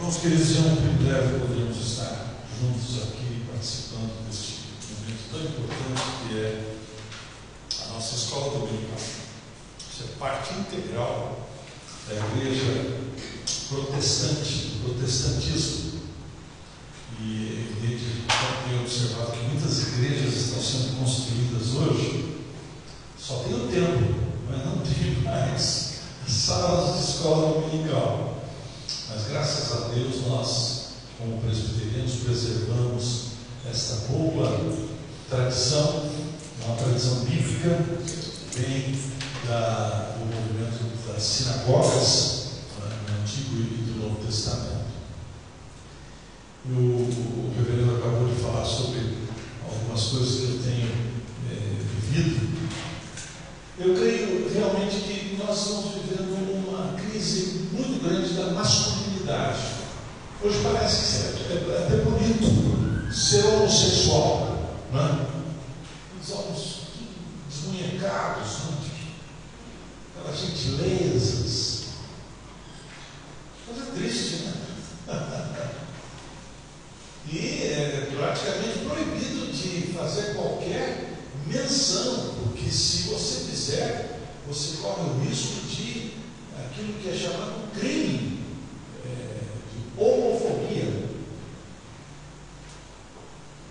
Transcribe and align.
Irmãos 0.00 0.16
queridos, 0.16 0.56
é 0.56 0.60
um 0.60 0.76
privilégio 0.76 1.40
podermos 1.40 1.76
estar 1.76 2.34
juntos 2.58 3.02
aqui 3.02 3.44
participando 3.46 4.26
deste 4.26 4.60
momento 4.96 5.30
tão 5.30 5.40
importante 5.42 6.02
que 6.26 6.38
é 6.38 6.74
a 7.82 7.92
nossa 7.92 8.16
escola 8.16 8.60
dominical. 8.60 8.96
Isso 8.96 10.04
é 10.04 10.18
parte 10.18 10.54
integral 10.54 11.50
da 12.08 12.14
igreja 12.14 12.96
protestante, 13.68 14.68
do 14.68 14.84
protestantismo. 14.94 16.00
E 17.20 17.68
é 17.76 17.82
evidente, 17.82 18.24
tenho 18.66 18.80
observado 18.80 19.32
que 19.32 19.48
muitas 19.52 19.82
igrejas 19.82 20.34
estão 20.34 20.62
sendo 20.62 20.98
construídas 20.98 21.74
hoje, 21.74 22.38
só 23.18 23.40
tem 23.40 23.52
o 23.52 23.68
tempo, 23.68 24.14
mas 24.48 24.64
não 24.64 24.78
tem 24.78 25.22
mais 25.22 26.00
salas 26.26 26.96
de 26.96 27.04
escola 27.04 27.60
dominical. 27.60 28.39
Mas 29.10 29.26
graças 29.28 29.72
a 29.72 29.88
Deus 29.88 30.26
nós, 30.26 30.86
como 31.18 31.40
presbiterianos, 31.40 32.14
preservamos 32.24 33.30
esta 33.68 34.06
boa 34.08 34.60
tradição, 35.28 36.10
uma 36.64 36.76
tradição 36.76 37.24
bíblica, 37.24 37.84
bem 38.56 38.98
da, 39.48 40.16
do 40.18 40.26
movimento 40.26 41.06
das 41.06 41.22
sinagogas 41.22 42.50
né, 42.78 42.96
no 43.08 43.22
Antigo 43.22 43.56
e 43.56 43.92
do 43.92 44.02
Novo 44.02 44.24
Testamento. 44.24 44.90
E 46.66 46.72
o, 46.72 46.76
o 46.76 47.52
reverendo 47.56 47.96
acabou 47.96 48.28
de 48.28 48.40
falar 48.40 48.64
sobre 48.64 49.18
algumas 49.64 50.02
coisas 50.04 50.36
que 50.36 50.42
eu 50.44 50.62
tenho 50.62 50.88
é, 51.50 51.76
vivido. 52.10 52.50
Eu 53.78 53.94
creio 53.94 54.52
realmente 54.52 54.96
que 54.96 55.36
nós 55.38 55.58
estamos 55.58 55.94
vivendo 55.94 56.68
uma 56.68 56.94
crise 56.94 57.68
muito 57.72 58.02
grande 58.02 58.34
da 58.34 58.50
masculinidade. 58.50 59.58
Hoje 60.42 60.58
parece 60.62 61.34
que 61.36 61.52
é, 61.52 61.56
é 61.56 61.86
até 61.86 61.96
bonito 62.04 63.10
ser 63.30 63.46
homossexual, 63.46 64.58
né? 64.92 65.26
Os 66.20 66.30
homens 66.32 66.80
desmunhecados, 67.48 68.58
né? 68.58 68.78
aquelas 70.18 70.40
gentilezas. 70.40 71.84
Coisa 73.64 73.92
triste, 73.92 74.46
né? 74.46 74.52
e 77.30 77.38
é 77.38 78.08
praticamente 78.16 78.80
proibido 78.80 79.52
de 79.52 79.92
fazer 79.92 80.34
qualquer 80.34 81.16
menção, 81.46 82.34
porque 82.42 82.68
se 82.68 83.10
você 83.10 83.48
fizer, 83.48 84.18
você 84.48 84.78
corre 84.78 85.08
o 85.08 85.20
risco 85.20 85.68
de 85.68 86.14
aquilo 86.58 86.94
que 86.94 87.08
é 87.08 87.16
chamado 87.16 87.70
crime 87.78 88.40
é, 89.04 89.38
de 89.70 90.02
homofobia. 90.02 91.10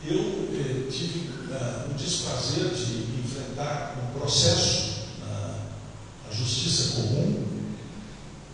Eu 0.05 0.47
é, 0.53 0.89
tive 0.89 1.30
uh, 1.30 1.91
o 1.91 1.93
desprazer 1.93 2.69
de 2.69 3.19
enfrentar 3.19 3.95
um 4.02 4.17
processo 4.17 5.08
na, 5.19 5.65
na 6.25 6.33
justiça 6.33 6.95
comum 6.95 7.45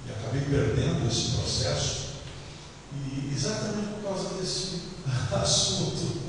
e 0.08 0.12
acabei 0.12 0.42
perdendo 0.42 1.08
esse 1.08 1.32
processo, 1.38 2.06
e 2.94 3.25
exatamente 3.36 3.88
por 3.96 4.10
causa 4.10 4.36
desse 4.36 4.82
assunto. 5.36 6.26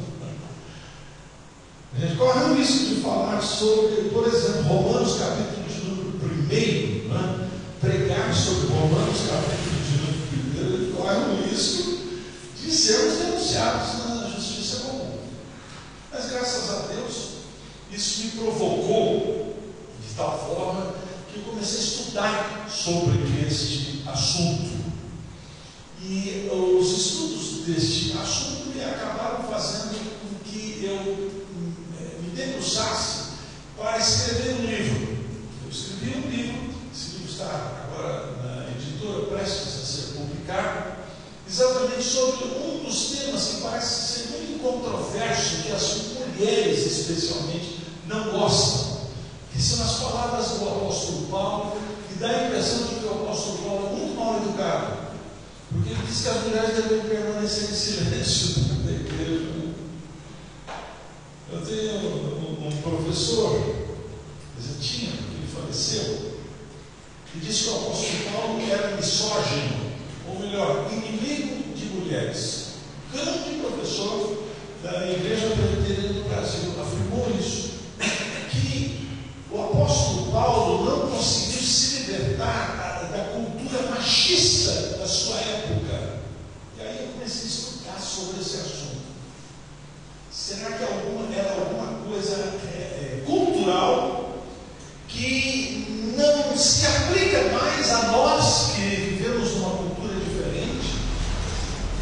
A 1.94 1.98
gente 1.98 2.16
corre 2.16 2.44
o 2.44 2.54
risco 2.54 2.94
de 2.94 2.96
falar 2.96 3.40
sobre, 3.40 4.10
por 4.10 4.26
exemplo, 4.26 4.64
Romanos 4.64 5.18
capítulo 5.18 5.66
de 5.66 5.88
número 5.88 6.18
1, 6.18 7.08
né? 7.08 7.48
pregar 7.80 8.34
sobre 8.34 8.68
Romanos 8.68 9.16
capítulo 9.30 9.80
de 9.82 9.96
número 9.96 10.72
1, 10.72 10.74
ele 10.76 10.92
corre 10.92 11.16
o 11.16 11.48
risco 11.48 12.00
de 12.62 12.70
sermos 12.70 13.18
denunciados 13.18 14.04
na 14.04 14.28
justiça 14.28 14.80
comum. 14.80 15.20
Mas 16.12 16.28
graças 16.28 16.70
a 16.70 16.92
Deus, 16.92 17.28
isso 17.90 18.24
me 18.24 18.30
provocou 18.32 19.56
de 20.06 20.14
tal 20.14 20.38
forma 20.38 20.92
que 21.32 21.38
eu 21.38 21.44
comecei 21.44 21.78
a 21.78 21.82
estudar 21.82 22.68
sobre 22.68 23.46
este 23.46 24.02
assunto. 24.06 24.85
E 26.08 26.48
os 26.52 26.98
estudos 26.98 27.66
deste 27.66 28.16
assunto 28.16 28.68
me 28.72 28.84
acabaram 28.84 29.42
fazendo 29.50 29.98
com 30.20 30.48
que 30.48 30.84
eu 30.84 31.32
debruçasse 32.32 33.30
para 33.76 33.98
escrever 33.98 34.54
um 34.54 34.66
livro. 34.66 35.16
Eu 35.64 35.70
escrevi 35.70 36.18
um 36.18 36.30
livro, 36.30 36.74
esse 36.94 37.16
livro 37.16 37.32
está 37.32 37.88
agora 37.88 38.36
na 38.42 38.70
editora, 38.70 39.26
prestes 39.26 39.82
a 39.82 39.84
ser 39.84 40.18
publicado, 40.18 40.96
exatamente 41.48 42.04
sobre 42.04 42.44
um 42.44 42.84
dos 42.84 43.06
temas 43.06 43.44
que 43.44 43.60
parece 43.62 44.12
ser 44.12 44.28
muito 44.30 44.62
controverso, 44.62 45.62
que 45.62 45.72
as 45.72 45.96
mulheres 46.14 46.86
especialmente 46.86 47.80
não 48.06 48.30
gostam, 48.30 49.08
que 49.52 49.60
são 49.60 49.84
as 49.84 49.96
palavras 49.98 50.46
do 50.50 50.68
apóstolo 50.68 51.26
Paulo, 51.26 51.76
e 52.12 52.18
dá 52.20 52.28
a 52.28 52.46
impressão 52.46 52.86
de 52.86 52.94
que 52.94 53.06
o 53.06 53.10
apóstolo 53.10 53.58
Paulo 53.58 53.86
é 53.86 53.90
muito 53.98 54.14
mal 54.14 54.36
educado, 54.36 55.06
porque 55.70 55.90
ele 55.90 56.06
diz 56.06 56.15
que 56.26 56.30
as 56.30 56.42
mulheres 56.42 56.74
devem 56.74 57.00
permanecer 57.02 57.70
em 57.70 57.74
silêncio 57.74 58.64
da 58.84 58.90
igreja. 58.90 59.46
Eu 61.52 61.60
tenho 61.64 61.92
um, 61.94 62.66
um 62.66 62.76
professor, 62.82 63.54
eu 63.54 64.80
tinha, 64.80 65.10
ele 65.10 65.48
faleceu, 65.54 66.32
que 67.30 67.38
disse 67.38 67.64
que 67.64 67.70
o 67.70 67.76
apóstolo 67.76 68.18
Paulo 68.32 68.60
era 68.68 68.96
misógino, 68.96 69.92
ou 70.28 70.40
melhor, 70.40 70.90
inimigo 70.90 71.72
de 71.76 71.84
mulheres. 71.94 72.70
Grande 73.12 73.60
professor 73.60 74.42
da 74.82 75.06
Igreja 75.08 75.46
Presbiteriana 75.50 76.12
do 76.12 76.28
Brasil 76.28 76.72
afirmou 76.80 77.28
isso, 77.38 77.70
que 78.50 79.08
o 79.52 79.62
apóstolo 79.62 80.32
Paulo 80.32 80.84
não 80.84 81.08
conseguiu 81.08 81.62
se 81.62 81.98
libertar 82.00 83.08
da, 83.12 83.16
da 83.16 83.24
cultura 83.26 83.90
machista 83.90 84.96
da 84.98 85.06
sua 85.06 85.36
época. 85.36 86.16
E 86.78 86.82
aí 86.82 86.98
eu 87.00 87.12
comecei 87.14 87.44
a 87.44 87.46
estudar 87.46 87.98
sobre 88.16 88.40
esse 88.40 88.56
assunto. 88.56 88.96
Será 90.32 90.70
que 90.72 90.84
alguma, 90.84 91.34
era 91.34 91.52
alguma 91.52 92.08
coisa 92.08 92.34
é, 92.34 93.20
é, 93.20 93.22
cultural 93.26 94.42
que 95.06 96.14
não 96.16 96.56
se 96.56 96.86
aplica 96.86 97.42
mais 97.52 97.90
a 97.90 98.02
nós 98.12 98.72
que 98.74 98.80
vivemos 98.80 99.52
numa 99.56 99.70
cultura 99.76 100.14
diferente? 100.14 100.96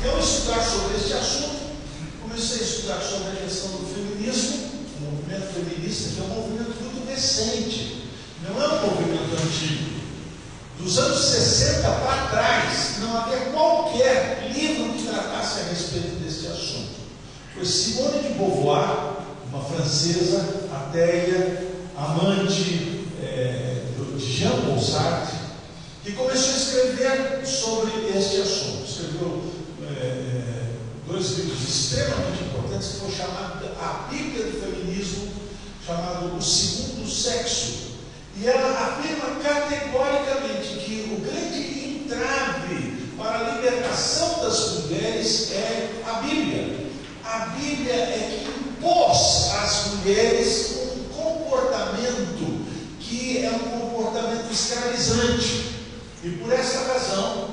E 0.05 0.09
ao 0.09 0.21
estudar 0.21 0.63
sobre 0.63 0.97
este 0.97 1.15
assunto, 1.15 1.75
comecei 2.23 2.61
a 2.61 2.63
estudar 2.63 3.01
sobre 3.01 3.33
a 3.33 3.43
questão 3.43 3.71
do 3.71 3.87
feminismo, 3.93 4.71
o 4.99 5.11
movimento 5.11 5.53
feminista, 5.53 6.11
que 6.11 6.21
é 6.21 6.23
um 6.23 6.41
movimento 6.41 6.81
muito 6.81 7.11
recente, 7.11 8.05
não 8.43 8.63
é 8.63 8.69
um 8.69 8.87
movimento 8.87 9.35
antigo. 9.43 9.94
Dos 10.85 10.99
anos 10.99 11.19
60 11.19 11.81
para 11.81 12.27
trás, 12.27 12.99
não 13.01 13.17
havia 13.17 13.39
qualquer 13.47 14.53
livro 14.55 14.93
que 14.93 15.07
tratasse 15.07 15.61
a 15.61 15.65
respeito 15.71 16.23
deste 16.23 16.47
assunto. 16.47 16.91
Foi 17.55 17.65
Simone 17.65 18.19
de 18.23 18.35
Beauvoir, 18.35 19.15
uma 19.49 19.65
francesa, 19.65 20.69
ateia, 20.71 21.71
amante 21.97 23.07
é, 23.23 23.81
de 24.15 24.27
Jean 24.27 24.61
Paul 24.61 24.79
Sartre, 24.79 25.39
que 26.05 26.13
começou 26.13 26.53
a 26.53 26.57
escrever 26.59 27.47
sobre 27.47 27.91
este 28.15 28.43
assunto. 28.43 28.85
Escreveu 28.87 29.43
é, 29.85 30.69
dois 31.09 31.31
livros 31.39 31.63
extremamente 31.63 32.45
importantes 32.45 32.89
que 32.89 32.97
foram 32.99 33.11
chamados 33.11 33.71
A 33.81 34.07
Bíblia 34.11 34.45
do 34.45 34.61
Feminismo, 34.61 35.33
chamado 35.87 36.37
O 36.37 36.43
Segundo 36.43 37.11
Sexo. 37.11 37.94
E 38.37 38.47
ela 38.47 38.99
afirma 38.99 39.41
categoricamente 39.43 40.77
que 40.81 41.15
o 41.15 41.21
grande 41.21 42.05
entrave 42.05 43.11
para 43.17 43.39
a 43.39 43.55
libertação 43.55 44.43
das 44.43 44.71
mulheres 44.81 45.53
é 45.53 46.03
a 46.07 46.13
Bíblia 46.15 46.85
a 47.25 47.47
Bíblia 47.47 47.95
é 47.95 48.45
que 48.45 48.69
impôs 48.69 49.51
às 49.55 49.87
mulheres 49.95 50.77
um 50.95 51.05
comportamento 51.15 52.65
que 53.01 53.45
é 53.45 53.51
um 53.51 53.81
comportamento 53.81 54.53
escravizante. 54.53 55.73
E 56.23 56.31
por 56.31 56.53
essa 56.53 56.93
razão, 56.93 57.51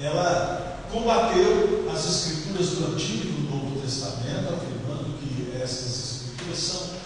ela 0.00 0.80
combateu 0.92 1.88
as 1.92 2.04
escrituras 2.04 2.70
do 2.70 2.92
Antigo 2.92 3.28
e 3.28 3.32
do 3.32 3.50
Novo 3.50 3.80
Testamento, 3.80 4.54
afirmando 4.54 5.18
que 5.18 5.52
essas 5.56 6.26
escrituras 6.26 6.58
são 6.58 6.97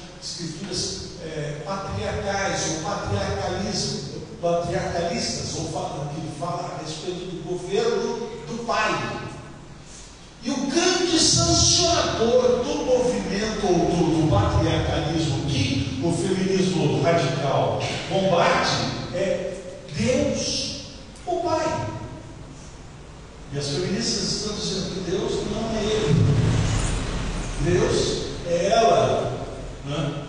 escrituras 0.44 1.03
é, 1.25 1.62
patriarcais 1.65 2.71
ou 2.71 2.91
patriarcalismo, 2.91 4.23
patriarcalistas, 4.41 5.55
ou 5.56 5.67
que 5.67 6.39
fala 6.39 6.75
a 6.75 6.83
respeito 6.83 7.27
do 7.27 7.49
governo 7.49 8.29
do 8.49 8.67
pai, 8.67 9.21
e 10.43 10.50
o 10.50 10.67
grande 10.67 11.19
sancionador 11.21 12.65
do 12.65 12.85
movimento 12.85 13.61
do, 13.61 14.23
do 14.23 14.31
patriarcalismo 14.31 15.47
que 15.47 16.00
o 16.03 16.12
feminismo 16.12 17.00
radical 17.00 17.81
combate 18.09 18.71
é 19.15 19.53
Deus, 19.97 20.81
o 21.25 21.41
Pai. 21.41 21.87
E 23.53 23.59
as 23.59 23.69
feministas 23.69 24.33
estão 24.33 24.56
dizendo 24.56 24.94
que 24.94 25.11
Deus 25.11 25.33
não 25.53 25.71
é 25.77 25.85
ele. 25.85 26.15
Deus 27.61 28.23
é 28.49 28.71
ela. 28.73 29.47
Né? 29.85 30.21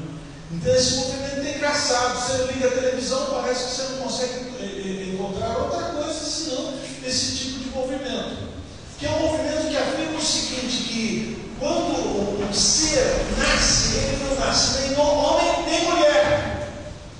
Então 0.54 0.76
esse 0.76 0.96
movimento 0.96 1.48
é 1.48 1.56
engraçado. 1.56 2.20
Você 2.20 2.54
liga 2.54 2.68
a 2.68 2.72
televisão, 2.72 3.26
parece 3.32 3.64
que 3.66 3.72
você 3.72 3.82
não 3.94 3.98
consegue 4.04 4.34
eh, 4.60 4.64
eh, 4.64 5.14
encontrar 5.14 5.58
outra 5.58 5.82
coisa 5.90 6.14
senão 6.14 6.74
esse 7.06 7.36
tipo 7.36 7.60
de 7.60 7.70
movimento. 7.70 8.54
Que 9.00 9.08
é 9.08 9.10
um 9.10 9.20
movimento 9.20 9.70
que 9.70 9.78
afirma 9.78 10.18
o 10.18 10.22
seguinte, 10.22 10.84
que 10.84 11.52
quando 11.60 12.40
um 12.40 12.54
ser 12.54 13.26
nasce, 13.38 13.98
ele 13.98 14.26
não 14.30 14.46
nasce 14.46 14.82
nem 14.82 15.00
homem 15.00 15.66
nem 15.66 15.86
mulher. 15.86 16.70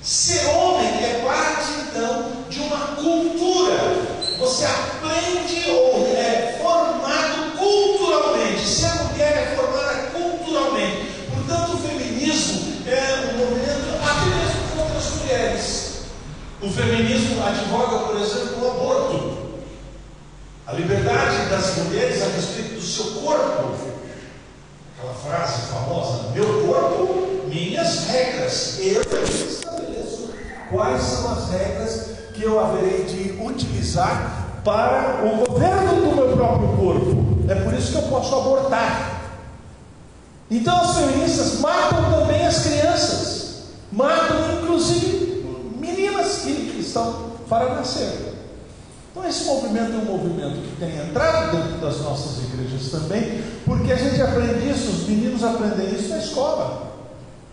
Ser 0.02 0.46
homem 0.46 0.86
é 1.02 1.22
parte 1.24 1.72
então 1.88 2.44
de 2.48 2.60
uma 2.60 2.78
cultura. 2.96 4.14
Você 4.38 4.64
aprende 4.64 5.70
ou 5.70 6.06
é 6.16 6.58
formado 6.62 7.58
culturalmente. 7.58 8.66
Ser 8.66 8.94
mulher 9.02 9.52
é 9.52 9.56
formada 9.56 10.10
culturalmente. 10.10 11.08
Portanto, 11.32 11.74
o 11.74 11.78
feminismo 11.78 12.74
é 12.86 13.32
um 13.32 13.38
movimento 13.38 13.94
até 14.02 14.26
mesmo 14.26 14.76
contra 14.76 14.98
as 14.98 15.10
mulheres. 15.10 15.92
O 16.60 16.70
feminismo 16.70 17.42
advoga, 17.54 17.98
por 18.06 18.20
exemplo, 18.20 18.62
o 18.62 18.70
aborto. 18.70 19.34
A 20.66 20.72
liberdade 20.72 21.48
das 21.50 21.76
mulheres 21.76 22.22
a 22.22 22.26
respeito 22.26 22.74
do 22.74 22.80
seu 22.80 23.20
corpo. 23.20 23.74
Aquela 24.96 25.14
frase 25.14 25.72
famosa: 25.72 26.30
meu 26.32 26.66
corpo, 26.66 27.48
minhas 27.48 28.06
regras. 28.06 28.78
Eu 28.80 29.02
estabeleço 29.02 30.30
quais 30.70 31.02
são 31.02 31.32
as 31.32 31.50
regras 31.50 32.10
que 32.34 32.42
eu 32.42 32.58
haverei 32.58 33.04
de 33.04 33.40
utilizar 33.42 34.60
para 34.64 35.22
o 35.24 35.46
governo 35.46 35.94
do 36.00 36.16
meu 36.16 36.36
próprio 36.36 36.68
corpo. 36.76 37.44
É 37.48 37.54
por 37.54 37.74
isso 37.74 37.92
que 37.92 37.98
eu 37.98 38.08
posso 38.08 38.34
abortar. 38.34 39.20
Então 40.50 40.80
as 40.80 40.96
feministas 40.96 41.60
matam 41.60 42.10
também 42.10 42.46
as 42.46 42.62
crianças, 42.62 43.62
matam 43.92 44.62
inclusive 44.62 45.13
para 47.48 47.74
nascer. 47.74 48.34
Então 49.10 49.28
esse 49.28 49.44
movimento 49.44 49.92
é 49.92 49.96
um 49.96 50.04
movimento 50.04 50.60
que 50.60 50.76
tem 50.76 50.96
entrado 50.96 51.56
dentro 51.56 51.78
das 51.78 52.00
nossas 52.00 52.44
igrejas 52.44 52.90
também, 52.90 53.42
porque 53.64 53.92
a 53.92 53.96
gente 53.96 54.20
aprende 54.20 54.68
isso, 54.68 54.90
os 54.90 55.08
meninos 55.08 55.44
aprendem 55.44 55.94
isso 55.94 56.08
na 56.08 56.18
escola. 56.18 56.94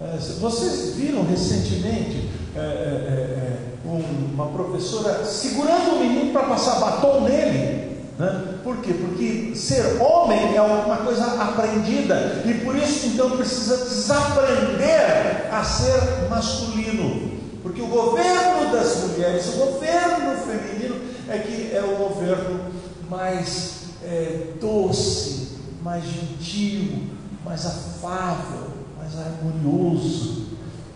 É, 0.01 0.17
vocês 0.39 0.95
viram 0.95 1.23
recentemente 1.23 2.27
é, 2.55 2.59
é, 2.59 2.63
é, 2.63 3.57
uma 3.85 4.47
professora 4.47 5.23
segurando 5.23 5.95
o 5.95 5.99
menino 5.99 6.33
para 6.33 6.47
passar 6.47 6.79
batom 6.79 7.21
nele? 7.21 7.97
Né? 8.17 8.55
Por 8.63 8.77
quê? 8.77 8.93
Porque 8.93 9.55
ser 9.55 10.01
homem 10.01 10.55
é 10.55 10.61
uma 10.61 10.97
coisa 10.97 11.25
aprendida 11.43 12.41
e 12.45 12.53
por 12.65 12.75
isso 12.75 13.07
então 13.07 13.37
precisa 13.37 13.77
desaprender 13.77 15.47
a 15.51 15.63
ser 15.63 16.27
masculino. 16.29 17.30
Porque 17.61 17.81
o 17.81 17.87
governo 17.87 18.71
das 18.71 18.97
mulheres, 18.97 19.47
o 19.49 19.57
governo 19.57 20.35
feminino 20.37 20.95
é 21.29 21.37
que 21.37 21.75
é 21.75 21.81
o 21.81 21.95
governo 21.95 22.71
mais 23.09 23.81
é, 24.03 24.53
doce, 24.59 25.57
mais 25.83 26.03
gentil, 26.03 27.09
mais 27.45 27.65
afável, 27.65 28.67
mais 28.97 29.13
harmonioso. 29.17 30.47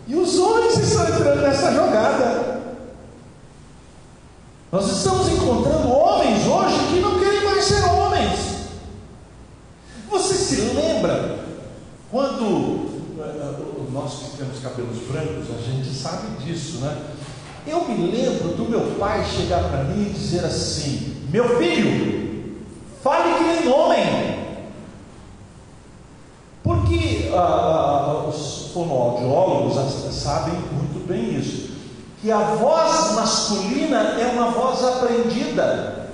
E 0.08 0.16
os 0.16 0.38
homens 0.38 0.78
estão 0.78 1.08
entrando 1.08 1.42
nessa 1.42 1.74
jogada. 1.74 2.62
Nós 4.72 4.92
estamos 4.92 5.30
encontrando 5.30 5.90
homens 5.90 6.46
hoje 6.46 6.94
que 6.94 7.00
não 7.00 7.20
querem 7.20 7.46
mais 7.46 7.64
ser 7.64 7.84
homens. 7.84 8.40
Você 10.10 10.34
se 10.34 10.62
lembra 10.74 11.40
quando 12.12 12.95
nós 13.92 14.14
que 14.14 14.38
temos 14.38 14.60
cabelos 14.60 14.98
brancos, 15.10 15.48
a 15.58 15.62
gente 15.62 15.94
sabe 15.94 16.44
disso, 16.44 16.80
né? 16.80 16.98
Eu 17.68 17.88
me 17.88 18.12
lembro 18.12 18.50
do 18.50 18.70
meu 18.70 18.96
pai 19.00 19.26
chegar 19.26 19.64
para 19.70 19.84
mim 19.86 20.08
e 20.08 20.14
dizer 20.14 20.46
assim: 20.46 21.28
Meu 21.32 21.58
filho, 21.58 22.58
fale 23.04 23.34
que 23.36 23.44
nem 23.44 23.74
homem. 23.74 24.46
Porque 26.64 27.32
ah, 27.34 27.38
ah 27.38 28.28
os 28.28 28.72
fonoaudiólogos 28.74 29.76
sabem 30.14 30.54
muito 30.54 31.08
bem 31.08 31.40
isso 31.40 31.76
que 32.26 32.32
a 32.32 32.40
voz 32.40 33.12
masculina 33.12 34.00
é 34.20 34.32
uma 34.34 34.50
voz 34.50 34.84
aprendida. 34.84 36.10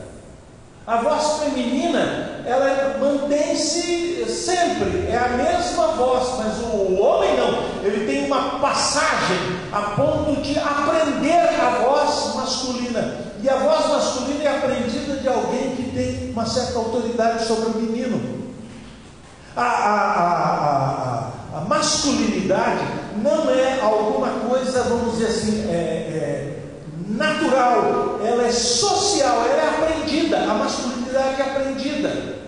A 0.86 0.98
voz 0.98 1.40
feminina, 1.40 2.31
ela 2.46 2.98
mantém-se 3.00 4.26
sempre, 4.28 5.08
é 5.10 5.18
a 5.18 5.30
mesma 5.30 5.88
voz, 5.88 6.38
mas 6.38 6.58
o 6.60 7.00
homem 7.00 7.38
não, 7.38 7.84
ele 7.84 8.06
tem 8.06 8.26
uma 8.26 8.60
passagem 8.60 9.38
a 9.72 9.82
ponto 9.96 10.42
de 10.42 10.58
aprender 10.58 11.50
a 11.60 11.84
voz 11.84 12.36
masculina. 12.36 13.32
E 13.42 13.50
a 13.50 13.56
voz 13.56 13.88
masculina 13.88 14.44
é 14.44 14.58
aprendida 14.58 15.16
de 15.18 15.28
alguém 15.28 15.76
que 15.76 15.92
tem 15.94 16.32
uma 16.32 16.46
certa 16.46 16.78
autoridade 16.78 17.46
sobre 17.46 17.70
o 17.70 17.82
menino. 17.82 18.42
A, 19.56 19.62
a, 19.62 19.98
a, 21.54 21.58
a, 21.58 21.62
masculinidade 21.62 22.86
não 23.22 23.50
é 23.50 23.82
alguma 23.82 24.30
coisa, 24.48 24.84
vamos 24.84 25.14
dizer 25.14 25.28
assim, 25.28 25.70
é, 25.70 25.74
é, 25.74 26.60
natural, 27.10 28.20
ela 28.24 28.44
é 28.46 28.52
social, 28.52 29.44
ela 29.46 29.62
é 29.62 29.70
aprendida, 29.70 30.38
a 30.38 30.54
masculinidade 30.54 30.91
é 31.20 31.42
aprendida. 31.42 32.42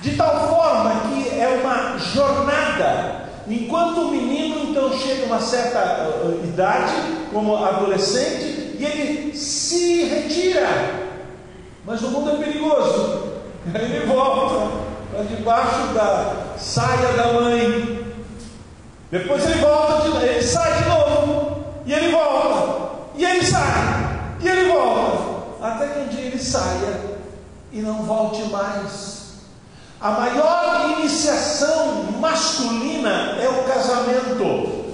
De 0.00 0.16
tal 0.16 0.48
forma 0.48 1.08
que 1.08 1.40
é 1.40 1.60
uma 1.62 1.98
jornada. 1.98 3.24
Enquanto 3.48 4.02
o 4.02 4.10
menino 4.10 4.70
então 4.70 4.92
chega 4.98 5.22
a 5.22 5.26
uma 5.26 5.40
certa 5.40 6.08
uh, 6.08 6.44
idade, 6.44 6.92
como 7.32 7.56
adolescente, 7.56 8.76
e 8.78 8.84
ele 8.84 9.36
se 9.36 10.04
retira. 10.04 10.68
Mas 11.84 12.02
o 12.02 12.10
mundo 12.10 12.30
é 12.30 12.44
perigoso. 12.44 13.34
Ele 13.74 14.06
volta 14.06 14.76
para 15.10 15.22
debaixo 15.24 15.94
da 15.94 16.56
saia 16.58 17.12
da 17.16 17.32
mãe. 17.32 18.04
Depois 19.10 19.44
ele 19.44 19.60
volta, 19.60 20.10
de, 20.10 20.26
ele 20.26 20.42
sai 20.42 20.82
de 20.82 20.88
novo, 20.88 21.64
e 21.86 21.94
ele 21.94 22.10
volta, 22.10 22.90
e 23.14 23.24
ele 23.24 23.44
sai, 23.44 24.34
e 24.40 24.48
ele 24.48 24.72
volta, 24.72 25.44
até 25.62 25.86
que 25.86 25.98
um 26.00 26.08
dia 26.08 26.26
ele 26.26 26.38
saia 26.38 27.13
e 27.74 27.82
não 27.82 28.04
volte 28.04 28.42
mais. 28.44 29.24
A 30.00 30.12
maior 30.12 30.98
iniciação 30.98 32.04
masculina 32.20 33.36
é 33.40 33.48
o 33.48 33.64
casamento. 33.64 34.84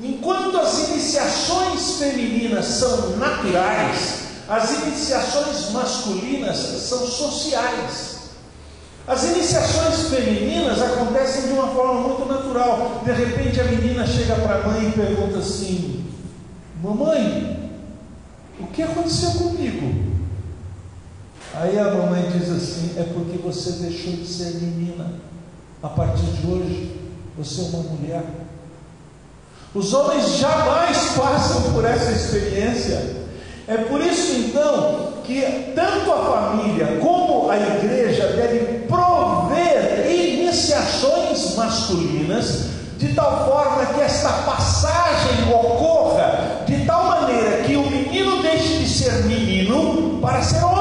Enquanto 0.00 0.56
as 0.58 0.88
iniciações 0.88 1.98
femininas 1.98 2.64
são 2.66 3.16
naturais, 3.16 4.20
as 4.48 4.70
iniciações 4.82 5.70
masculinas 5.72 6.56
são 6.56 7.06
sociais. 7.06 8.18
As 9.06 9.24
iniciações 9.24 10.08
femininas 10.08 10.80
acontecem 10.80 11.48
de 11.48 11.52
uma 11.54 11.68
forma 11.68 12.00
muito 12.02 12.26
natural. 12.26 13.02
De 13.04 13.12
repente 13.12 13.60
a 13.60 13.64
menina 13.64 14.06
chega 14.06 14.36
para 14.36 14.56
a 14.56 14.68
mãe 14.68 14.88
e 14.88 14.92
pergunta 14.92 15.38
assim: 15.38 16.04
Mamãe, 16.82 17.72
o 18.60 18.66
que 18.66 18.82
aconteceu 18.82 19.30
comigo? 19.30 20.17
Aí 21.60 21.76
a 21.76 21.90
mamãe 21.90 22.30
diz 22.30 22.48
assim: 22.50 22.94
É 22.96 23.02
porque 23.02 23.36
você 23.38 23.72
deixou 23.82 24.12
de 24.12 24.26
ser 24.26 24.54
menina. 24.60 25.06
A 25.82 25.88
partir 25.88 26.24
de 26.24 26.46
hoje, 26.46 26.96
você 27.36 27.62
é 27.62 27.64
uma 27.64 27.82
mulher. 27.82 28.22
Os 29.74 29.92
homens 29.92 30.36
jamais 30.36 30.96
passam 31.16 31.72
por 31.72 31.84
essa 31.84 32.12
experiência. 32.12 33.16
É 33.66 33.76
por 33.76 34.00
isso 34.00 34.36
então 34.36 35.14
que 35.24 35.72
tanto 35.74 36.12
a 36.12 36.24
família 36.24 36.98
como 37.00 37.50
a 37.50 37.56
igreja 37.56 38.28
devem 38.28 38.86
prover 38.86 40.10
iniciações 40.10 41.56
masculinas 41.56 42.66
de 42.96 43.14
tal 43.14 43.46
forma 43.46 43.84
que 43.94 44.00
esta 44.00 44.30
passagem 44.30 45.52
ocorra 45.52 46.62
de 46.66 46.84
tal 46.86 47.04
maneira 47.04 47.62
que 47.64 47.76
o 47.76 47.88
menino 47.90 48.42
deixe 48.42 48.78
de 48.78 48.88
ser 48.88 49.24
menino 49.24 50.18
para 50.20 50.40
ser 50.42 50.64
homem. 50.64 50.77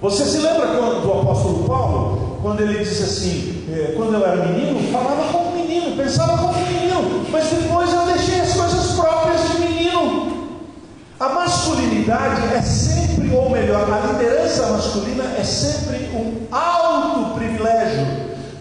Você 0.00 0.24
se 0.24 0.38
lembra 0.38 0.68
do 0.68 1.12
apóstolo 1.12 1.64
Paulo, 1.64 2.38
quando 2.40 2.60
ele 2.60 2.78
disse 2.84 3.02
assim: 3.02 3.64
eh, 3.68 3.94
quando 3.96 4.14
eu 4.14 4.24
era 4.24 4.46
menino, 4.46 4.92
falava 4.92 5.32
como 5.32 5.56
menino, 5.56 5.96
pensava 5.96 6.38
como 6.38 6.54
menino, 6.54 7.26
mas 7.32 7.48
depois 7.48 7.92
eu 7.92 8.06
deixei 8.06 8.40
as 8.40 8.52
coisas 8.52 8.92
próprias 8.92 9.40
de 9.48 9.58
menino. 9.58 10.58
A 11.18 11.30
masculinidade 11.30 12.54
é 12.54 12.62
sempre, 12.62 13.34
ou 13.34 13.50
melhor, 13.50 13.92
a 13.92 14.12
liderança 14.12 14.68
masculina 14.68 15.24
é 15.36 15.42
sempre 15.42 16.08
um 16.14 16.46
alto 16.54 17.34
privilégio, 17.34 18.06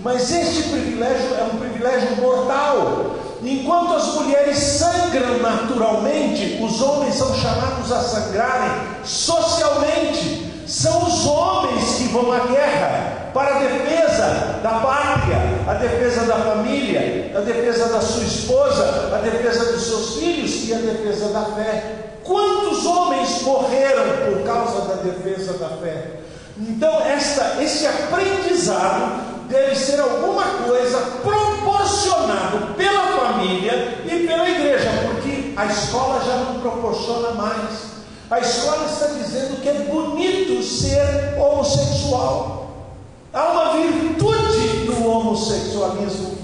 mas 0.03 0.31
este 0.31 0.63
privilégio 0.69 1.35
é 1.39 1.43
um 1.53 1.57
privilégio 1.59 2.15
mortal. 2.15 3.15
Enquanto 3.43 3.93
as 3.93 4.15
mulheres 4.15 4.57
sangram 4.57 5.37
naturalmente, 5.37 6.57
os 6.59 6.81
homens 6.81 7.13
são 7.13 7.31
chamados 7.35 7.91
a 7.91 8.01
sangrarem 8.01 8.71
socialmente 9.03 10.46
são 10.67 11.07
os 11.07 11.25
homens 11.25 11.95
que 11.95 12.03
vão 12.09 12.31
à 12.31 12.39
guerra 12.39 13.31
para 13.33 13.55
a 13.55 13.59
defesa 13.59 14.59
da 14.61 14.79
pátria, 14.79 15.37
a 15.65 15.73
defesa 15.75 16.25
da 16.25 16.35
família, 16.35 17.31
a 17.35 17.39
defesa 17.39 17.87
da 17.87 18.01
sua 18.01 18.23
esposa, 18.23 19.15
a 19.15 19.19
defesa 19.19 19.71
dos 19.71 19.83
seus 19.83 20.15
filhos 20.17 20.67
e 20.67 20.73
a 20.73 20.77
defesa 20.77 21.29
da 21.29 21.45
fé. 21.55 22.19
Quantos 22.23 22.85
homens 22.85 23.41
morreram 23.43 24.03
por 24.25 24.43
causa 24.43 24.81
da 24.89 24.95
defesa 24.95 25.53
da 25.53 25.69
fé? 25.77 26.19
Então, 26.57 26.99
esta, 27.01 27.63
esse 27.63 27.85
aprendizado 27.85 29.47
deve 29.47 29.75
ser 29.75 29.99
alguma 30.01 30.43
coisa 30.67 30.99
proporcionado 31.23 32.73
pela 32.75 33.03
família 33.17 33.99
e 34.05 34.27
pela 34.27 34.49
igreja, 34.49 34.89
porque 35.05 35.53
a 35.55 35.65
escola 35.67 36.21
já 36.25 36.35
não 36.35 36.59
proporciona 36.59 37.31
mais. 37.31 37.96
A 38.29 38.39
escola 38.39 38.85
está 38.91 39.07
dizendo 39.07 39.61
que 39.61 39.69
é 39.69 39.73
bonito 39.73 40.61
ser 40.61 41.39
homossexual. 41.39 42.91
Há 43.31 43.51
uma 43.51 43.73
virtude 43.77 44.85
no 44.85 45.07
homossexualismo. 45.07 46.37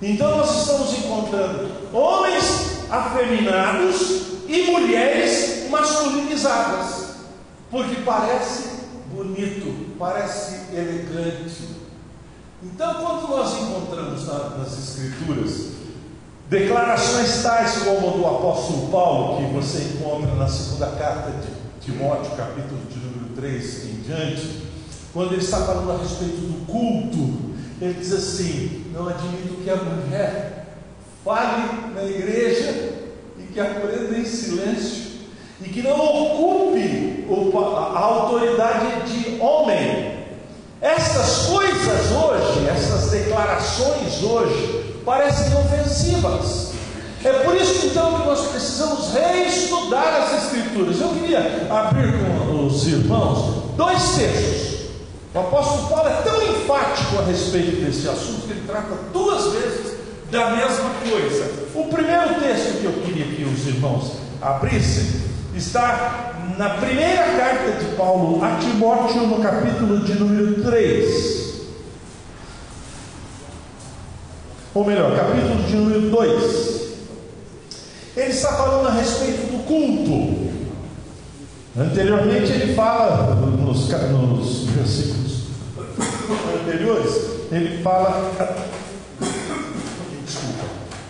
Então 0.00 0.36
nós 0.36 0.60
estamos 0.60 0.92
encontrando 0.98 1.70
homens 1.92 2.88
afeminados 2.90 4.22
e 4.46 4.70
mulheres 4.70 5.68
masculinizadas, 5.70 7.16
porque 7.70 8.02
parece 8.02 8.68
bonito, 9.12 9.96
parece 9.98 10.72
elegante. 10.72 11.74
Então, 12.62 12.94
quando 12.94 13.28
nós 13.28 13.60
encontramos 13.60 14.26
nas 14.26 14.78
Escrituras 14.78 15.73
declarações 16.54 17.42
tais 17.42 17.78
como 17.78 18.12
do 18.12 18.26
apóstolo 18.26 18.88
Paulo, 18.88 19.38
que 19.38 19.52
você 19.52 19.94
encontra 19.94 20.32
na 20.36 20.46
segunda 20.46 20.86
carta 20.86 21.32
de 21.32 21.84
Timóteo, 21.84 22.30
capítulo 22.36 22.80
de 22.88 22.96
número 22.98 23.34
3 23.34 23.84
em 23.86 23.94
diante, 24.02 24.62
quando 25.12 25.32
ele 25.32 25.42
está 25.42 25.58
falando 25.58 25.90
a 25.90 25.96
respeito 25.98 26.36
do 26.36 26.64
culto, 26.66 27.54
ele 27.80 27.94
diz 27.94 28.12
assim: 28.12 28.84
Não 28.94 29.08
admito 29.08 29.62
que 29.64 29.68
a 29.68 29.76
mulher 29.76 30.66
fale 31.24 31.92
na 31.92 32.04
igreja 32.04 32.92
e 33.36 33.42
que 33.52 33.58
aprenda 33.58 34.16
em 34.16 34.24
silêncio 34.24 35.12
e 35.60 35.68
que 35.68 35.82
não 35.82 35.98
ocupe 35.98 37.26
a 37.58 37.98
autoridade 37.98 39.12
de 39.12 39.40
homem. 39.40 40.14
Essas 40.80 41.46
coisas 41.46 42.12
hoje, 42.12 42.68
essas 42.68 43.10
declarações 43.10 44.22
hoje, 44.22 44.83
parecem 45.04 45.54
ofensivas. 45.56 46.72
É 47.24 47.32
por 47.44 47.56
isso 47.56 47.86
então 47.86 48.20
que 48.20 48.26
nós 48.26 48.48
precisamos 48.48 49.14
reestudar 49.14 50.22
as 50.22 50.44
Escrituras. 50.44 51.00
Eu 51.00 51.08
queria 51.08 51.66
abrir 51.70 52.12
com 52.18 52.66
os 52.66 52.86
irmãos 52.86 53.64
dois 53.76 54.16
textos. 54.16 54.74
O 55.34 55.38
apóstolo 55.38 55.88
Paulo 55.88 56.08
é 56.08 56.22
tão 56.22 56.42
enfático 56.42 57.18
a 57.18 57.24
respeito 57.24 57.84
desse 57.84 58.08
assunto 58.08 58.46
que 58.46 58.52
ele 58.52 58.64
trata 58.66 58.94
duas 59.12 59.52
vezes 59.52 59.94
da 60.30 60.50
mesma 60.50 60.90
coisa. 61.10 61.50
O 61.74 61.84
primeiro 61.84 62.40
texto 62.40 62.80
que 62.80 62.84
eu 62.84 62.92
queria 63.04 63.24
que 63.24 63.44
os 63.44 63.66
irmãos 63.66 64.12
abrissem 64.40 65.22
está 65.56 66.34
na 66.58 66.70
primeira 66.70 67.24
carta 67.38 67.72
de 67.72 67.96
Paulo 67.96 68.44
a 68.44 68.56
Timóteo, 68.58 69.26
no 69.26 69.42
capítulo 69.42 70.00
de 70.00 70.14
número 70.14 70.62
3. 70.62 71.53
Ou 74.74 74.84
melhor, 74.84 75.16
capítulo 75.16 75.62
de 75.62 75.76
número 75.76 76.10
2. 76.10 76.74
Ele 78.16 78.30
está 78.30 78.52
falando 78.54 78.88
a 78.88 78.92
respeito 78.92 79.52
do 79.52 79.64
culto. 79.64 80.52
Anteriormente 81.76 82.52
ele 82.52 82.74
fala, 82.74 83.34
nos, 83.34 83.88
nos 83.88 84.64
versículos 84.70 85.44
anteriores, 86.60 87.14
ele 87.50 87.82
fala 87.82 88.32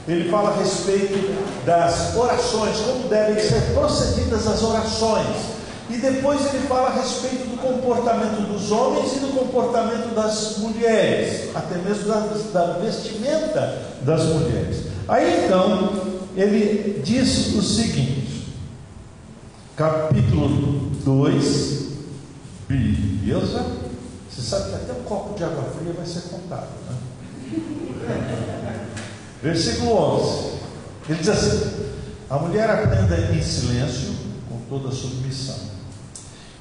ele 0.06 0.28
fala 0.30 0.50
a 0.50 0.56
respeito 0.59 1.35
das 1.64 2.14
orações, 2.14 2.76
como 2.76 3.09
devem 3.09 3.42
ser 3.42 3.73
procedidas 3.73 4.47
as 4.47 4.62
orações. 4.62 5.54
E 5.91 5.97
depois 5.99 6.41
ele 6.47 6.67
fala 6.67 6.88
a 6.88 6.95
respeito 6.95 7.47
do 7.49 7.59
comportamento 7.59 8.49
dos 8.50 8.71
homens 8.73 9.17
e 9.17 9.21
do 9.21 9.38
comportamento 9.38 10.14
das 10.14 10.59
mulheres, 10.59 11.55
até 11.55 11.76
mesmo 11.76 12.09
da, 12.09 12.21
da 12.53 12.79
vestimenta 12.79 13.83
das 14.03 14.25
mulheres. 14.25 14.87
Aí 15.07 15.45
então, 15.45 15.93
ele 16.35 17.03
diz 17.05 17.55
o 17.55 17.62
seguinte, 17.62 18.49
capítulo 19.76 20.91
2, 21.05 21.85
beleza? 22.67 23.67
Você 24.31 24.41
sabe 24.41 24.71
que 24.71 24.75
até 24.76 24.93
um 24.93 25.05
copo 25.05 25.37
de 25.37 25.45
água 25.45 25.64
fria 25.79 25.93
vai 25.93 26.07
ser 26.07 26.23
contado, 26.31 26.69
né? 26.88 26.97
Versículo 29.43 29.93
11. 29.93 30.55
Ele 31.11 31.19
diz 31.19 31.29
assim: 31.29 31.71
A 32.31 32.38
mulher 32.38 32.71
aprenda 32.71 33.14
em 33.31 33.43
silêncio, 33.43 34.14
com 34.49 34.59
toda 34.71 34.91
submissão. 34.91 35.74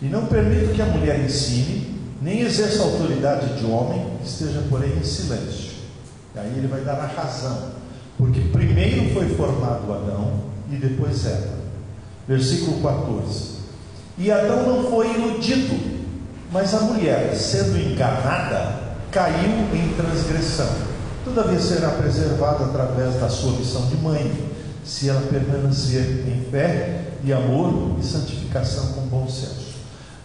E 0.04 0.08
não 0.08 0.26
permita 0.26 0.74
que 0.74 0.82
a 0.82 0.86
mulher 0.86 1.18
ensine, 1.24 1.98
nem 2.22 2.42
exerça 2.42 2.84
autoridade 2.84 3.58
de 3.58 3.66
homem, 3.66 4.06
esteja, 4.22 4.62
porém, 4.70 4.98
em 4.98 5.04
silêncio. 5.04 5.72
Aí 6.36 6.58
ele 6.58 6.68
vai 6.68 6.82
dar 6.82 6.96
a 6.96 7.08
razão. 7.08 7.70
Porque 8.18 8.42
primeiro 8.52 9.14
foi 9.14 9.30
formado 9.30 9.94
Adão 9.94 10.42
e 10.70 10.76
depois 10.76 11.26
Eva. 11.26 11.54
Versículo 12.28 12.82
14. 12.82 13.54
E 14.18 14.30
Adão 14.30 14.68
não 14.68 14.92
foi 14.92 15.14
iludido, 15.14 15.74
mas 16.52 16.74
a 16.74 16.82
mulher, 16.82 17.34
sendo 17.34 17.78
enganada, 17.78 18.98
caiu 19.10 19.74
em 19.74 19.94
transgressão. 19.96 20.70
Todavia 21.24 21.60
será 21.62 21.92
preservada 21.92 22.66
através 22.66 23.16
da 23.22 23.30
sua 23.30 23.54
missão 23.54 23.88
de 23.88 23.96
mãe, 23.96 24.50
se 24.84 25.08
ela 25.08 25.22
permanecer 25.22 26.26
em 26.28 26.52
fé 26.52 27.06
e 27.24 27.32
amor 27.32 27.96
e 28.02 28.04
santificação 28.04 28.88
com 28.88 29.02
bom 29.04 29.30
senso. 29.30 29.63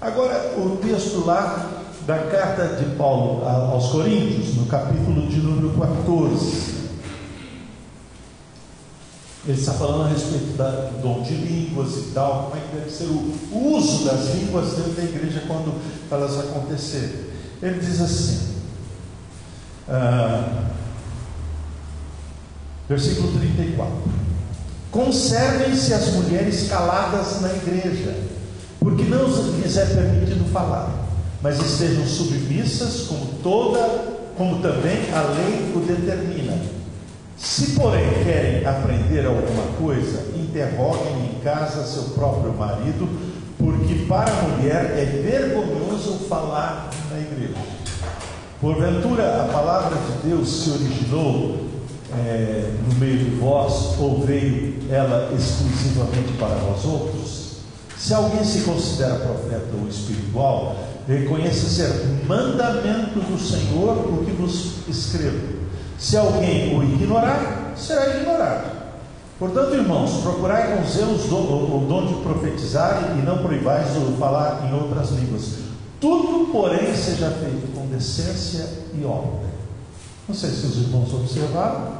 Agora, 0.00 0.55
o 0.57 0.76
texto 0.76 1.26
lá 1.26 1.83
da 2.07 2.19
carta 2.19 2.76
de 2.76 2.97
Paulo 2.97 3.45
aos 3.45 3.90
Coríntios, 3.90 4.55
no 4.55 4.67
capítulo 4.67 5.26
de 5.26 5.38
número 5.38 5.71
14. 5.78 6.78
Ele 9.47 9.59
está 9.59 9.73
falando 9.73 10.05
a 10.05 10.09
respeito 10.09 10.57
do 10.57 11.02
dom 11.02 11.23
de 11.23 11.35
línguas 11.35 11.97
e 11.97 12.11
tal, 12.12 12.45
como 12.45 12.57
é 12.57 12.61
que 12.61 12.76
deve 12.76 12.90
ser 12.90 13.05
o 13.05 13.76
uso 13.76 14.05
das 14.05 14.35
línguas 14.35 14.73
dentro 14.75 14.93
da 14.93 15.02
igreja 15.02 15.43
quando 15.47 15.75
elas 16.11 16.38
acontecerem. 16.38 17.28
Ele 17.61 17.81
diz 17.81 18.00
assim: 18.00 18.55
ah, 19.88 20.69
Versículo 22.88 23.38
34. 23.38 23.95
Conservem-se 24.90 25.93
as 25.93 26.07
mulheres 26.14 26.69
caladas 26.69 27.40
na 27.43 27.52
igreja, 27.52 28.17
porque 28.80 29.04
não 29.04 29.26
lhes 29.26 29.76
é 29.76 29.85
permitido 29.87 30.50
falar, 30.52 31.08
mas 31.42 31.61
estejam 31.61 32.06
submissas 32.06 33.06
como 33.08 33.26
toda, 33.42 33.80
como 34.37 34.61
também 34.61 34.99
a 35.12 35.23
lei 35.23 35.73
o 35.75 35.80
determina. 35.80 36.58
Se, 37.37 37.73
porém, 37.73 38.04
querem 38.25 38.66
aprender 38.66 39.25
alguma 39.25 39.62
coisa, 39.78 40.37
interroguem 40.37 41.30
em 41.30 41.40
casa 41.40 41.85
seu 41.85 42.14
próprio 42.14 42.52
marido, 42.52 43.08
porque 43.56 44.06
para 44.08 44.30
a 44.30 44.42
mulher 44.42 44.97
é 44.97 45.04
vergonhoso 45.04 46.26
falar 46.28 46.90
na 47.11 47.18
igreja. 47.18 47.54
Porventura, 48.61 49.44
a 49.44 49.52
palavra 49.52 49.97
de 49.97 50.28
Deus 50.28 50.49
se 50.49 50.70
originou 50.70 51.68
é, 52.12 52.73
no 52.88 52.94
meio 52.97 53.18
de 53.18 53.30
vós, 53.37 53.97
ou 54.00 54.25
veio 54.25 54.75
ela 54.90 55.32
exclusivamente 55.32 56.32
para 56.38 56.56
vós 56.56 56.85
outros? 56.85 57.38
Se 57.99 58.14
alguém 58.14 58.45
se 58.45 58.61
considera 58.61 59.17
profeta 59.17 59.67
ou 59.81 59.88
espiritual, 59.88 60.76
reconheça 61.07 61.69
ser 61.69 61.90
mandamento 62.26 63.19
do 63.19 63.38
Senhor 63.38 63.97
o 63.97 64.25
que 64.25 64.31
vos 64.31 64.88
escrevo. 64.88 65.59
Se 65.99 66.17
alguém 66.17 66.78
o 66.78 66.83
ignorar, 66.85 67.73
será 67.76 68.17
ignorado. 68.17 68.78
Portanto, 69.38 69.75
irmãos, 69.75 70.21
procurai 70.23 70.76
com 70.76 70.88
Zeus 70.88 71.25
o 71.26 71.87
dom 71.88 72.07
de 72.07 72.14
profetizar 72.23 73.17
e 73.19 73.23
não 73.23 73.38
proibais 73.38 73.97
o 73.97 74.17
falar 74.19 74.69
em 74.69 74.75
outras 74.75 75.11
línguas. 75.11 75.55
Tudo, 76.00 76.52
porém, 76.52 76.95
seja 76.95 77.31
feito 77.31 77.73
com 77.75 77.87
decência 77.87 78.64
e 78.95 79.05
honra. 79.05 79.49
Não 80.28 80.35
sei 80.35 80.50
se 80.50 80.67
os 80.67 80.76
irmãos 80.76 81.12
observaram, 81.14 81.98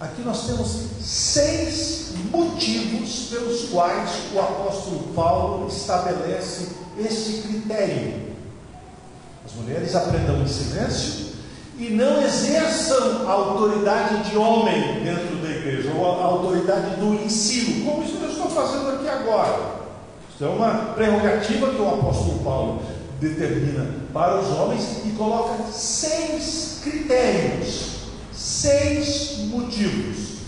Aqui 0.00 0.22
nós 0.22 0.46
temos 0.46 0.86
seis 1.02 2.14
motivos 2.30 3.26
pelos 3.28 3.68
quais 3.68 4.10
o 4.34 4.38
apóstolo 4.38 5.00
Paulo 5.14 5.68
estabelece 5.68 6.68
este 6.98 7.42
critério. 7.42 8.30
As 9.44 9.52
mulheres 9.52 9.94
aprendam 9.94 10.40
em 10.40 10.48
silêncio 10.48 11.34
e 11.78 11.90
não 11.90 12.22
exerçam 12.22 13.28
a 13.28 13.32
autoridade 13.32 14.30
de 14.30 14.38
homem 14.38 15.04
dentro 15.04 15.36
da 15.36 15.50
igreja, 15.50 15.92
ou 15.94 16.06
a 16.06 16.24
autoridade 16.24 16.96
do 16.96 17.22
ensino, 17.22 17.84
como 17.84 18.02
isso 18.02 18.16
que 18.16 18.24
eu 18.24 18.30
estou 18.30 18.48
fazendo 18.48 18.88
aqui 18.88 19.06
agora. 19.06 19.80
Isso 20.34 20.44
é 20.44 20.48
uma 20.48 20.94
prerrogativa 20.94 21.74
que 21.74 21.82
o 21.82 21.88
apóstolo 21.88 22.38
Paulo 22.38 22.82
determina 23.20 23.86
para 24.14 24.40
os 24.40 24.48
homens 24.48 25.02
e 25.04 25.10
coloca 25.10 25.70
seis 25.70 26.78
critérios 26.82 27.89
seis 28.50 29.38
motivos. 29.48 30.40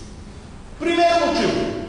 Primeiro 0.79 1.27
motivo, 1.27 1.87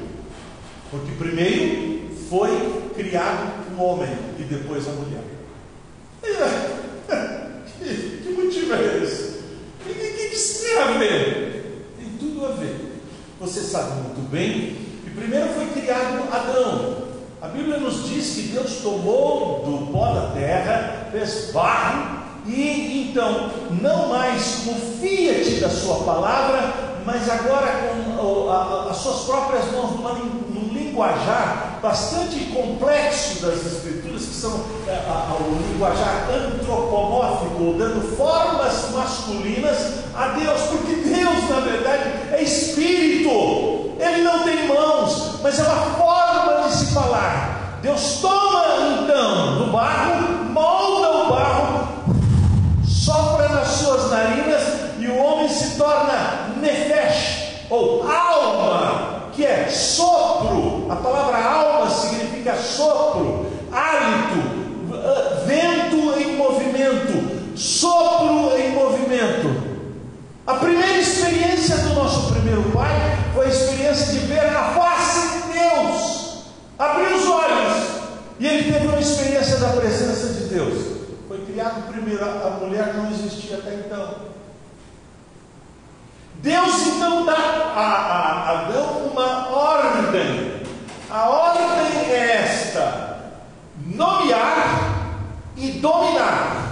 porque 0.91 1.11
primeiro 1.13 2.09
foi 2.29 2.91
criado 2.95 3.75
o 3.75 3.81
homem 3.81 4.15
e 4.37 4.43
depois 4.43 4.87
a 4.87 4.91
mulher. 4.91 5.23
Que, 7.83 8.29
motivo 8.29 8.73
é 8.75 9.03
esse? 9.03 9.39
O 9.81 9.85
que, 9.85 9.93
que 9.93 10.35
isso 10.35 10.63
tem 10.63 10.77
a 10.77 10.97
ver? 10.97 11.89
Tem 11.99 12.09
tudo 12.17 12.45
a 12.45 12.51
ver. 12.51 13.01
Você 13.41 13.59
sabe 13.59 14.03
muito 14.03 14.21
bem 14.29 14.77
que 15.03 15.09
primeiro 15.09 15.49
foi 15.49 15.65
criado 15.81 16.23
Adão. 16.31 17.07
A 17.41 17.49
Bíblia 17.49 17.77
nos 17.77 18.07
diz 18.07 18.35
que 18.35 18.41
Deus 18.53 18.77
tomou 18.77 19.65
do 19.65 19.91
pó 19.91 20.13
da 20.13 20.31
terra, 20.31 21.09
fez 21.11 21.51
barro 21.51 22.22
e 22.45 23.09
então, 23.09 23.49
não 23.81 24.09
mais 24.09 24.63
com 24.65 24.73
fiat 24.99 25.61
da 25.61 25.69
sua 25.69 26.03
palavra, 26.03 26.73
mas 27.05 27.29
agora 27.29 27.93
com 28.17 28.89
as 28.89 28.97
suas 28.97 29.23
próprias 29.25 29.71
mãos, 29.71 29.91
num 30.49 30.73
linguajar 30.73 31.79
bastante 31.81 32.39
complexo 32.45 33.41
das 33.41 33.65
Escrituras, 33.65 34.25
que 34.25 34.33
são 34.33 34.63
é, 34.87 34.99
o 35.39 35.71
linguajar 35.71 36.29
antropomórfico, 36.29 37.75
dando 37.77 38.15
formas 38.15 38.91
masculinas 38.91 40.03
a 40.15 40.27
Deus, 40.29 40.61
porque 40.63 40.95
Deus, 40.95 41.49
na 41.49 41.59
verdade, 41.61 42.09
é 42.31 42.41
espírito, 42.41 43.29
ele 43.99 44.21
não 44.21 44.43
tem 44.43 44.67
mãos, 44.67 45.39
mas 45.41 45.59
é 45.59 45.63
uma 45.63 45.81
forma 45.97 46.67
de 46.67 46.75
se 46.75 46.93
falar. 46.93 47.79
Deus 47.81 48.19
toma 48.21 48.65
então 49.01 49.57
do 49.57 49.71
barro, 49.71 50.45
molda 50.51 51.09
o 51.09 51.29
barro 51.29 51.72
se 55.73 55.77
torna 55.77 56.53
nefesh, 56.61 57.65
ou 57.69 58.07
alma, 58.07 59.29
que 59.33 59.43
é 59.43 59.67
sopro. 59.67 60.85
A 60.89 60.95
palavra 60.95 61.37
alma 61.37 61.89
significa 61.89 62.55
sopro, 62.55 63.47
hálito, 63.71 64.63
vento 65.45 66.19
em 66.19 66.35
movimento, 66.35 67.57
sopro 67.57 68.55
em 68.57 68.71
movimento. 68.71 69.73
A 70.45 70.55
primeira 70.55 70.97
experiência 70.99 71.77
do 71.77 71.95
nosso 71.95 72.33
primeiro 72.33 72.63
pai 72.71 72.93
foi 73.33 73.45
a 73.45 73.49
experiência 73.49 74.13
de 74.13 74.19
ver 74.27 74.45
a 74.45 74.73
face 74.73 75.37
de 75.37 75.53
Deus. 75.53 76.43
Abriu 76.77 77.15
os 77.15 77.27
olhos 77.27 77.83
e 78.39 78.47
ele 78.47 78.71
teve 78.71 78.87
uma 78.87 78.99
experiência 78.99 79.57
da 79.57 79.69
presença 79.69 80.33
de 80.33 80.45
Deus 80.53 80.93
criado 81.53 81.87
primeiro, 81.87 82.25
a 82.25 82.49
mulher 82.59 82.95
não 82.95 83.11
existia 83.11 83.57
até 83.57 83.75
então. 83.75 84.32
Deus 87.13 87.25
dá 87.25 87.33
a, 87.75 88.51
Adão 88.51 89.09
uma 89.11 89.49
ordem. 89.49 90.63
A 91.09 91.29
ordem 91.29 91.63
é 92.09 92.41
esta: 92.43 93.17
nomear 93.85 95.19
e 95.55 95.71
dominar. 95.73 96.71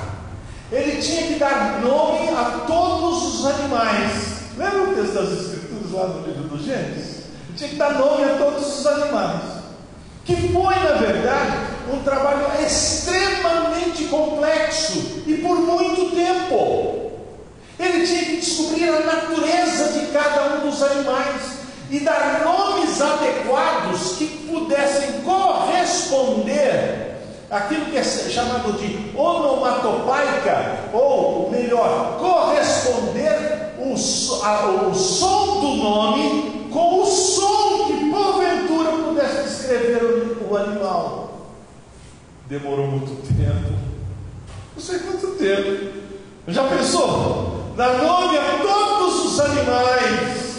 Ele 0.72 1.02
tinha 1.02 1.28
que 1.28 1.36
dar 1.36 1.82
nome 1.82 2.30
a 2.30 2.64
todos 2.66 3.36
os 3.36 3.46
animais. 3.46 4.32
Lembra 4.58 4.84
o 4.84 4.96
texto 4.96 5.14
das 5.14 5.32
Escrituras 5.32 5.92
lá 5.92 6.08
no 6.08 6.26
livro 6.26 6.44
dos 6.44 6.64
Gênesis? 6.64 7.26
Ele 7.50 7.58
tinha 7.58 7.70
que 7.70 7.76
dar 7.76 7.94
nome 7.96 8.24
a 8.24 8.38
todos 8.38 8.80
os 8.80 8.88
animais 8.88 9.62
que 10.24 10.36
foi, 10.54 10.76
na 10.76 10.94
verdade, 10.94 11.58
um 11.92 12.04
trabalho 12.04 12.46
extremamente 12.64 14.06
complexo 14.06 15.24
e 15.26 15.38
por 15.38 15.58
muito 15.58 16.16
tempo. 16.16 17.01
Ele 17.82 18.06
tinha 18.06 18.26
que 18.26 18.36
descobrir 18.38 18.90
a 18.90 19.00
natureza 19.00 20.00
de 20.00 20.06
cada 20.12 20.56
um 20.56 20.70
dos 20.70 20.84
animais 20.84 21.62
e 21.90 22.00
dar 22.02 22.44
nomes 22.46 23.02
adequados 23.02 24.18
que 24.18 24.28
pudessem 24.48 25.22
corresponder 25.22 27.12
aquilo 27.50 27.86
que 27.88 27.98
é 27.98 28.04
chamado 28.04 28.74
de 28.74 29.18
onomatopaica, 29.18 30.90
ou 30.94 31.50
melhor, 31.50 32.18
corresponder 32.20 33.74
o, 33.80 33.94
a, 34.46 34.88
o 34.88 34.94
som 34.94 35.60
do 35.60 35.76
nome 35.84 36.70
com 36.72 37.02
o 37.02 37.06
som 37.06 37.88
que 37.88 38.10
porventura 38.10 38.92
pudesse 38.92 39.44
descrever 39.44 40.04
o, 40.04 40.54
o 40.54 40.58
animal. 40.58 41.50
Demorou 42.48 42.88
muito 42.88 43.28
tempo, 43.28 43.74
não 44.76 44.82
sei 44.82 45.00
quanto 45.00 45.36
tempo. 45.36 46.00
Já 46.48 46.64
pensou? 46.68 47.61
Dar 47.76 47.98
nome 47.98 48.38
a 48.38 48.60
todos 48.62 49.26
os 49.26 49.40
animais: 49.40 50.58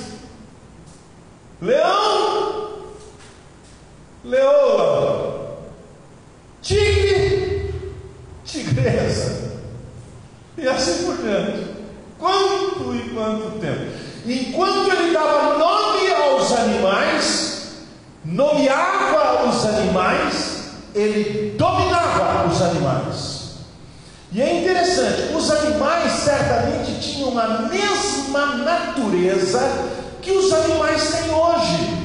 leão, 1.60 2.78
leoa, 4.24 5.58
tigre, 6.62 7.74
tigresa, 8.44 9.60
e 10.56 10.66
assim 10.66 11.04
por 11.04 11.16
diante. 11.18 11.72
Quanto 12.18 12.94
e 12.94 13.10
quanto 13.10 13.58
tempo? 13.58 13.92
Enquanto 14.24 14.92
ele 14.92 15.12
dava 15.12 15.58
nome 15.58 16.12
aos 16.12 16.52
animais, 16.52 17.72
nomeava 18.24 19.48
os 19.48 19.66
animais, 19.66 20.70
ele 20.94 21.56
dominava 21.58 22.48
os 22.48 22.62
animais. 22.62 23.31
E 24.34 24.40
é 24.40 24.62
interessante, 24.62 25.34
os 25.34 25.50
animais 25.50 26.10
certamente 26.10 26.98
tinham 27.00 27.38
a 27.38 27.68
mesma 27.68 28.46
natureza 28.56 29.60
que 30.22 30.30
os 30.32 30.50
animais 30.50 31.10
têm 31.10 31.34
hoje. 31.34 31.98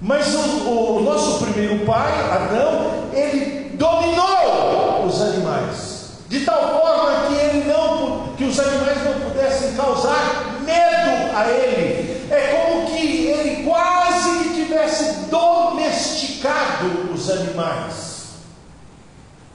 Mas 0.00 0.34
o, 0.34 0.70
o, 0.70 1.02
nosso 1.02 1.44
primeiro 1.44 1.84
pai, 1.84 2.10
Adão, 2.30 3.10
ele 3.12 3.76
dominou 3.76 5.04
os 5.06 5.20
animais, 5.20 6.12
de 6.28 6.40
tal 6.40 6.80
forma 6.80 7.26
que 7.26 7.34
ele 7.34 7.70
não, 7.70 8.34
que 8.34 8.44
os 8.44 8.58
animais 8.58 9.04
não 9.04 9.28
pudessem 9.28 9.74
causar 9.74 10.58
medo 10.62 11.36
a 11.36 11.50
ele. 11.50 12.28
É 12.30 12.66
como 12.66 12.86
que 12.86 13.26
ele 13.26 13.62
quase 13.62 14.54
tivesse 14.54 15.26
domesticado 15.28 17.12
os 17.12 17.30
animais. 17.30 18.12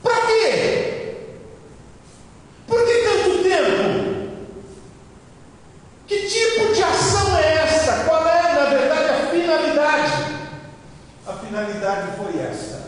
Para 0.00 0.26
quê? 0.26 0.98
Por 2.68 2.84
que 2.84 2.92
tanto 2.98 3.42
tempo? 3.42 4.28
Que 6.06 6.28
tipo 6.28 6.74
de 6.74 6.82
ação 6.82 7.36
é 7.38 7.54
essa? 7.64 8.04
Qual 8.04 8.26
é, 8.28 8.52
na 8.52 8.64
verdade, 8.66 9.10
a 9.10 9.30
finalidade? 9.30 10.12
A 11.26 11.32
finalidade 11.58 12.08
foi 12.16 12.40
esta: 12.40 12.78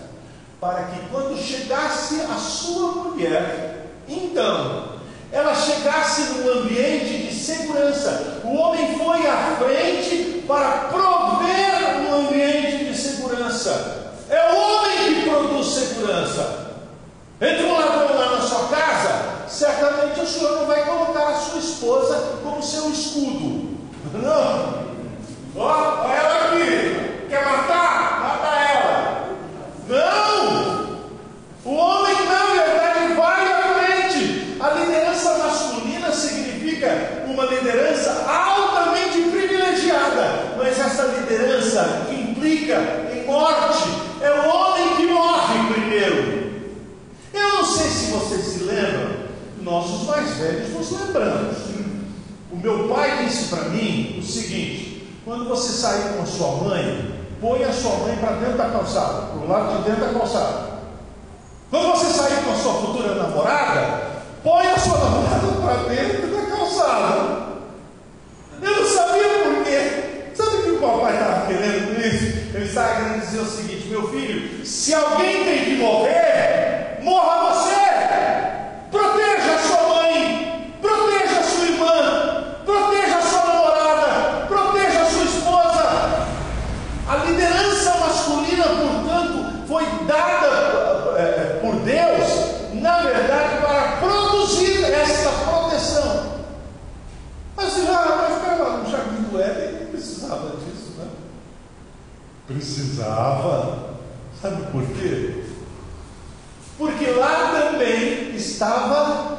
para 0.61 0.85
que 0.85 1.01
quando 1.11 1.37
chegasse 1.37 2.21
a 2.23 2.37
sua 2.37 3.05
mulher, 3.05 3.87
então 4.09 4.91
ela 5.33 5.55
chegasse 5.55 6.23
num 6.33 6.61
ambiente 6.61 7.27
de 7.27 7.35
segurança. 7.35 8.41
O 8.45 8.55
homem 8.55 8.99
foi 8.99 9.27
à 9.27 9.57
frente 9.59 10.45
para 10.47 10.89
prover 10.89 12.01
um 12.01 12.27
ambiente 12.27 12.85
de 12.85 12.97
segurança. 12.97 14.13
É 14.29 14.53
o 14.53 14.57
homem 14.57 15.15
que 15.15 15.31
produz 15.31 15.67
segurança. 15.67 16.71
Entra 17.41 17.67
um 17.67 17.73
ladrão 17.73 18.17
lá 18.17 18.37
na 18.37 18.43
sua 18.43 18.69
casa, 18.69 19.49
certamente 19.49 20.21
o 20.21 20.27
senhor 20.27 20.59
não 20.59 20.67
vai 20.67 20.85
colocar 20.85 21.29
a 21.29 21.37
sua 21.37 21.59
esposa 21.59 22.39
como 22.43 22.63
seu 22.63 22.91
escudo. 22.91 23.79
Não. 24.13 24.91
Ó, 25.57 26.05
oh, 26.05 26.09
ela 26.09 26.53
aqui. 26.53 27.27
Quer 27.31 27.45
matar? 27.45 28.20
Não. 29.91 31.01
O 31.65 31.75
homem 31.75 32.15
não, 32.15 32.55
verdade, 32.55 33.15
vai 33.15 33.51
a 34.61 34.75
liderança 34.75 35.39
masculina 35.39 36.13
significa 36.13 37.25
uma 37.27 37.47
liderança 37.47 38.25
altamente 38.29 39.31
privilegiada, 39.31 40.55
mas 40.59 40.79
essa 40.79 41.05
liderança 41.05 42.07
implica 42.13 42.77
em 43.13 43.25
morte. 43.25 43.89
É 44.21 44.31
o 44.31 44.49
homem 44.49 44.97
que 44.97 45.07
morre 45.07 45.73
primeiro. 45.73 46.51
Eu 47.33 47.49
não 47.55 47.65
sei 47.65 47.89
se 47.89 48.11
vocês 48.11 48.43
se 48.43 48.65
lembram, 48.65 49.17
nós 49.63 49.91
os 49.91 50.07
mais 50.07 50.31
velhos 50.37 50.75
nos 50.75 50.91
lembramos. 50.93 51.57
O 52.53 52.57
meu 52.57 52.89
pai 52.89 53.25
disse 53.25 53.49
para 53.49 53.71
mim 53.71 54.19
o 54.21 54.23
seguinte: 54.23 55.09
quando 55.25 55.49
você 55.49 55.73
sair 55.73 56.15
com 56.15 56.23
a 56.23 56.27
sua 56.27 56.57
mãe, 56.57 57.20
põe 57.41 57.65
a 57.65 57.73
sua 57.73 57.97
mãe 57.99 58.17
para 58.17 58.33
dentro 58.33 58.59
da 58.59 58.69
calçada, 58.69 59.23
para 59.23 59.39
o 59.39 59.49
lado 59.49 59.79
de 59.79 59.91
dentro 59.91 60.07
da 60.07 60.19
calçada. 60.19 60.71
Quando 61.71 61.93
você 61.93 62.07
sair 62.07 62.45
com 62.45 62.53
a 62.53 62.57
sua 62.57 62.75
futura 62.75 63.15
namorada, 63.15 64.11
Põe 64.43 64.67
a 64.67 64.79
sua 64.79 64.99
namorada 64.99 65.49
para 65.61 65.95
dentro 65.95 66.29
da 66.29 66.57
calçada. 66.57 67.51
Eu 68.63 68.77
não 68.77 68.87
sabia 68.87 69.25
por 69.45 69.65
quê. 69.65 70.33
Sabe 70.35 70.57
o 70.57 70.63
que 70.63 70.71
o 70.71 70.79
papai 70.79 71.13
estava 71.13 71.47
querendo 71.47 71.95
com 71.95 72.01
isso? 72.01 72.57
Ele 72.57 72.65
estava 72.65 72.95
querendo 72.97 73.21
dizer 73.21 73.41
o 73.41 73.45
seguinte: 73.45 73.89
meu 73.89 74.09
filho, 74.09 74.65
se 74.65 74.95
alguém 74.95 75.45
tem 75.45 75.65
que 75.65 75.77
morrer, 75.77 76.30
precisava. 103.01 103.91
Sabe 104.41 104.63
por 104.71 104.87
quê? 104.87 105.45
Porque 106.79 107.07
lá 107.11 107.51
também 107.53 108.35
estava 108.37 109.39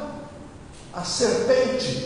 a 0.92 1.04
serpente. 1.04 2.01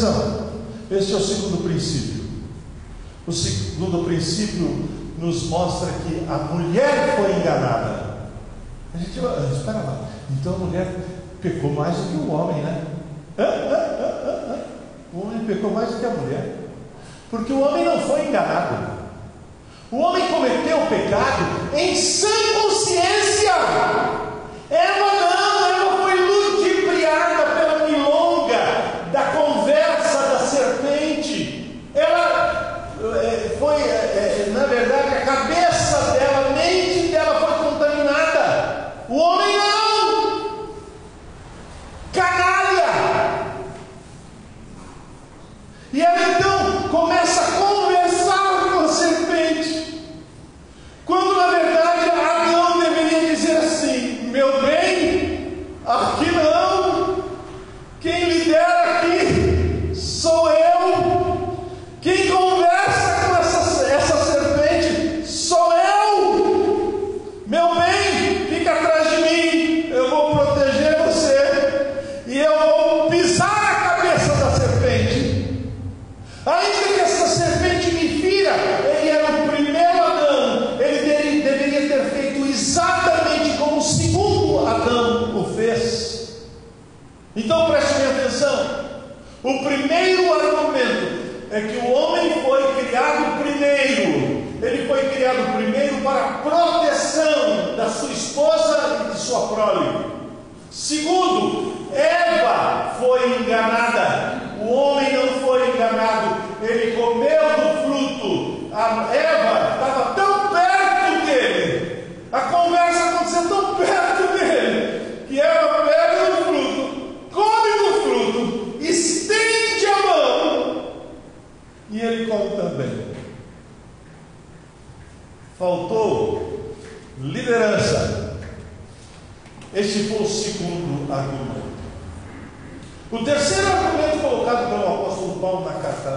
Atenção. 0.00 0.50
Este 0.90 1.12
é 1.12 1.16
o 1.16 1.20
segundo 1.20 1.62
princípio. 1.62 2.24
O 3.26 3.32
segundo 3.32 4.04
princípio 4.04 4.88
nos 5.18 5.44
mostra 5.44 5.92
que 5.92 6.26
a 6.28 6.38
mulher 6.52 7.16
foi 7.16 7.34
enganada. 7.34 8.30
A 8.94 8.98
gente 8.98 9.18
espera 9.56 9.78
lá. 9.78 10.08
Então 10.30 10.54
a 10.54 10.58
mulher 10.58 10.96
pecou 11.40 11.72
mais 11.72 11.96
do 11.96 12.02
que 12.08 12.16
o 12.16 12.32
homem, 12.32 12.62
né? 12.62 12.84
O 15.12 15.20
homem 15.20 15.44
pecou 15.44 15.70
mais 15.70 15.90
do 15.90 16.00
que 16.00 16.06
a 16.06 16.10
mulher. 16.10 16.56
Porque 17.30 17.52
o 17.52 17.60
homem 17.60 17.84
não 17.84 18.00
foi 18.00 18.26
enganado. 18.28 19.00
O 19.92 19.98
homem 19.98 20.28
cometeu 20.28 20.82
o 20.82 20.86
pecado 20.86 21.76
em 21.76 21.94
sã 21.96 22.28
consciência. 22.62 23.52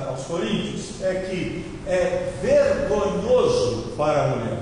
Aos 0.08 0.24
Coríntios 0.24 1.02
é 1.02 1.14
que 1.30 1.66
é 1.88 2.34
vergonhoso 2.42 3.94
para 3.98 4.24
a 4.24 4.28
mulher. 4.28 4.60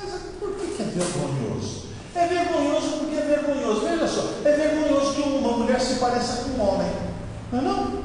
Mas 0.00 0.20
por 0.38 0.54
que 0.54 0.82
é 0.82 0.84
vergonhoso? 0.84 1.86
É 2.14 2.26
vergonhoso 2.26 2.98
porque 2.98 3.16
é 3.16 3.22
vergonhoso. 3.22 3.80
Veja 3.80 4.06
só, 4.06 4.28
é 4.44 4.52
vergonhoso 4.52 5.14
que 5.14 5.22
uma 5.22 5.56
mulher 5.58 5.80
se 5.80 5.94
pareça 5.94 6.44
com 6.44 6.50
um 6.50 6.68
homem. 6.68 6.92
Não 7.52 7.58
é 7.58 7.62
não? 7.62 8.02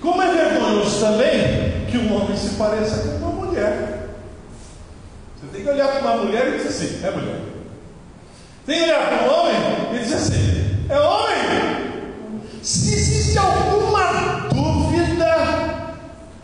Como 0.00 0.22
é 0.22 0.32
vergonhoso 0.32 1.00
também 1.00 1.86
que 1.90 1.98
um 1.98 2.14
homem 2.14 2.36
se 2.36 2.50
pareça 2.50 3.18
com 3.18 3.26
uma 3.26 3.46
mulher. 3.46 4.08
Você 5.40 5.52
tem 5.52 5.62
que 5.62 5.70
olhar 5.70 5.88
para 5.88 6.00
uma 6.00 6.24
mulher 6.24 6.48
e 6.48 6.56
dizer 6.56 6.68
assim, 6.68 7.06
é 7.06 7.10
mulher. 7.10 7.40
Tem 8.66 8.78
que 8.78 8.84
olhar 8.84 9.08
para 9.08 9.24
um 9.24 9.34
homem 9.34 9.54
e 9.94 9.98
dizer 9.98 10.14
assim, 10.14 10.86
é 10.88 10.98
homem. 10.98 11.90
Se 12.62 12.94
existe 12.94 13.38
alguma 13.38 13.99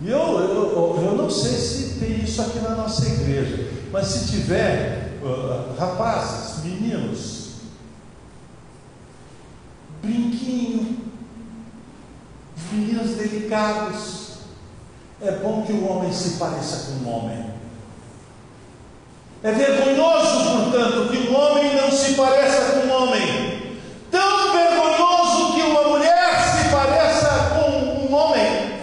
e 0.00 0.11
eu, 0.11 0.18
eu, 0.18 1.02
eu 1.04 1.16
não 1.16 1.30
sei 1.30 1.52
se 1.52 1.98
tem 1.98 2.22
isso 2.22 2.42
aqui 2.42 2.59
na 2.59 2.70
nossa 2.70 3.06
igreja, 3.06 3.70
mas 3.90 4.06
se 4.06 4.30
tiver, 4.32 5.18
uh, 5.22 5.74
rapazes, 5.78 6.64
meninos, 6.64 7.46
brinquinho, 10.02 10.98
meninos 12.72 13.16
delicados, 13.16 14.26
é 15.20 15.32
bom 15.32 15.62
que 15.62 15.72
o 15.72 15.88
homem 15.88 16.12
se 16.12 16.37
pareça 16.37 16.92
com 16.92 17.04
um 17.04 17.16
homem. 17.16 17.56
É 19.42 19.52
vergonhoso, 19.52 20.62
portanto, 20.62 21.09
que 21.11 21.28
um 21.28 21.37
homem 21.37 21.76
não 21.76 21.90
se 21.90 22.14
pareça 22.14 22.72
com 22.72 22.87
um 22.87 22.92
homem. 22.92 23.78
Tão 24.11 24.52
vergonhoso 24.52 25.54
que 25.54 25.62
uma 25.62 25.88
mulher 25.88 26.42
se 26.42 26.68
pareça 26.70 27.54
com 27.54 27.70
um 27.70 28.14
homem. 28.14 28.76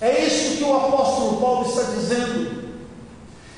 É 0.00 0.24
isso 0.24 0.58
que 0.58 0.64
o 0.64 0.76
apóstolo 0.76 1.40
Paulo 1.40 1.68
está 1.68 1.92
dizendo. 1.92 2.62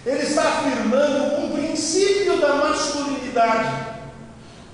Ele 0.07 0.23
está 0.23 0.63
afirmando 0.85 1.41
um 1.41 1.51
princípio 1.51 2.39
da 2.41 2.55
masculinidade. 2.57 3.95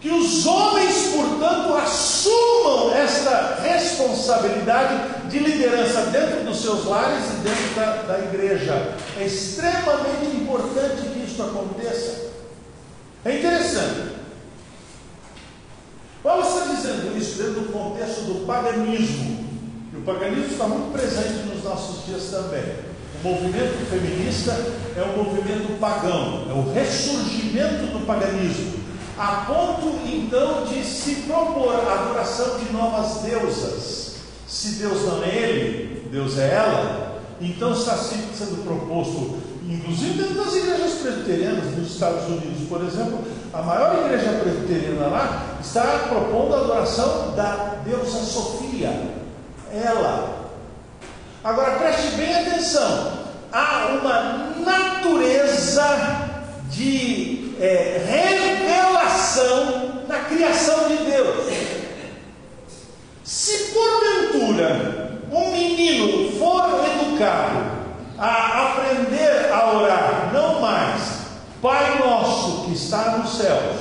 Que 0.01 0.09
os 0.09 0.47
homens, 0.47 1.09
portanto, 1.15 1.75
assumam 1.75 2.95
esta 2.95 3.61
responsabilidade 3.63 5.29
de 5.29 5.39
liderança 5.39 6.07
dentro 6.07 6.45
dos 6.45 6.63
seus 6.63 6.87
lares 6.87 7.23
e 7.27 7.49
dentro 7.49 7.75
da, 7.77 8.03
da 8.03 8.19
igreja. 8.19 8.95
É 9.19 9.25
extremamente 9.25 10.37
importante 10.37 11.03
que 11.03 11.21
isso 11.21 11.43
aconteça. 11.43 12.31
É 13.27 13.39
interessante. 13.39 14.21
Paulo 16.23 16.43
está 16.43 16.75
dizendo 16.75 17.17
isso 17.17 17.37
dentro 17.37 17.61
do 17.61 17.73
contexto 17.73 18.23
do 18.23 18.47
paganismo. 18.47 19.51
E 19.93 19.97
o 19.99 20.03
paganismo 20.03 20.47
está 20.47 20.67
muito 20.67 20.93
presente 20.93 21.47
nos 21.47 21.63
nossos 21.63 22.07
dias 22.07 22.31
também. 22.31 22.90
O 23.23 23.29
movimento 23.29 23.87
feminista 23.91 24.53
é 24.97 25.03
um 25.03 25.23
movimento 25.23 25.79
pagão, 25.79 26.47
é 26.49 26.53
o 26.53 26.73
ressurgimento 26.73 27.87
do 27.93 28.07
paganismo 28.07 28.81
a 29.21 29.45
ponto 29.47 30.01
então 30.07 30.65
de 30.65 30.83
se 30.83 31.17
propor 31.27 31.75
a 31.75 31.93
adoração 31.93 32.59
de 32.59 32.73
novas 32.73 33.21
deusas. 33.21 34.15
Se 34.49 34.77
Deus 34.77 35.03
não 35.05 35.23
é 35.23 35.29
ele, 35.29 36.09
Deus 36.11 36.39
é 36.39 36.55
ela, 36.55 37.21
então 37.39 37.73
está 37.73 37.99
sendo 37.99 38.65
proposto, 38.65 39.39
inclusive 39.69 40.23
dentro 40.23 40.43
das 40.43 40.55
igrejas 40.55 40.93
presbiterianas 41.03 41.77
nos 41.77 41.93
Estados 41.93 42.25
Unidos, 42.29 42.67
por 42.67 42.83
exemplo, 42.83 43.19
a 43.53 43.61
maior 43.61 44.07
igreja 44.07 44.41
presbiteriana 44.43 45.09
lá 45.09 45.59
está 45.61 46.07
propondo 46.09 46.55
a 46.55 46.61
adoração 46.61 47.35
da 47.37 47.77
deusa 47.85 48.21
Sofia, 48.21 48.91
ela. 49.71 50.40
Agora 51.43 51.79
preste 51.79 52.17
bem 52.17 52.35
atenção, 52.35 53.13
há 53.51 53.99
uma 53.99 54.53
natureza 54.63 55.87
de 56.69 57.55
é, 57.59 58.05
revelação 58.59 60.05
na 60.07 60.19
criação 60.19 60.87
de 60.89 60.97
Deus. 60.97 61.47
Se 63.25 63.73
porventura 63.73 65.19
um 65.33 65.51
menino 65.51 66.39
for 66.39 66.85
educado 66.85 67.71
a 68.19 68.73
aprender 68.73 69.51
a 69.51 69.73
orar, 69.77 70.31
não 70.35 70.61
mais, 70.61 71.21
Pai 71.63 71.99
nosso 72.01 72.65
que 72.65 72.73
está 72.75 73.17
nos 73.17 73.39
céus, 73.39 73.77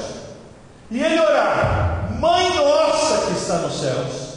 e 0.89 1.01
ele 1.01 1.19
orar, 1.19 2.09
Mãe 2.19 2.55
nossa 2.55 3.27
que 3.27 3.37
está 3.37 3.55
nos 3.55 3.79
céus, 3.79 4.29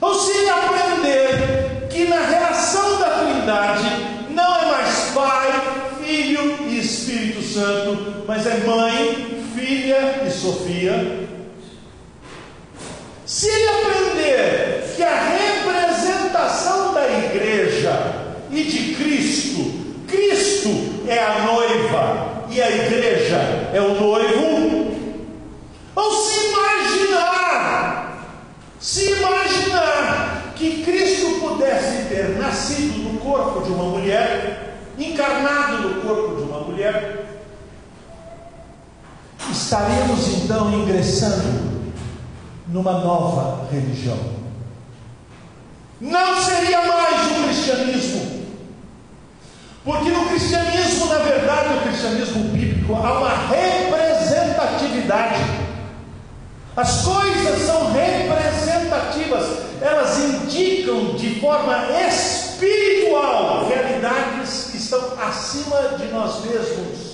ou 0.00 0.14
se 0.14 0.30
ele 0.30 0.50
aprender 0.50 1.69
que 1.90 2.04
na 2.04 2.20
relação 2.20 2.98
da 2.98 3.10
Trindade 3.10 3.88
não 4.30 4.56
é 4.56 4.64
mais 4.66 5.10
Pai, 5.12 5.60
Filho 6.02 6.68
e 6.68 6.78
Espírito 6.78 7.42
Santo, 7.42 8.24
mas 8.26 8.46
é 8.46 8.58
Mãe, 8.58 9.44
Filha 9.54 10.22
e 10.26 10.30
Sofia. 10.30 11.28
Se 13.26 13.48
ele 13.48 13.68
aprender 13.68 14.94
que 14.96 15.02
a 15.02 15.20
representação 15.20 16.94
da 16.94 17.06
igreja 17.08 17.92
e 18.50 18.62
de 18.62 18.94
Cristo, 18.94 19.72
Cristo 20.06 20.70
é 21.08 21.18
a 21.18 21.40
noiva 21.40 22.44
e 22.50 22.62
a 22.62 22.70
igreja 22.70 23.70
é 23.72 23.80
o 23.80 23.94
noivo, 23.94 24.96
ou 25.94 26.12
se 26.12 26.46
imaginar, 26.48 28.26
se 28.80 29.12
imaginar 29.12 30.39
que 30.60 30.84
Cristo 30.84 31.40
pudesse 31.40 32.04
ter 32.10 32.36
nascido 32.38 32.98
no 32.98 33.18
corpo 33.18 33.62
de 33.62 33.72
uma 33.72 33.84
mulher, 33.84 34.76
encarnado 34.98 35.88
no 35.88 36.02
corpo 36.02 36.36
de 36.36 36.42
uma 36.42 36.60
mulher, 36.60 37.24
estaremos 39.50 40.28
então 40.28 40.70
ingressando 40.70 41.80
numa 42.68 42.92
nova 42.92 43.66
religião. 43.72 44.18
Não 45.98 46.42
seria 46.42 46.86
mais 46.86 47.30
o 47.30 47.44
cristianismo, 47.44 48.44
porque 49.82 50.10
no 50.10 50.26
cristianismo, 50.26 51.06
na 51.06 51.20
verdade, 51.20 51.74
o 51.74 51.80
cristianismo 51.88 52.50
bíblico, 52.50 52.96
há 52.96 53.18
uma 53.18 53.34
representatividade. 53.48 55.69
As 56.76 57.02
coisas 57.02 57.66
são 57.66 57.90
representativas, 57.92 59.44
elas 59.80 60.18
indicam 60.18 61.14
de 61.14 61.40
forma 61.40 61.86
espiritual 62.08 63.66
realidades 63.68 64.68
que 64.70 64.76
estão 64.76 65.00
acima 65.20 65.96
de 65.98 66.06
nós 66.08 66.44
mesmos. 66.44 67.10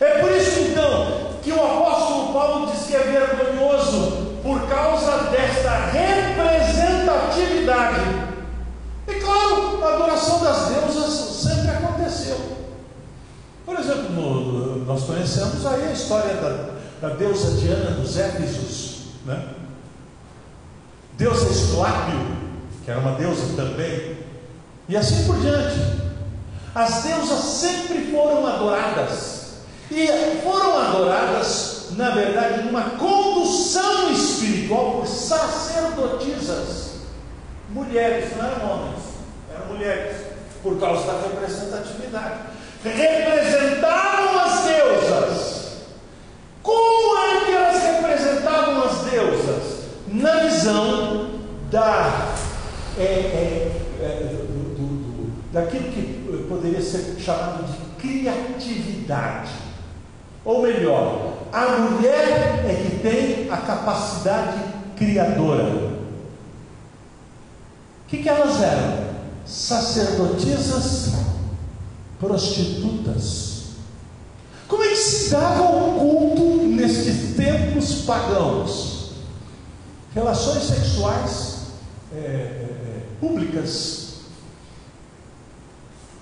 É 0.00 0.18
por 0.18 0.32
isso 0.32 0.58
então 0.60 1.34
que 1.42 1.52
o 1.52 1.62
apóstolo 1.62 2.32
Paulo 2.32 2.72
diz 2.72 2.86
que 2.86 2.96
é 2.96 2.98
vergonhoso 2.98 4.40
por 4.42 4.66
causa 4.68 5.28
desta 5.30 5.86
representatividade. 5.86 8.00
E 9.06 9.14
claro, 9.14 9.84
a 9.84 9.94
adoração 9.94 10.42
das 10.42 10.70
deusas 10.70 11.12
sempre 11.42 11.70
aconteceu. 11.70 12.36
Por 13.64 13.78
exemplo, 13.78 14.10
no, 14.10 14.84
nós 14.84 15.04
conhecemos 15.04 15.64
aí 15.64 15.86
a 15.88 15.92
história 15.92 16.34
da, 16.34 16.73
da 17.00 17.08
deusa 17.10 17.60
Diana 17.60 17.92
dos 17.92 18.16
Éfesos, 18.16 18.98
né? 19.24 19.48
Deusa 21.16 21.48
Esclápio, 21.48 22.18
que 22.84 22.90
era 22.90 23.00
uma 23.00 23.12
deusa 23.12 23.54
também, 23.56 24.18
e 24.88 24.96
assim 24.96 25.24
por 25.26 25.38
diante. 25.40 26.04
As 26.74 27.04
deusas 27.04 27.38
sempre 27.38 28.10
foram 28.10 28.46
adoradas, 28.46 29.54
e 29.90 30.06
foram 30.42 30.78
adoradas, 30.78 31.88
na 31.92 32.10
verdade, 32.10 32.64
numa 32.64 32.90
condução 32.90 34.10
espiritual 34.10 34.92
por 34.92 35.06
sacerdotisas, 35.06 36.94
mulheres, 37.70 38.36
não 38.36 38.44
eram 38.44 38.70
homens, 38.70 39.02
eram 39.54 39.66
mulheres, 39.66 40.16
por 40.62 40.80
causa 40.80 41.06
da 41.06 41.20
representatividade. 41.28 42.40
Representavam 42.82 44.40
as 44.40 44.64
deusas. 44.64 45.53
Como 46.64 47.18
é 47.18 47.44
que 47.44 47.52
elas 47.52 47.82
representavam 47.82 48.84
as 48.84 49.10
deusas? 49.10 49.84
Na 50.08 50.44
visão 50.44 51.30
da, 51.70 52.34
é, 52.98 53.02
é, 53.02 53.82
é, 54.00 54.34
do, 54.48 54.74
do, 54.74 54.86
do, 55.26 55.32
daquilo 55.52 55.92
que 55.92 56.46
poderia 56.48 56.80
ser 56.80 57.20
chamado 57.20 57.64
de 57.64 57.76
criatividade. 58.00 59.50
Ou 60.42 60.62
melhor, 60.62 61.34
a 61.52 61.66
mulher 61.80 62.64
é 62.66 62.82
que 62.82 62.98
tem 63.00 63.50
a 63.50 63.58
capacidade 63.58 64.58
criadora. 64.96 65.64
O 68.04 68.08
que, 68.08 68.22
que 68.22 68.28
elas 68.28 68.62
eram? 68.62 69.04
Sacerdotisas 69.44 71.12
prostitutas. 72.18 73.53
Como 74.68 74.82
é 74.82 74.88
que 74.88 74.96
se 74.96 75.30
dava 75.30 75.62
o 75.62 75.98
culto 75.98 76.66
nestes 76.66 77.36
tempos 77.36 78.02
pagãos? 78.02 79.10
Relações 80.14 80.62
sexuais 80.64 81.58
é, 82.14 82.18
é, 82.18 83.00
públicas. 83.20 84.14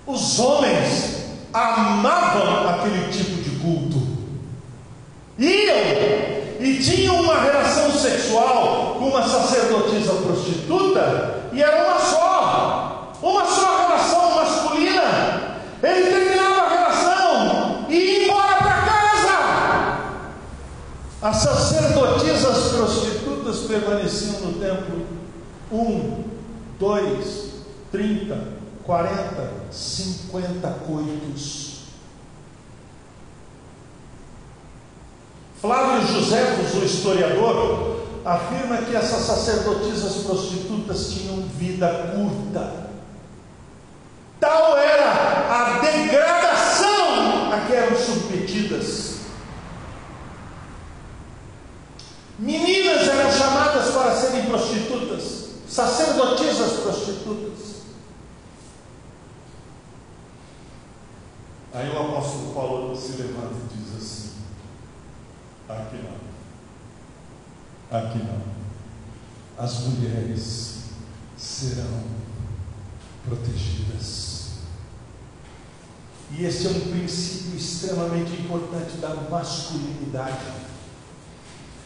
Os 0.05 0.39
homens 0.39 1.23
amavam 1.53 2.69
aquele 2.69 3.11
tipo 3.11 3.41
de 3.41 3.51
culto. 3.59 4.01
Iam 5.37 6.33
e 6.59 6.79
tinham 6.81 7.21
uma 7.21 7.39
relação 7.39 7.91
sexual 7.91 8.95
com 8.97 9.09
uma 9.09 9.27
sacerdotisa 9.27 10.13
prostituta 10.13 11.49
e 11.51 11.61
era 11.61 11.85
uma 11.85 11.99
só, 11.99 13.13
uma 13.21 13.45
só 13.45 13.72
As 21.23 21.37
sacerdotisas 21.37 22.73
prostitutas 22.73 23.59
permaneciam 23.59 24.41
no 24.41 24.59
templo 24.59 25.07
um, 25.71 26.25
dois, 26.77 27.61
trinta, 27.89 28.37
quarenta, 28.83 29.49
cinquenta 29.71 30.79
coitos. 30.85 31.83
Flávio 35.61 36.05
Josefos, 36.07 36.73
o 36.81 36.85
historiador, 36.85 38.03
afirma 38.25 38.79
que 38.79 38.93
essas 38.93 39.21
sacerdotisas 39.21 40.25
prostitutas 40.25 41.07
tinham 41.13 41.37
vida 41.57 41.87
curta. 42.13 42.89
Tal 44.41 44.77
era 44.77 45.47
a 45.49 45.79
degradação 45.79 47.53
a 47.53 47.65
que 47.65 47.73
eram 47.73 47.95
submetidas. 47.95 49.13
Meninas 52.39 53.07
eram 53.07 53.31
chamadas 53.31 53.93
para 53.93 54.15
serem 54.15 54.47
prostitutas, 54.47 55.49
sacerdotisas 56.23 56.79
prostitutas. 56.79 57.73
Aí 61.73 61.89
o 61.89 61.99
apóstolo 61.99 62.53
Paulo 62.53 62.95
se 62.95 63.21
levanta 63.21 63.55
e 63.55 63.77
diz 63.77 63.97
assim: 63.97 64.29
Aqui 65.67 65.97
não. 65.97 66.15
Aqui 67.99 68.19
não. 68.19 68.41
As 69.57 69.81
mulheres 69.81 70.83
serão 71.37 72.03
protegidas. 73.25 74.53
E 76.31 76.45
esse 76.45 76.67
é 76.67 76.69
um 76.69 76.91
princípio 76.91 77.57
extremamente 77.57 78.41
importante 78.41 78.95
da 78.97 79.13
masculinidade. 79.29 80.62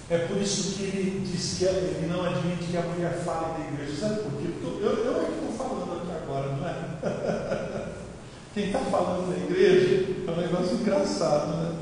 É 0.09 0.19
por 0.19 0.37
isso 0.37 0.77
que 0.77 0.83
ele 0.83 1.27
diz 1.27 1.57
que 1.57 1.65
ele 1.65 2.07
não 2.09 2.23
admite 2.23 2.71
que 2.71 2.77
a 2.77 2.81
mulher 2.81 3.21
fale 3.25 3.61
da 3.61 3.69
igreja. 3.71 3.99
Sabe 3.99 4.21
por 4.21 4.31
quê? 4.41 4.47
Porque 4.61 4.83
eu, 4.85 4.89
eu 4.89 5.21
é 5.21 5.25
que 5.25 5.31
estou 5.33 5.51
falando 5.57 6.01
aqui 6.01 6.23
agora, 6.23 6.47
não 6.55 6.67
é? 6.67 7.87
Quem 8.53 8.67
está 8.67 8.79
falando 8.79 9.29
na 9.29 9.43
igreja 9.43 10.15
é 10.25 10.31
um 10.31 10.37
negócio 10.37 10.75
engraçado, 10.75 11.57
né? 11.57 11.75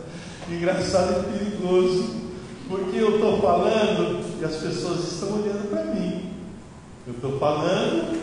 Engraçado 0.50 1.24
e 1.30 1.38
perigoso. 1.38 2.26
Porque 2.68 2.98
eu 2.98 3.16
estou 3.16 3.40
falando 3.40 4.42
e 4.42 4.44
as 4.44 4.56
pessoas 4.56 5.14
estão 5.14 5.40
olhando 5.40 5.70
para 5.70 5.84
mim. 5.84 6.34
Eu 7.06 7.14
estou 7.14 7.38
falando 7.38 8.16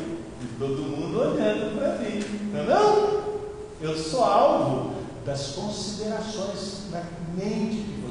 e 0.42 0.58
todo 0.58 0.82
mundo 0.82 1.20
olhando 1.20 1.78
para 1.78 1.98
mim. 1.98 2.24
Não, 2.52 2.60
é 2.60 2.66
não? 2.66 3.22
Eu 3.80 3.96
sou 3.96 4.24
alvo 4.24 4.94
das 5.24 5.52
considerações 5.52 6.90
na 6.90 7.04
mente 7.36 7.76
de. 7.76 8.01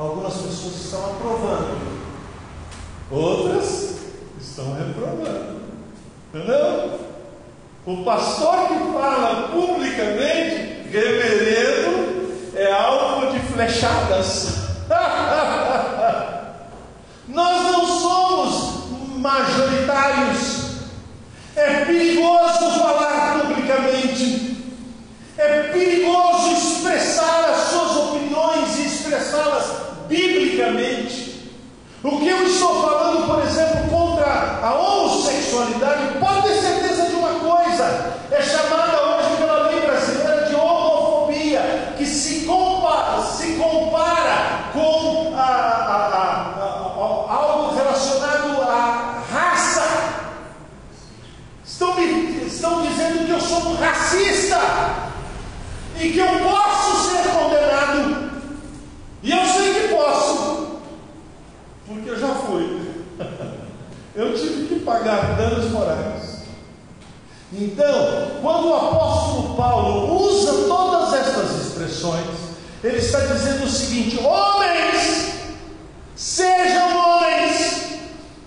Algumas 0.00 0.32
pessoas 0.32 0.76
estão 0.76 1.04
aprovando, 1.04 1.78
outras 3.10 3.96
estão 4.40 4.72
reprovando. 4.72 5.60
Entendeu? 6.32 7.00
O 7.84 8.02
pastor 8.02 8.68
que 8.68 8.92
fala 8.94 9.48
publicamente, 9.48 10.88
reverendo 10.90 12.32
é 12.54 12.72
alvo 12.72 13.30
de 13.30 13.40
flechadas. 13.40 14.54
Nós 17.28 17.62
não 17.64 17.86
somos 17.86 19.18
majoritários. 19.18 20.70
É 21.54 21.84
perigoso 21.84 22.70
falar 22.78 23.40
publicamente. 23.42 24.56
É 25.36 25.64
perigoso 25.64 26.52
expressar 26.52 27.50
as 27.50 27.68
suas 27.68 27.96
opiniões 27.98 28.78
e 28.78 28.86
expressá-las 28.86 29.79
biblicamente. 30.10 31.30
O 32.02 32.18
que 32.18 32.28
eu 32.28 32.46
estou 32.46 32.82
falando, 32.82 33.26
por 33.26 33.42
exemplo, 33.44 33.88
contra 33.88 34.58
a 34.62 34.74
homossexualidade, 34.74 36.18
pode 36.18 36.42
ter 36.42 36.54
certeza 36.60 37.06
de 37.06 37.14
uma 37.14 37.34
coisa: 37.38 38.16
é 38.30 38.42
chamada 38.42 39.02
hoje 39.02 39.36
pela 39.36 39.68
lei 39.68 39.80
brasileira 39.80 40.46
de 40.46 40.54
homofobia, 40.54 41.94
que 41.96 42.04
se 42.04 42.44
compara, 42.44 43.22
se 43.22 43.52
compara 43.52 44.70
com 44.72 45.34
a, 45.36 45.42
a, 45.42 45.96
a, 46.58 47.34
algo 47.34 47.76
relacionado 47.76 48.62
à 48.62 49.22
raça. 49.32 50.30
Estão, 51.64 51.94
me, 51.94 52.46
estão 52.46 52.82
dizendo 52.82 53.26
que 53.26 53.30
eu 53.30 53.40
sou 53.40 53.70
um 53.70 53.76
racista 53.76 54.58
e 55.98 56.10
que 56.10 56.18
eu 56.18 56.40
posso 56.40 57.10
ser 57.10 57.28
condenado. 57.30 58.30
E 59.22 59.30
eu 59.30 59.44
sei 59.44 59.74
que 59.74 59.88
posso, 59.94 60.80
porque 61.86 62.08
eu 62.08 62.18
já 62.18 62.28
fui. 62.28 62.80
Eu 64.14 64.34
tive 64.34 64.66
que 64.66 64.79
pagar 64.90 65.36
danos 65.36 65.70
morais. 65.70 66.40
Então, 67.52 68.30
quando 68.42 68.68
o 68.68 68.74
apóstolo 68.74 69.56
Paulo 69.56 70.26
usa 70.26 70.68
todas 70.68 71.14
estas 71.14 71.66
expressões, 71.66 72.26
ele 72.82 72.98
está 72.98 73.20
dizendo 73.20 73.64
o 73.64 73.68
seguinte: 73.68 74.18
homens, 74.24 75.34
sejam 76.16 76.96
homens, 76.96 78.00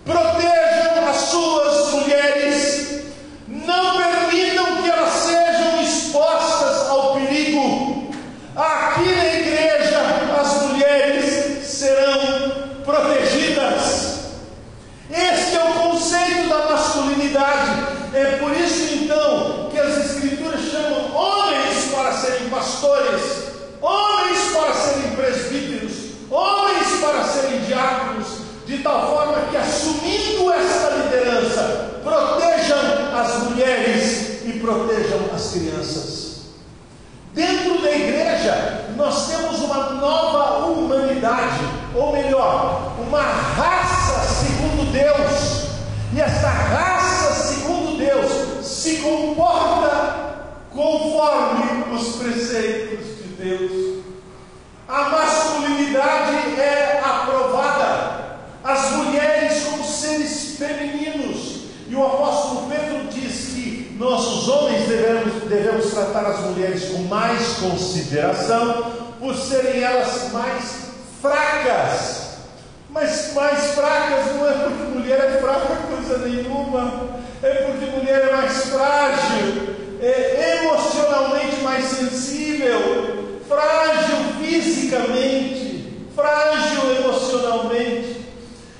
protejam 0.04 1.10
as 1.10 1.18
suas 1.18 1.92
mulheres, 1.94 3.04
não 3.48 3.98
permitam 3.98 4.84
que 4.84 4.90
elas 4.90 5.14
sejam 5.14 5.82
expostas 5.82 6.90
ao 6.90 7.16
perigo. 7.16 8.12
Aqui 8.56 9.16
na 9.16 9.26
igreja, 9.34 10.00
as 10.40 10.62
mulheres 10.64 11.66
serão 11.66 12.82
protegidas. 12.86 14.14
Este 15.14 15.58
é 15.58 15.64
o 15.64 15.74
conceito 15.74 16.50
da 16.50 16.72
masculinidade. 16.72 17.84
É 18.16 18.38
por 18.38 18.52
isso 18.56 18.96
então 18.96 19.70
que 19.70 19.80
as 19.80 20.06
escrituras 20.06 20.62
chamam 20.72 21.16
homens 21.16 21.92
para 21.94 22.12
serem 22.14 22.50
pastores, 22.50 23.22
homens 23.80 24.40
para 24.52 24.74
serem 24.74 25.16
presbíteros, 25.16 25.94
homens 26.32 26.88
para 27.00 27.24
serem 27.26 27.60
diáconos, 27.62 28.28
de 28.66 28.73
tal 28.84 29.16
forma 29.16 29.48
que 29.50 29.58
assumindo 29.58 30.52
esta 30.52 30.90
liderança, 30.90 32.02
protejam 32.04 32.78
as 33.18 33.44
mulheres 33.44 34.46
e 34.46 34.60
protejam 34.60 35.20
as 35.34 35.52
crianças. 35.52 36.24
Dentro 37.34 37.82
da 37.82 37.92
igreja, 37.92 38.86
nós 38.96 39.28
temos 39.28 39.60
uma 39.62 39.90
nova 39.92 40.68
humanidade, 40.68 41.62
ou 41.96 42.12
melhor, 42.12 42.94
uma 43.00 43.22
raça 43.22 44.46
segundo 44.46 44.92
Deus. 44.92 45.64
E 46.14 46.22
esta 46.22 46.50
raça 46.50 47.34
segundo 47.34 47.98
Deus 47.98 48.66
se 48.66 48.98
comporta 48.98 50.34
conforme 50.72 51.96
os 51.96 52.18
preceitos 52.18 53.06
de 53.18 53.30
Deus. 53.40 54.04
A 54.88 55.10
masculinidade 55.10 56.60
é 56.60 57.02
aprovada, 57.04 58.38
as 58.64 58.92
mulheres 58.92 59.64
como 59.64 59.84
seres 59.84 60.58
femininos. 60.58 61.64
E 61.88 61.96
o 61.96 62.06
apóstolo 62.06 62.70
Pedro 62.70 63.08
diz 63.10 63.54
que 63.54 63.96
nós, 64.00 64.22
os 64.26 64.48
homens, 64.50 64.88
devemos, 64.88 65.44
devemos 65.44 65.92
tratar 65.92 66.26
as 66.26 66.40
mulheres 66.42 66.90
com 66.90 67.03
mais 67.14 67.58
consideração, 67.58 68.92
por 69.20 69.36
serem 69.36 69.84
elas 69.84 70.32
mais 70.32 70.64
fracas. 71.22 72.24
Mas 72.90 73.34
mais 73.36 73.76
fracas 73.76 74.36
não 74.36 74.50
é 74.50 74.54
porque 74.54 74.84
mulher 74.96 75.20
é 75.20 75.40
fraca 75.40 75.76
coisa 75.88 76.28
nenhuma, 76.28 77.10
é 77.44 77.54
porque 77.54 77.86
mulher 77.86 78.30
é 78.30 78.36
mais 78.36 78.66
frágil, 78.66 79.76
é 80.02 80.64
emocionalmente 80.64 81.62
mais 81.62 81.86
sensível, 81.86 83.40
frágil 83.48 84.18
fisicamente, 84.42 86.08
frágil 86.16 86.96
emocionalmente. 87.00 88.24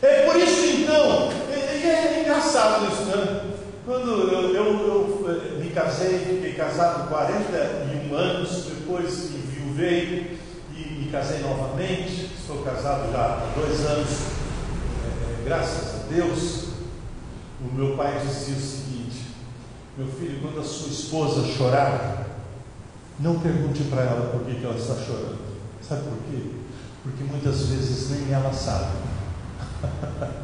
É 0.02 0.26
por 0.26 0.36
isso 0.36 0.66
então, 0.66 1.30
e 1.52 1.88
é, 1.88 2.18
é 2.18 2.22
engraçado 2.22 2.88
isso, 2.92 3.04
né? 3.04 3.43
Quando 3.86 4.32
eu, 4.32 4.56
eu, 4.56 4.64
eu, 4.64 5.60
me 5.60 5.70
casei, 5.72 6.18
fiquei 6.20 6.54
casado 6.54 7.10
41 7.10 8.16
anos, 8.16 8.66
depois 8.66 9.26
enviuvei 9.34 10.40
e 10.74 11.02
me 11.02 11.12
casei 11.12 11.42
novamente, 11.42 12.32
estou 12.34 12.64
casado 12.64 13.12
já 13.12 13.20
há 13.20 13.54
dois 13.54 13.86
anos, 13.86 14.10
é, 14.10 15.44
graças 15.44 15.96
a 15.96 16.08
Deus. 16.08 16.64
O 17.60 17.74
meu 17.74 17.98
pai 17.98 18.22
dizia 18.26 18.56
o 18.56 18.60
seguinte: 18.60 19.26
Meu 19.98 20.08
filho, 20.08 20.40
quando 20.42 20.62
a 20.62 20.64
sua 20.64 20.88
esposa 20.88 21.46
chorar, 21.46 22.26
não 23.20 23.38
pergunte 23.40 23.84
para 23.84 24.04
ela 24.04 24.30
por 24.32 24.46
que, 24.46 24.56
que 24.56 24.66
ela 24.66 24.78
está 24.78 24.94
chorando. 24.96 25.40
Sabe 25.82 26.04
por 26.04 26.20
quê? 26.30 26.52
Porque 27.04 27.24
muitas 27.26 27.66
vezes 27.66 28.12
nem 28.12 28.32
ela 28.34 28.54
sabe. 28.54 28.94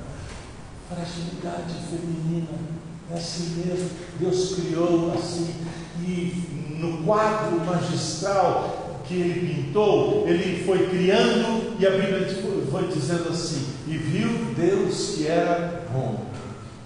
Fragilidade 0.89 1.73
feminina 1.89 2.78
é 3.11 3.15
assim 3.15 3.63
mesmo. 3.65 3.89
Deus 4.19 4.55
criou 4.55 5.13
assim. 5.13 5.53
E 6.01 6.77
no 6.79 7.03
quadro 7.03 7.59
magistral 7.65 9.01
que 9.05 9.15
ele 9.15 9.53
pintou, 9.53 10.27
ele 10.27 10.63
foi 10.63 10.87
criando 10.87 11.75
e 11.79 11.85
a 11.85 11.91
Bíblia 11.91 12.27
foi 12.69 12.87
dizendo 12.87 13.29
assim: 13.29 13.65
E 13.87 13.97
viu 13.97 14.29
Deus 14.55 15.15
que 15.15 15.27
era 15.27 15.85
bom. 15.91 16.25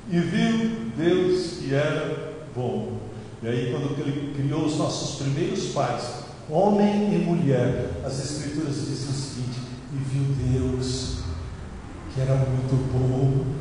E 0.09 0.19
viu 0.19 0.91
Deus 0.97 1.57
que 1.59 1.73
era 1.73 2.33
bom. 2.55 2.99
E 3.41 3.47
aí, 3.47 3.71
quando 3.71 3.99
ele 3.99 4.33
criou 4.33 4.65
os 4.65 4.77
nossos 4.77 5.21
primeiros 5.21 5.65
pais, 5.73 6.23
homem 6.49 7.13
e 7.13 7.17
mulher, 7.17 7.89
as 8.05 8.19
Escrituras 8.23 8.75
dizem 8.75 9.09
o 9.09 9.13
seguinte: 9.13 9.59
E 9.91 9.97
viu 9.97 10.61
Deus 10.61 11.17
que 12.13 12.21
era 12.21 12.35
muito 12.35 12.75
bom. 12.93 13.52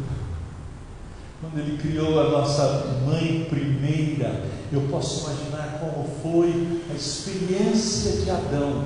Quando 1.43 1.59
ele 1.59 1.77
criou 1.77 2.21
a 2.21 2.31
nossa 2.31 2.87
mãe 3.05 3.49
primeira, 3.51 4.45
eu 4.73 4.83
posso 4.83 5.29
imaginar 5.29 5.81
como 5.81 6.09
foi 6.23 6.81
a 6.89 6.95
experiência 6.95 8.23
de 8.23 8.31
Adão. 8.31 8.85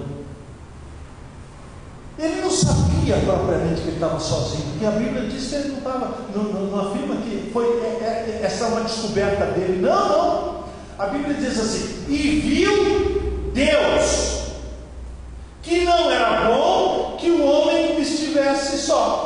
Ele 2.19 2.41
não 2.41 2.51
sabia 2.51 3.19
propriamente 3.19 3.83
que 3.83 3.89
ele 3.89 3.97
estava 3.97 4.19
sozinho, 4.19 4.71
porque 4.71 4.87
a 4.87 4.91
Bíblia 4.93 5.29
diz 5.29 5.49
que 5.49 5.55
ele 5.55 5.69
não 5.69 5.79
estava, 5.79 6.19
não, 6.35 6.45
não, 6.45 6.67
não 6.69 6.89
afirma 6.89 7.17
que 7.17 7.51
foi 7.53 7.67
é, 7.67 8.01
é, 8.01 8.41
essa 8.43 8.65
é 8.65 8.69
uma 8.69 8.85
descoberta 8.85 9.45
dele. 9.53 9.83
Não, 9.83 10.09
não. 10.09 10.65
A 10.99 11.09
Bíblia 11.09 11.35
diz 11.35 11.61
assim: 11.61 12.07
e 12.09 12.41
viu 12.41 13.53
Deus 13.53 14.47
que 15.63 15.85
não 15.85 16.11
era 16.11 16.49
bom 16.49 17.19
que 17.21 17.31
o 17.31 17.45
homem 17.45 18.01
estivesse 18.01 18.79
só. 18.79 19.26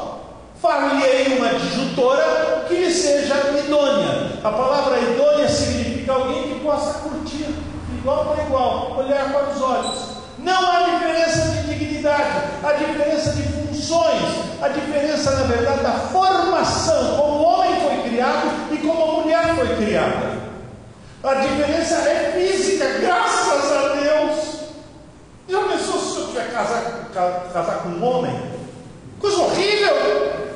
Far-lhe-ei 0.61 1.39
uma 1.39 1.55
disjuntora 1.55 2.67
que 2.69 2.75
lhe 2.75 2.93
seja 2.93 3.35
idônea. 3.65 4.33
A 4.45 4.51
palavra 4.51 4.99
idônea 4.99 5.49
significa 5.49 6.13
alguém 6.13 6.49
que 6.49 6.61
possa 6.61 6.99
curtir, 6.99 7.47
igual 7.97 8.27
para 8.27 8.45
igual, 8.45 8.97
olhar 8.99 9.33
para 9.33 9.55
os 9.55 9.63
olhos. 9.63 9.99
Não 10.39 10.71
há 10.71 10.83
diferença 10.83 11.49
de 11.49 11.63
dignidade, 11.63 12.43
há 12.63 12.73
diferença 12.73 13.31
de 13.33 13.43
funções, 13.43 14.23
a 14.61 14.69
diferença, 14.69 15.31
na 15.31 15.43
verdade, 15.45 15.83
da 15.83 15.93
formação, 15.93 17.17
como 17.17 17.39
o 17.39 17.43
homem 17.43 17.81
foi 17.81 18.11
criado 18.11 18.49
e 18.71 18.77
como 18.79 19.03
a 19.03 19.23
mulher 19.23 19.55
foi 19.55 19.77
criada. 19.77 20.41
A 21.25 21.35
diferença 21.35 21.95
é 21.95 22.33
física, 22.35 22.87
graças 23.01 23.73
a 23.73 23.89
Deus. 23.95 24.61
Já 25.49 25.63
pensou 25.63 26.01
se 26.01 26.19
eu 26.19 26.27
tiver 26.27 26.53
casar, 26.53 27.09
casar 27.51 27.79
com 27.83 27.89
um 27.89 28.05
homem? 28.05 28.43
Coisa 29.19 29.39
horrível! 29.39 30.50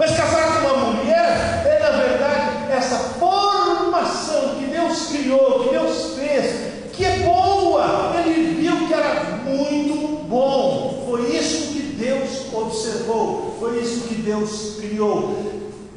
Mas 0.00 0.16
casar 0.16 0.62
com 0.62 0.68
uma 0.68 0.92
mulher 0.92 1.62
é, 1.66 1.78
na 1.78 1.90
verdade, 1.90 2.72
essa 2.72 2.96
formação 3.18 4.54
que 4.58 4.64
Deus 4.64 5.08
criou, 5.08 5.64
que 5.64 5.68
Deus 5.68 6.14
fez, 6.14 6.90
que 6.94 7.04
é 7.04 7.18
boa. 7.18 8.14
Ele 8.16 8.54
viu 8.54 8.88
que 8.88 8.94
era 8.94 9.42
muito 9.44 10.24
bom. 10.24 11.04
Foi 11.06 11.36
isso 11.36 11.74
que 11.74 11.82
Deus 11.98 12.50
observou, 12.50 13.58
foi 13.60 13.82
isso 13.82 14.08
que 14.08 14.14
Deus 14.14 14.78
criou. 14.80 15.36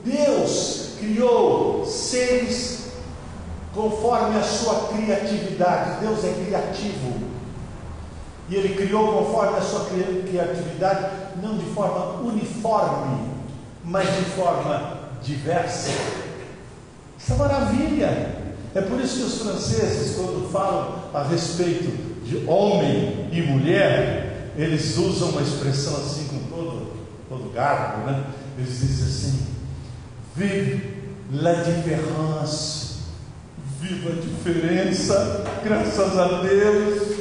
Deus 0.03 0.95
criou 0.99 1.85
seres 1.85 2.87
conforme 3.73 4.37
a 4.37 4.43
sua 4.43 4.89
criatividade. 4.89 6.01
Deus 6.01 6.25
é 6.25 6.43
criativo. 6.45 7.23
E 8.49 8.55
Ele 8.55 8.75
criou 8.75 9.13
conforme 9.13 9.59
a 9.59 9.61
sua 9.61 9.85
criatividade, 9.85 11.09
não 11.41 11.57
de 11.57 11.67
forma 11.67 12.19
uniforme, 12.21 13.32
mas 13.83 14.07
de 14.07 14.25
forma 14.31 14.99
diversa. 15.21 15.91
É 17.29 17.33
maravilha. 17.35 18.43
É 18.75 18.81
por 18.81 18.99
isso 18.99 19.17
que 19.17 19.23
os 19.23 19.41
franceses, 19.41 20.15
quando 20.15 20.51
falam 20.51 21.03
a 21.13 21.23
respeito 21.23 21.91
de 22.25 22.45
homem 22.47 23.29
e 23.31 23.41
mulher, 23.41 24.51
eles 24.57 24.97
usam 24.97 25.29
uma 25.29 25.41
expressão 25.41 25.95
assim 25.97 26.27
com 26.27 26.55
todo, 26.55 26.91
todo 27.29 27.53
garbo, 27.53 28.05
né? 28.05 28.23
Eles 28.57 28.79
dizem 28.79 29.05
assim: 29.05 29.47
Vive 30.35 30.93
la 31.31 31.53
différence, 31.53 32.97
viva 33.79 34.09
a 34.09 34.21
diferença, 34.21 35.43
graças 35.63 36.17
a 36.17 36.41
Deus. 36.41 37.13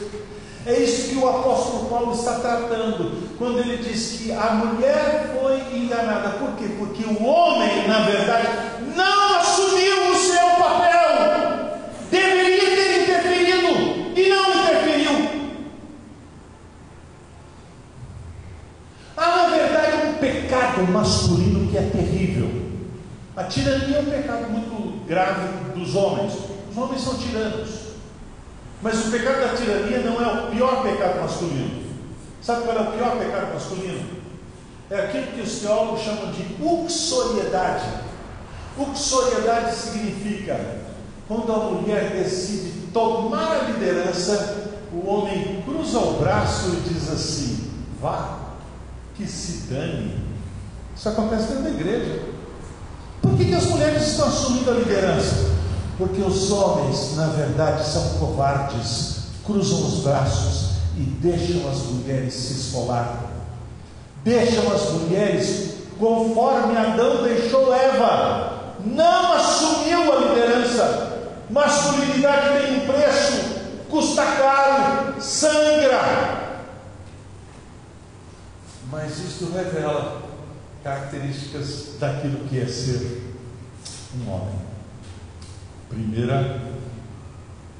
É 0.64 0.78
isso 0.78 1.10
que 1.10 1.16
o 1.16 1.28
apóstolo 1.28 1.88
Paulo 1.88 2.14
está 2.14 2.38
tratando, 2.38 3.31
quando 3.42 3.58
ele 3.58 3.78
diz 3.78 4.20
que 4.20 4.30
a 4.30 4.52
mulher 4.52 5.34
foi 5.34 5.76
enganada. 5.76 6.28
Por 6.38 6.52
quê? 6.52 6.76
Porque 6.78 7.02
o 7.04 7.24
homem, 7.24 7.88
na 7.88 8.02
verdade, 8.02 8.46
não 8.94 9.40
assumiu 9.40 10.12
o 10.12 10.14
seu 10.14 10.46
papel. 10.50 11.80
Deveria 12.08 12.70
ter 12.70 13.02
interferido 13.02 14.12
e 14.16 14.28
não 14.28 14.48
interferiu. 14.48 15.28
Há, 19.16 19.36
na 19.36 19.46
verdade, 19.48 20.06
um 20.06 20.14
pecado 20.14 20.86
masculino 20.92 21.68
que 21.68 21.78
é 21.78 21.82
terrível. 21.82 22.48
A 23.36 23.42
tirania 23.42 23.96
é 23.96 24.00
um 24.02 24.04
pecado 24.04 24.52
muito 24.52 25.04
grave 25.04 25.48
dos 25.74 25.96
homens. 25.96 26.34
Os 26.70 26.78
homens 26.78 27.02
são 27.02 27.18
tiranos. 27.18 27.70
Mas 28.80 29.04
o 29.04 29.10
pecado 29.10 29.40
da 29.40 29.56
tirania 29.56 29.98
não 29.98 30.22
é 30.22 30.44
o 30.44 30.50
pior 30.52 30.84
pecado 30.84 31.20
masculino. 31.22 31.81
Sabe 32.42 32.64
qual 32.64 32.76
é 32.76 32.80
o 32.80 32.92
pior 32.92 33.18
pecado 33.18 33.54
masculino? 33.54 34.04
É 34.90 35.04
aquilo 35.04 35.28
que 35.28 35.40
os 35.42 35.60
teólogos 35.60 36.02
chamam 36.02 36.32
de 36.32 36.56
uxoriedade. 36.60 37.84
Uxoriedade 38.76 39.74
significa 39.76 40.58
quando 41.28 41.52
a 41.52 41.58
mulher 41.70 42.10
decide 42.10 42.88
tomar 42.92 43.52
a 43.52 43.62
liderança, 43.70 44.70
o 44.92 45.08
homem 45.08 45.62
cruza 45.64 45.98
o 45.98 46.18
braço 46.18 46.70
e 46.70 46.92
diz 46.92 47.10
assim: 47.10 47.70
vá, 48.00 48.38
que 49.14 49.24
se 49.26 49.68
dane. 49.72 50.20
Isso 50.96 51.08
acontece 51.08 51.46
dentro 51.48 51.62
da 51.62 51.70
igreja. 51.70 52.22
Por 53.22 53.36
que, 53.36 53.44
que 53.44 53.54
as 53.54 53.66
mulheres 53.66 54.02
estão 54.02 54.26
assumindo 54.26 54.70
a 54.72 54.74
liderança? 54.74 55.52
Porque 55.96 56.20
os 56.20 56.50
homens, 56.50 57.14
na 57.16 57.28
verdade, 57.28 57.86
são 57.86 58.18
covardes, 58.18 59.26
cruzam 59.44 59.86
os 59.86 60.00
braços 60.00 60.71
e 60.96 61.00
deixam 61.00 61.68
as 61.70 61.78
mulheres 61.86 62.34
se 62.34 62.52
esfolar. 62.54 63.24
Deixam 64.24 64.72
as 64.72 64.90
mulheres 64.92 65.74
conforme 65.98 66.76
Adão 66.76 67.22
deixou 67.22 67.74
Eva. 67.74 68.76
Não 68.84 69.32
assumiu 69.34 70.12
a 70.12 70.16
liderança. 70.20 71.12
Masculinidade 71.50 72.60
tem 72.60 72.76
um 72.78 72.86
preço, 72.86 73.60
custa 73.88 74.24
caro, 74.24 75.20
sangra. 75.20 76.62
Mas 78.90 79.18
isto 79.18 79.52
revela 79.52 80.22
características 80.82 81.96
daquilo 81.98 82.48
que 82.48 82.60
é 82.60 82.66
ser 82.66 83.34
um 84.16 84.30
homem. 84.30 84.58
Primeira 85.88 86.60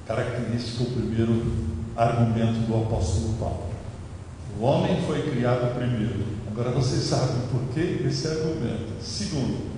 característica, 0.07 0.85
o 0.85 0.93
primeiro 0.93 1.72
argumento 1.97 2.66
do 2.66 2.82
apóstolo 2.82 3.34
Paulo. 3.38 3.72
O 4.59 4.64
homem 4.64 5.03
foi 5.07 5.22
criado 5.22 5.74
primeiro. 5.74 6.24
Agora 6.51 6.70
vocês 6.70 7.03
sabem 7.05 7.43
por 7.51 7.62
que 7.72 8.05
esse 8.07 8.28
argumento. 8.28 8.93
Segundo, 9.01 9.70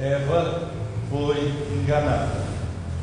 Eva 0.00 0.70
foi 1.10 1.52
enganada. 1.74 2.52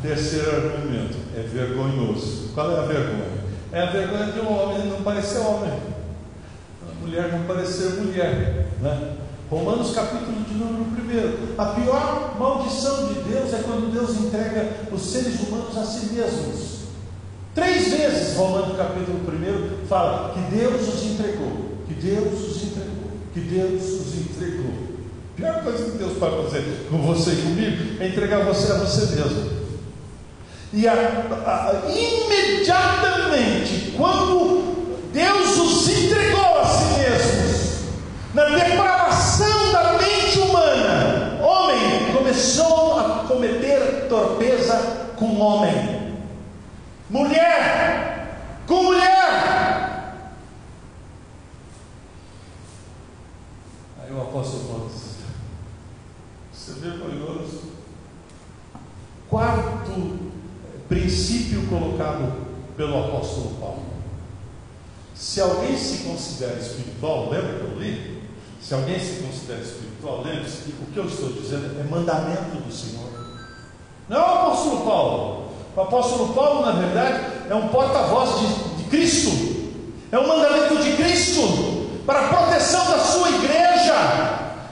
Terceiro 0.02 0.50
argumento, 0.50 1.18
é 1.36 1.42
vergonhoso. 1.42 2.52
Qual 2.54 2.72
é 2.72 2.80
a 2.80 2.84
vergonha? 2.84 3.40
É 3.72 3.82
a 3.82 3.92
vergonha 3.92 4.32
de 4.32 4.40
um 4.40 4.52
homem 4.52 4.88
não 4.88 5.04
parecer 5.04 5.40
homem, 5.40 5.72
a 5.72 7.02
mulher 7.02 7.32
não 7.32 7.44
parecer 7.44 8.02
mulher. 8.02 8.68
Né? 8.82 9.16
Romanos 9.50 9.94
capítulo 9.94 10.44
de 10.44 10.54
número 10.54 10.86
1. 10.86 11.62
A 11.62 11.66
pior 11.74 12.36
maldição 12.40 13.08
de 13.08 13.16
Deus 13.22 13.54
é 13.54 13.64
quando 13.64 13.92
Deus 13.92 14.12
entrega 14.12 14.88
os 14.92 15.02
seres 15.02 15.40
humanos 15.42 15.78
a 15.78 15.84
si 15.84 16.14
mesmos. 16.14 16.79
Três 17.60 17.90
vezes 17.90 18.38
Romanos 18.38 18.78
capítulo 18.78 19.20
1 19.20 19.86
fala 19.88 20.34
que 20.34 20.40
Deus 20.56 20.88
os 20.88 21.04
entregou, 21.04 21.52
que 21.90 21.94
Deus 21.94 22.40
os 22.40 22.64
entregou, 22.64 23.12
que 23.34 23.42
Deus 23.42 23.84
os 23.84 24.18
entregou. 24.18 24.72
A 25.34 25.36
pior 25.36 25.62
coisa 25.64 25.92
que 25.92 25.98
Deus 25.98 26.18
pode 26.18 26.44
fazer 26.44 26.88
com 26.90 27.00
você 27.00 27.32
e 27.32 27.42
comigo 27.42 28.02
é 28.02 28.08
entregar 28.08 28.46
você 28.46 28.72
a 28.72 28.76
você 28.76 29.14
mesmo. 29.14 29.60
E 30.72 30.88
a, 30.88 30.94
a, 30.94 31.82
imediatamente, 31.92 33.94
quando 33.98 35.10
Deus 35.12 35.58
os 35.58 35.90
entregou 35.90 36.60
a 36.60 36.66
si 36.66 36.98
mesmos, 36.98 37.80
na 38.34 38.46
depravação 38.46 39.74
da 39.74 39.98
mente 39.98 40.40
humana, 40.40 41.42
homem 41.44 42.14
começou 42.16 42.98
a 42.98 43.26
cometer 43.28 44.06
torpeza 44.08 45.10
com 45.18 45.42
homem, 45.42 45.99
mulher 47.10 48.64
com 48.68 48.84
mulher. 48.84 50.14
Aí 54.02 54.12
o 54.12 54.22
apóstolo 54.22 54.64
Paulo 54.66 54.92
diz: 54.94 55.16
Isso 56.54 56.72
é 56.72 56.90
vergonhoso. 56.90 57.70
Quarto 59.28 60.20
princípio 60.88 61.68
colocado 61.68 62.48
pelo 62.76 63.06
apóstolo 63.06 63.56
Paulo. 63.60 63.86
Se 65.14 65.42
alguém 65.42 65.78
se 65.78 66.04
considera 66.04 66.60
espiritual, 66.60 67.30
lembra 67.30 67.60
que 67.60 67.66
eu 67.66 67.80
li? 67.80 68.20
Se 68.62 68.74
alguém 68.74 69.00
se 69.00 69.22
considera 69.22 69.62
espiritual, 69.62 70.24
lembre-se 70.24 70.64
que 70.64 70.84
o 70.84 70.86
que 70.94 70.98
eu 70.98 71.06
estou 71.06 71.34
dizendo 71.34 71.80
é 71.80 71.84
mandamento 71.84 72.58
do 72.58 72.72
Senhor. 72.72 73.10
Não 74.08 74.18
é 74.18 74.22
o 74.22 74.26
apóstolo 74.26 74.86
Paulo. 74.86 75.49
O 75.80 75.84
apóstolo 75.84 76.34
Paulo, 76.34 76.66
na 76.66 76.74
verdade, 76.74 77.24
é 77.50 77.56
um 77.56 77.70
porta-voz 77.70 78.38
de, 78.42 78.84
de 78.84 78.90
Cristo. 78.90 79.30
É 80.12 80.20
um 80.20 80.28
mandamento 80.28 80.76
de 80.76 80.92
Cristo 80.98 82.02
para 82.06 82.20
a 82.20 82.28
proteção 82.28 82.84
da 82.92 83.00
sua 83.00 83.30
igreja, 83.30 83.96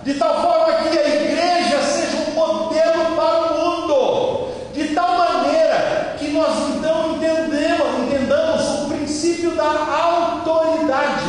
de 0.03 0.15
tal 0.15 0.41
forma 0.41 0.73
que 0.79 0.99
a 0.99 1.07
igreja 1.07 1.81
seja 1.81 2.29
um 2.29 2.33
modelo 2.33 3.15
para 3.15 3.53
o 3.53 3.57
mundo, 3.57 4.49
de 4.73 4.89
tal 4.89 5.17
maneira 5.17 6.17
que 6.19 6.27
nós 6.31 6.75
então 6.75 7.15
entendemos, 7.15 7.99
entendamos 8.01 8.83
o 8.83 8.89
princípio 8.89 9.55
da 9.55 9.63
autoridade. 9.63 11.23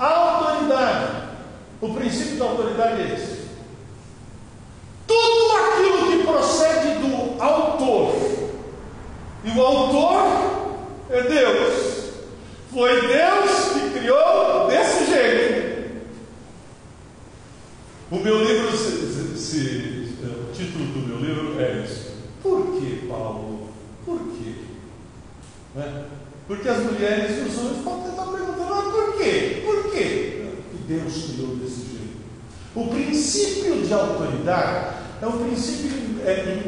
Autoridade. 0.00 1.06
O 1.80 1.94
princípio 1.94 2.38
da 2.40 2.44
autoridade 2.46 3.02
é 3.02 3.14
esse. 3.14 3.40
Tudo 5.06 5.56
aquilo 5.56 6.10
que 6.10 6.26
procede 6.26 6.88
do 6.98 7.40
autor, 7.40 8.39
e 9.44 9.50
o 9.50 9.62
autor 9.62 10.76
é 11.08 11.22
Deus. 11.22 12.00
Foi 12.72 13.00
Deus 13.08 13.72
que 13.72 13.98
criou 13.98 14.68
desse 14.68 15.06
jeito. 15.06 15.70
O 18.10 18.16
meu 18.16 18.44
livro, 18.44 18.76
se, 18.76 19.36
se, 19.38 20.14
o 20.24 20.52
título 20.52 20.86
do 20.86 21.06
meu 21.06 21.18
livro 21.18 21.60
é 21.60 21.84
isso. 21.84 22.10
Por 22.42 22.80
que, 22.80 23.06
Paulo? 23.08 23.68
Por 24.04 24.18
quê? 24.18 24.54
Né? 25.74 26.04
Porque 26.46 26.68
as 26.68 26.78
mulheres 26.78 27.38
e 27.38 27.48
os 27.48 27.58
homens 27.58 27.84
podem 27.84 28.10
estar 28.10 28.24
perguntando, 28.24 28.74
mas 28.74 28.92
por 28.92 29.16
quê? 29.16 29.62
Por 29.64 29.90
quê? 29.92 30.42
Deus 30.86 31.24
criou 31.24 31.56
desse 31.56 31.86
jeito. 31.86 32.20
O 32.74 32.88
princípio 32.88 33.82
de 33.82 33.92
autoridade 33.94 34.96
é 35.22 35.26
um 35.26 35.44
princípio 35.44 35.90
é, 36.24 36.64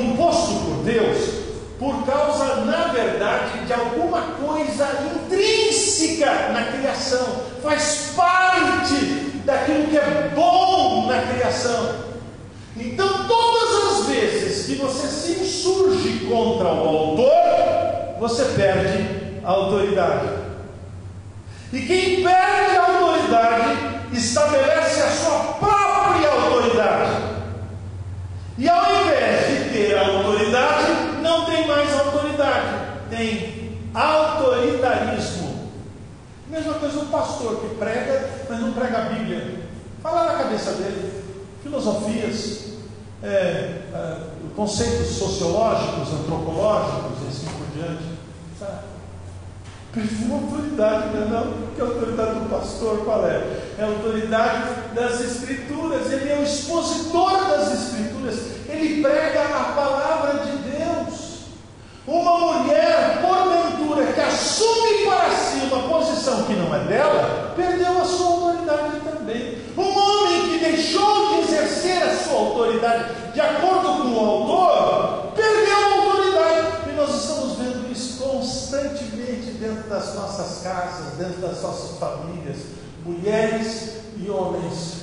imposto 0.00 0.64
por 0.64 0.84
Deus 0.84 1.41
por 1.82 2.06
causa, 2.06 2.64
na 2.64 2.92
verdade, 2.92 3.66
de 3.66 3.72
alguma 3.72 4.20
coisa 4.40 4.88
intrínseca 5.16 6.50
na 6.52 6.66
criação, 6.66 7.42
faz 7.60 8.12
parte 8.14 8.94
daquilo 9.44 9.88
que 9.88 9.98
é 9.98 10.30
bom 10.32 11.08
na 11.08 11.20
criação. 11.22 12.12
Então, 12.76 13.26
todas 13.26 13.98
as 13.98 14.06
vezes 14.06 14.66
que 14.66 14.76
você 14.76 15.08
se 15.08 15.42
insurge 15.42 16.24
contra 16.26 16.68
o 16.68 16.88
autor, 16.88 17.32
você 18.20 18.44
perde 18.56 19.40
a 19.42 19.50
autoridade. 19.50 20.28
E 21.72 21.80
quem 21.80 22.22
perde 22.22 22.76
a 22.76 22.86
autoridade 22.86 23.76
estabelece 24.12 25.02
a 25.02 25.10
sua 25.10 25.38
própria 25.54 26.30
autoridade. 26.30 27.22
E 28.56 28.68
ao 28.68 29.02
invés 29.02 29.48
de 29.48 29.70
ter 29.70 29.98
a 29.98 30.06
autoridade, 30.06 30.91
mais 31.66 31.92
autoridade, 31.92 33.08
tem 33.10 33.78
autoritarismo. 33.94 35.70
Mesma 36.48 36.74
coisa 36.74 37.00
o 37.00 37.06
pastor 37.06 37.60
que 37.60 37.74
prega, 37.76 38.28
mas 38.48 38.60
não 38.60 38.72
prega 38.72 38.98
a 38.98 39.02
Bíblia. 39.02 39.62
Fala 40.02 40.32
na 40.32 40.38
cabeça 40.44 40.72
dele. 40.72 41.22
Filosofias, 41.62 42.72
é, 43.22 43.26
é, 43.94 44.16
conceitos 44.54 45.08
sociológicos, 45.16 46.12
antropológicos 46.12 47.22
e 47.24 47.28
assim 47.28 47.46
por 47.56 47.66
diante. 47.74 48.04
Sabe? 48.58 48.92
Prefiro 49.92 50.34
autoridade, 50.34 51.14
não 51.14 51.22
é 51.22 51.28
não? 51.28 51.52
Que 51.74 51.82
a 51.82 51.84
autoridade 51.84 52.40
do 52.40 52.48
pastor 52.48 53.04
qual 53.04 53.26
é? 53.26 53.42
É 53.78 53.82
a 53.82 53.86
autoridade 53.86 54.94
das 54.94 55.20
escrituras, 55.20 56.10
ele 56.10 56.30
é 56.30 56.38
o 56.38 56.42
expositor 56.42 57.48
das 57.50 57.72
escrituras, 57.72 58.36
ele 58.68 59.02
prega 59.02 59.42
a 59.42 59.72
palavra 59.74 60.44
de 60.44 60.50
Deus. 60.58 60.71
Uma 62.06 62.38
mulher, 62.38 63.22
porventura, 63.22 64.12
que 64.12 64.20
assume 64.20 65.04
para 65.04 65.30
si 65.30 65.58
uma 65.72 65.88
posição 65.88 66.42
que 66.44 66.54
não 66.54 66.74
é 66.74 66.80
dela, 66.80 67.52
perdeu 67.54 68.02
a 68.02 68.04
sua 68.04 68.26
autoridade 68.26 69.00
também. 69.00 69.58
Um 69.78 69.96
homem 69.96 70.50
que 70.50 70.64
deixou 70.64 71.28
de 71.28 71.42
exercer 71.42 72.02
a 72.02 72.16
sua 72.16 72.40
autoridade 72.40 73.32
de 73.32 73.40
acordo 73.40 74.02
com 74.02 74.08
o 74.08 74.18
autor, 74.18 75.32
perdeu 75.36 75.76
a 75.76 76.04
autoridade. 76.04 76.90
E 76.90 76.96
nós 76.96 77.14
estamos 77.14 77.56
vendo 77.56 77.92
isso 77.92 78.20
constantemente 78.20 79.52
dentro 79.60 79.88
das 79.88 80.16
nossas 80.16 80.62
casas, 80.64 81.14
dentro 81.16 81.40
das 81.40 81.62
nossas 81.62 81.98
famílias, 81.98 82.58
mulheres 83.06 84.00
e 84.16 84.28
homens 84.28 85.02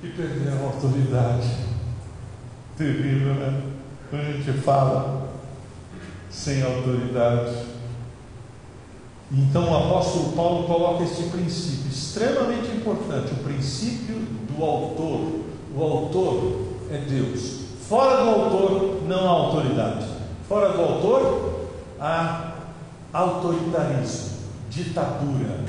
que 0.00 0.08
perderam 0.08 0.64
a 0.64 0.74
autoridade. 0.74 1.48
Terrível, 2.76 3.34
né? 3.34 3.62
Quando 4.10 4.22
a 4.22 4.32
gente 4.32 4.52
fala 4.62 5.21
sem 6.32 6.62
autoridade. 6.62 7.54
Então 9.30 9.70
o 9.70 9.76
apóstolo 9.76 10.32
Paulo 10.32 10.66
coloca 10.66 11.04
este 11.04 11.24
princípio 11.24 11.90
extremamente 11.90 12.74
importante, 12.74 13.32
o 13.32 13.44
princípio 13.44 14.16
do 14.16 14.64
autor. 14.64 15.42
O 15.74 15.82
autor 15.82 16.60
é 16.90 16.98
Deus. 16.98 17.60
Fora 17.88 18.24
do 18.24 18.30
autor 18.30 19.02
não 19.06 19.26
há 19.26 19.30
autoridade. 19.30 20.06
Fora 20.48 20.72
do 20.72 20.82
autor 20.82 21.68
há 22.00 22.54
autoritarismo, 23.12 24.30
ditadura. 24.68 25.60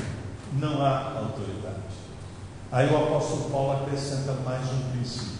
Não 0.60 0.86
há 0.86 1.14
autoridade. 1.18 1.74
Aí 2.72 2.92
o 2.92 2.98
apóstolo 2.98 3.50
Paulo 3.50 3.72
acrescenta 3.72 4.34
mais 4.46 4.62
um 4.72 4.92
princípio. 4.92 5.34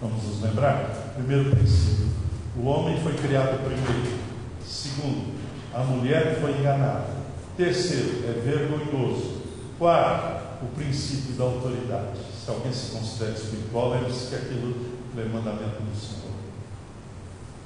Vamos 0.00 0.22
nos 0.24 0.42
lembrar? 0.42 1.12
Primeiro 1.14 1.50
princípio: 1.50 2.08
o 2.56 2.66
homem 2.66 3.00
foi 3.02 3.14
criado 3.14 3.58
primeiro. 3.64 4.23
Segundo, 4.66 5.34
a 5.74 5.82
mulher 5.84 6.40
foi 6.40 6.58
enganada. 6.58 7.24
Terceiro, 7.56 8.24
é 8.26 8.40
vergonhoso. 8.40 9.42
Quarto, 9.78 10.64
o 10.64 10.68
princípio 10.74 11.34
da 11.34 11.44
autoridade. 11.44 12.18
Se 12.44 12.50
alguém 12.50 12.72
se 12.72 12.92
considera 12.92 13.32
espiritual, 13.32 13.90
lembre-se 13.90 14.28
que 14.28 14.34
aquilo 14.34 14.74
é 15.16 15.24
mandamento 15.24 15.82
do 15.82 15.96
Senhor. 15.96 16.34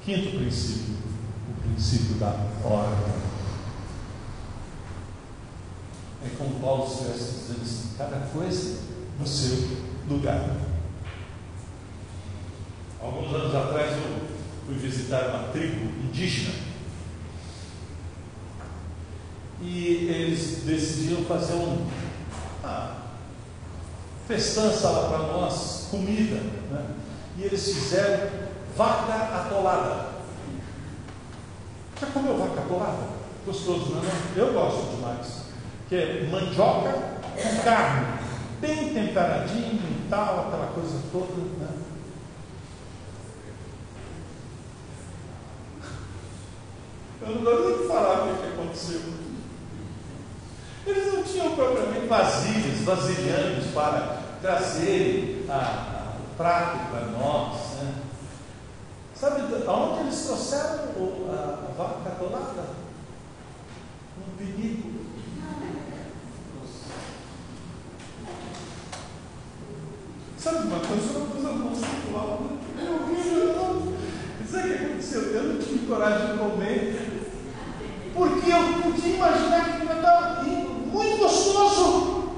Quinto 0.03 0.37
princípio, 0.37 0.95
o 1.49 1.61
princípio 1.61 2.15
da 2.15 2.47
ordem. 2.63 3.29
É 6.25 6.29
como 6.37 6.59
Paulo 6.59 6.85
estivesse 6.85 7.39
dizendo 7.39 7.61
assim: 7.61 7.89
cada 7.97 8.17
coisa 8.27 8.79
no 9.19 9.27
seu 9.27 9.77
lugar. 10.09 10.57
Alguns 13.01 13.33
anos 13.33 13.55
atrás 13.55 13.91
eu 13.97 14.27
fui 14.65 14.75
visitar 14.75 15.29
uma 15.29 15.49
tribo 15.49 15.85
indígena 16.03 16.68
e 19.61 20.07
eles 20.09 20.63
decidiram 20.63 21.25
fazer 21.25 21.55
um 21.55 21.85
ah, 22.63 22.95
festança 24.27 24.89
lá 24.89 25.09
para 25.09 25.17
nós, 25.19 25.87
comida, 25.91 26.35
né? 26.71 26.95
e 27.37 27.43
eles 27.43 27.65
fizeram 27.65 28.29
vaca 28.75 29.13
atolada. 29.13 30.09
Já 31.99 32.07
comeu 32.07 32.37
vaca 32.37 32.61
atolada? 32.61 33.19
Gostoso, 33.45 33.95
não 33.95 34.03
é? 34.03 34.11
Eu 34.37 34.53
gosto 34.53 34.95
demais. 34.95 35.49
Que 35.89 35.95
é 35.95 36.29
mandioca 36.31 36.91
com 37.41 37.63
carne, 37.63 38.19
bem 38.61 38.93
temperadinho 38.93 39.81
e 39.81 40.07
tal, 40.09 40.47
aquela 40.47 40.67
coisa 40.67 40.99
toda. 41.11 41.33
Né? 41.33 41.67
Eu 47.21 47.35
não 47.35 47.43
gosto 47.43 47.81
de 47.81 47.87
falar 47.87 48.31
o 48.31 48.37
que 48.37 48.47
aconteceu. 48.47 49.28
Eles 50.89 51.13
não 51.13 51.23
tinham 51.23 51.55
propriamente 51.55 52.07
vasilhas, 52.07 52.81
vasilhames 52.81 53.65
para 53.73 54.17
trazer 54.41 55.45
o 55.47 56.35
prato 56.35 56.89
para 56.89 57.05
nós. 57.07 57.57
Né? 57.75 57.93
Sabe 59.13 59.41
aonde 59.67 59.99
eles 60.01 60.25
trouxeram 60.25 60.79
a, 61.29 61.33
a 61.33 61.73
vaca 61.77 62.09
atolada? 62.09 62.69
Um 64.17 64.37
penico. 64.37 64.89
Sabe 70.37 70.67
uma 70.67 70.79
coisa? 70.79 71.19
Uma 71.19 71.27
coisa 71.27 71.51
monstruosa. 71.51 72.59
Eu 72.79 73.05
vi, 73.07 73.29
Sabe 74.49 74.69
o 74.69 74.77
que 74.77 74.85
aconteceu? 74.85 75.21
Eu 75.21 75.43
não 75.43 75.61
tive 75.61 75.85
coragem 75.85 76.31
de 76.31 76.37
comer. 76.39 77.09
Porque 78.15 78.51
eu 78.51 78.81
podia 78.81 79.15
imaginar 79.15 79.65
que 79.65 79.85
ia 79.85 79.93
estar 79.93 80.43
muito 80.91 81.17
gostoso, 81.17 82.29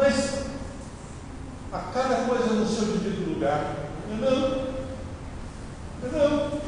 mas 0.00 0.46
a 1.72 1.78
cada 1.92 2.14
coisa 2.26 2.54
no 2.54 2.66
seu 2.66 2.86
devido 2.86 3.34
lugar. 3.34 3.74
Entendeu? 4.08 4.66
Entendeu? 6.02 6.60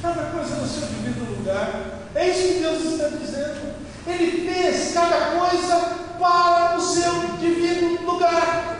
Cada 0.00 0.22
coisa 0.30 0.56
no 0.56 0.66
seu 0.66 0.86
devido 0.88 1.38
lugar. 1.38 2.00
É 2.14 2.28
isso 2.28 2.54
que 2.54 2.60
Deus 2.60 2.82
está 2.84 3.08
dizendo. 3.08 3.74
Ele 4.06 4.50
fez 4.50 4.94
cada 4.94 5.38
coisa 5.38 5.98
para 6.18 6.76
o 6.76 6.80
seu 6.80 7.12
devido 7.38 8.06
lugar. 8.06 8.78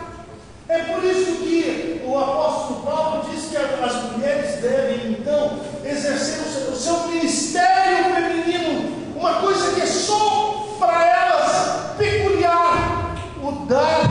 É 0.67 0.79
por 0.79 1.03
isso 1.03 1.43
que 1.43 2.01
o 2.05 2.17
apóstolo 2.17 2.83
Paulo 2.83 3.29
diz 3.29 3.45
que 3.45 3.57
as 3.57 4.11
mulheres 4.11 4.61
devem, 4.61 5.11
então, 5.11 5.59
exercer 5.83 6.41
o 6.41 6.49
seu, 6.51 6.71
o 6.71 6.75
seu 6.75 7.07
ministério 7.07 8.15
feminino, 8.15 9.15
uma 9.15 9.41
coisa 9.41 9.73
que 9.73 9.81
é 9.81 9.85
só 9.85 10.75
para 10.79 11.05
elas 11.05 11.95
peculiar, 11.97 13.15
o 13.41 13.65
dar 13.65 14.09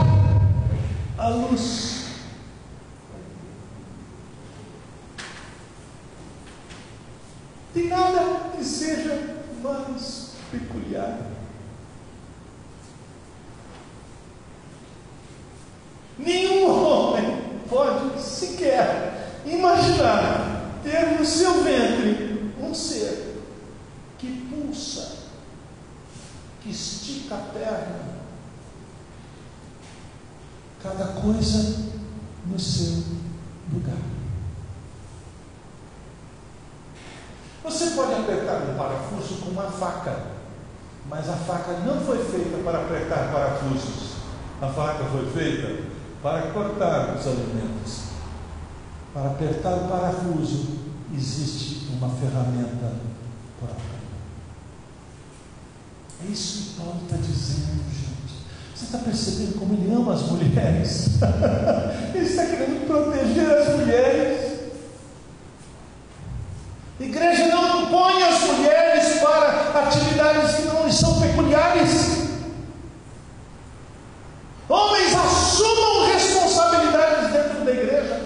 a 1.17 1.29
luz. 1.29 2.05
Tem 7.73 7.87
nada 7.87 8.51
que 8.55 8.63
seja 8.63 9.35
mais 9.61 10.31
peculiar. 10.51 11.19
Nenhum 16.17 16.69
homem 16.69 17.41
pode 17.69 18.21
sequer 18.21 19.41
imaginar 19.45 20.79
ter 20.83 21.17
no 21.17 21.25
seu 21.25 21.63
ventre 21.63 22.53
um 22.61 22.73
ser 22.73 23.41
que 24.17 24.49
pulsa 24.49 25.19
que 26.61 26.71
estica 26.71 27.35
a 27.35 27.37
perna. 27.37 28.09
Cada 30.81 31.05
coisa 31.21 31.89
no 32.45 32.59
seu 32.59 33.03
lugar. 33.71 33.97
Você 37.63 37.91
pode 37.91 38.13
apertar 38.13 38.61
um 38.63 38.77
parafuso 38.77 39.41
com 39.41 39.51
uma 39.51 39.69
faca, 39.69 40.23
mas 41.09 41.29
a 41.29 41.33
faca 41.33 41.73
não 41.85 41.99
foi 42.01 42.23
feita 42.23 42.57
para 42.63 42.79
apertar 42.79 43.31
parafusos. 43.31 44.15
A 44.61 44.67
faca 44.67 45.03
foi 45.05 45.29
feita 45.31 45.83
para 46.23 46.51
cortar 46.51 47.15
os 47.15 47.27
alimentos. 47.27 48.09
Para 49.13 49.31
apertar 49.31 49.75
o 49.75 49.87
parafuso 49.89 50.79
existe 51.13 51.88
uma 51.99 52.09
ferramenta 52.09 52.93
própria. 53.59 53.99
É 56.25 56.31
isso 56.31 56.63
que 56.63 56.81
Paulo 56.81 57.01
está 57.03 57.17
dizendo, 57.17 57.83
gente. 57.91 58.19
Você 58.75 58.85
está 58.85 58.97
percebendo 58.99 59.59
como 59.59 59.73
ele 59.73 59.93
ama 59.93 60.13
as 60.13 60.21
mulheres? 60.23 61.19
ele 62.15 62.25
está 62.25 62.45
querendo 62.45 62.87
proteger 62.87 63.51
as 63.51 63.75
mulheres. 63.75 64.59
Igreja 66.97 67.47
não 67.47 67.83
impõe 67.83 68.23
as 68.23 68.41
mulheres 68.41 69.19
para 69.19 69.87
atividades 69.87 70.55
que 70.55 70.61
não 70.63 70.85
lhes 70.85 70.95
são 70.95 71.19
peculiares. 71.19 72.29
Homens 74.69 75.13
assumam 75.13 76.13
responsabilidades 76.13 77.31
dentro 77.33 77.65
da 77.65 77.71
igreja. 77.71 78.21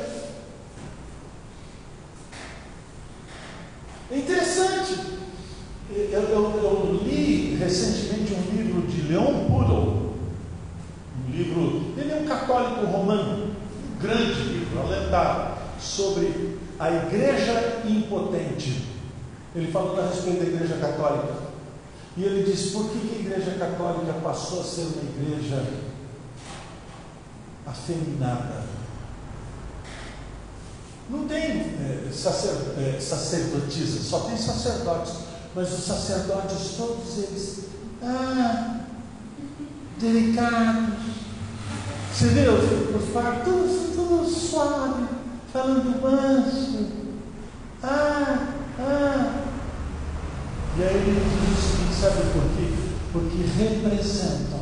É 4.11 4.17
interessante. 4.17 4.99
Eu, 5.89 6.21
eu, 6.21 6.59
eu, 6.63 6.99
li 7.03 7.55
recentemente 7.55 8.34
um 8.34 8.55
livro 8.55 8.82
de 8.88 9.01
Leon 9.03 9.45
Pudel, 9.45 10.03
Católico 12.28 12.86
Romano, 12.86 13.47
um 13.47 13.99
grande 13.99 14.41
livro, 14.41 14.82
alentado, 14.82 15.57
sobre 15.80 16.57
a 16.80 16.91
igreja 16.91 17.82
impotente. 17.88 18.84
Ele 19.55 19.71
falou 20.24 20.41
a 20.41 20.45
igreja 20.45 20.78
católica. 20.78 21.43
E 22.15 22.24
ele 22.24 22.43
disse: 22.43 22.71
por 22.71 22.89
que, 22.89 22.99
que 22.99 23.15
a 23.15 23.19
igreja 23.19 23.57
católica 23.57 24.13
passou 24.24 24.61
a 24.61 24.63
ser 24.63 24.82
uma 24.82 25.03
igreja 25.03 25.65
afeminada? 27.65 28.63
Não 31.09 31.28
tem 31.28 31.39
é, 31.39 32.09
sacer, 32.11 32.55
é, 32.78 32.99
sacerdotisa, 32.99 34.01
só 34.01 34.21
tem 34.21 34.38
sacerdotes. 34.38 35.13
Mas 35.55 35.71
os 35.71 35.84
sacerdotes, 35.84 36.76
todos 36.78 37.17
eles, 37.17 37.65
ah, 38.01 38.80
delicados. 39.99 41.13
Você 42.11 42.28
viu 42.28 42.53
os 42.53 43.09
padres, 43.11 43.43
tudo, 43.43 43.95
tudo 43.95 44.30
suave, 44.30 45.07
falando 45.51 46.01
manso. 46.01 46.88
Ah, 47.84 48.47
ah. 48.80 49.43
E 50.76 50.82
aí 50.82 50.95
ele 50.95 51.21
diz 51.39 51.59
o 51.59 51.61
seguinte, 51.61 51.93
sabe 51.93 52.32
por 52.34 52.43
quê? 52.57 52.74
Porque 53.11 53.43
representam, 53.63 54.59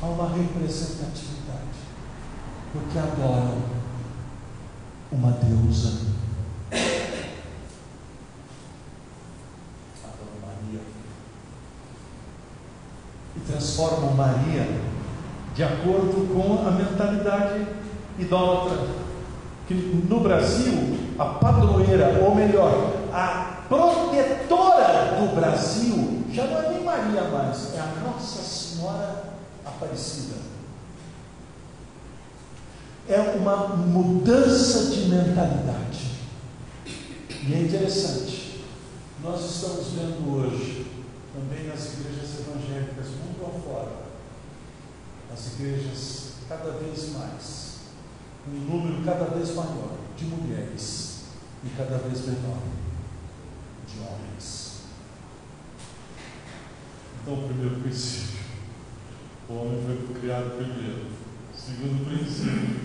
há 0.00 0.06
uma 0.06 0.28
representatividade. 0.30 1.42
Porque 2.72 2.98
adoram 2.98 3.58
uma 5.12 5.32
deusa. 5.32 6.06
Adoram 10.02 10.40
Maria. 10.40 10.80
E 13.36 13.40
transformam 13.40 14.14
Maria 14.14 14.66
de 15.54 15.62
acordo 15.62 16.32
com 16.32 16.66
a 16.66 16.70
mentalidade 16.70 17.66
idólatra. 18.18 18.86
Que 19.68 19.74
no 19.74 20.20
Brasil, 20.20 20.98
a 21.18 21.26
padroeira, 21.26 22.20
ou 22.22 22.34
melhor, 22.34 22.94
a 23.12 23.61
protetora 23.72 25.16
do 25.18 25.34
Brasil, 25.34 26.24
já 26.30 26.46
não 26.46 26.62
é 26.62 26.68
nem 26.74 26.84
Maria 26.84 27.24
mais, 27.24 27.74
é 27.74 27.80
a 27.80 28.02
Nossa 28.04 28.42
Senhora 28.42 29.32
Aparecida. 29.64 30.34
É 33.08 33.18
uma 33.36 33.68
mudança 33.68 34.90
de 34.90 35.08
mentalidade. 35.08 36.12
E 37.44 37.54
é 37.54 37.60
interessante, 37.60 38.64
nós 39.22 39.40
estamos 39.44 39.88
vendo 39.92 40.36
hoje, 40.36 40.86
também 41.34 41.66
nas 41.66 41.94
igrejas 41.94 42.40
evangélicas, 42.40 43.06
mundo 43.08 43.56
afora, 43.56 43.92
as 45.32 45.54
igrejas 45.54 46.32
cada 46.48 46.72
vez 46.72 47.12
mais, 47.14 47.76
um 48.46 48.70
número 48.70 49.02
cada 49.02 49.24
vez 49.24 49.54
maior 49.54 49.96
de 50.16 50.26
mulheres 50.26 51.22
e 51.64 51.70
cada 51.70 51.96
vez 51.98 52.26
menor 52.26 52.58
de 53.92 54.00
homens. 54.00 54.82
Então, 57.20 57.48
primeiro 57.48 57.80
princípio: 57.80 58.40
o 59.48 59.54
homem 59.54 59.82
foi 59.86 60.20
criado 60.20 60.56
primeiro. 60.56 61.06
Segundo 61.54 62.04
princípio, 62.06 62.80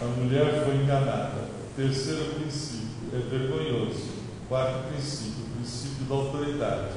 a 0.00 0.04
mulher 0.04 0.64
foi 0.64 0.76
enganada. 0.76 1.48
Terceiro 1.76 2.34
princípio, 2.34 3.10
é 3.12 3.18
vergonhoso. 3.18 4.16
Quarto 4.48 4.88
princípio, 4.88 5.44
o 5.44 5.56
princípio 5.56 6.06
da 6.06 6.14
autoridade. 6.14 6.94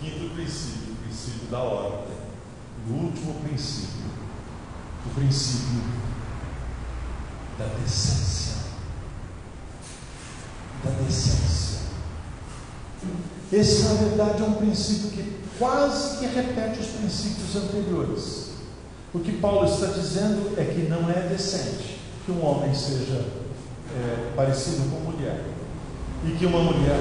Quinto 0.00 0.34
princípio, 0.34 0.92
o 0.92 0.96
princípio 0.96 1.48
da 1.48 1.58
ordem. 1.58 2.16
E 2.86 2.90
o 2.90 2.94
último 2.94 3.34
princípio, 3.42 4.10
o 5.06 5.10
princípio 5.10 5.82
da 7.58 7.66
decência. 7.66 8.56
Da 10.84 10.90
decência. 10.90 11.81
Esse, 13.52 13.82
na 13.84 13.94
verdade, 13.94 14.42
é 14.42 14.46
um 14.46 14.54
princípio 14.54 15.10
que 15.10 15.42
quase 15.58 16.18
que 16.18 16.26
repete 16.26 16.80
os 16.80 16.86
princípios 16.86 17.56
anteriores. 17.56 18.52
O 19.14 19.18
que 19.18 19.32
Paulo 19.32 19.66
está 19.66 19.86
dizendo 19.86 20.54
é 20.56 20.64
que 20.64 20.88
não 20.88 21.10
é 21.10 21.28
decente 21.28 22.00
que 22.24 22.32
um 22.32 22.44
homem 22.44 22.74
seja 22.74 23.24
é, 23.94 24.32
parecido 24.34 24.88
com 24.90 25.10
mulher 25.10 25.44
e 26.24 26.30
que 26.32 26.46
uma 26.46 26.62
mulher 26.62 26.98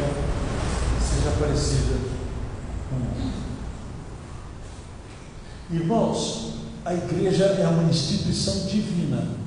seja 1.00 1.32
parecida 1.40 1.96
com 2.90 2.96
homem. 2.96 3.34
Irmãos, 5.72 6.56
a 6.84 6.94
igreja 6.94 7.46
é 7.46 7.68
uma 7.68 7.84
instituição 7.84 8.66
divina 8.66 9.42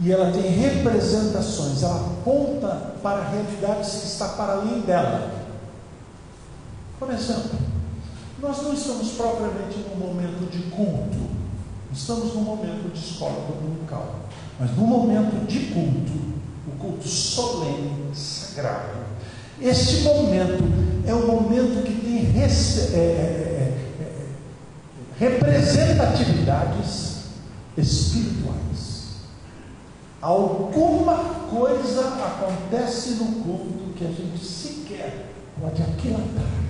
e 0.00 0.12
ela 0.12 0.30
tem 0.30 0.42
representações, 0.42 1.82
ela 1.82 1.96
aponta 1.96 2.94
para 3.02 3.30
realidades 3.30 3.90
que 3.90 4.06
está 4.06 4.28
para 4.28 4.54
além 4.54 4.80
dela. 4.80 5.37
Por 6.98 7.10
exemplo, 7.10 7.58
nós 8.40 8.62
não 8.62 8.72
estamos 8.74 9.12
propriamente 9.12 9.78
num 9.88 9.96
momento 10.06 10.50
de 10.50 10.58
culto, 10.70 11.30
estamos 11.92 12.34
num 12.34 12.42
momento 12.42 12.92
de 12.92 12.98
escola 12.98 13.46
dominical. 13.48 14.16
Mas 14.58 14.76
no 14.76 14.84
momento 14.86 15.46
de 15.46 15.66
culto, 15.66 16.12
o 16.66 16.72
culto 16.78 17.06
solene, 17.06 18.10
sagrado, 18.14 19.06
este 19.60 20.00
momento 20.02 20.64
é 21.06 21.14
um 21.14 21.26
momento 21.26 21.84
que 21.84 21.92
tem 22.00 22.40
é, 22.40 22.44
é, 22.44 22.46
é, 22.96 23.74
é, 24.00 24.26
representatividades 25.18 27.18
espirituais. 27.76 29.18
Alguma 30.20 31.16
coisa 31.50 32.08
acontece 32.08 33.10
no 33.10 33.26
culto 33.42 33.94
que 33.96 34.04
a 34.04 34.08
gente 34.08 34.44
sequer 34.44 35.28
pode 35.60 35.80
aquilatar. 35.82 36.67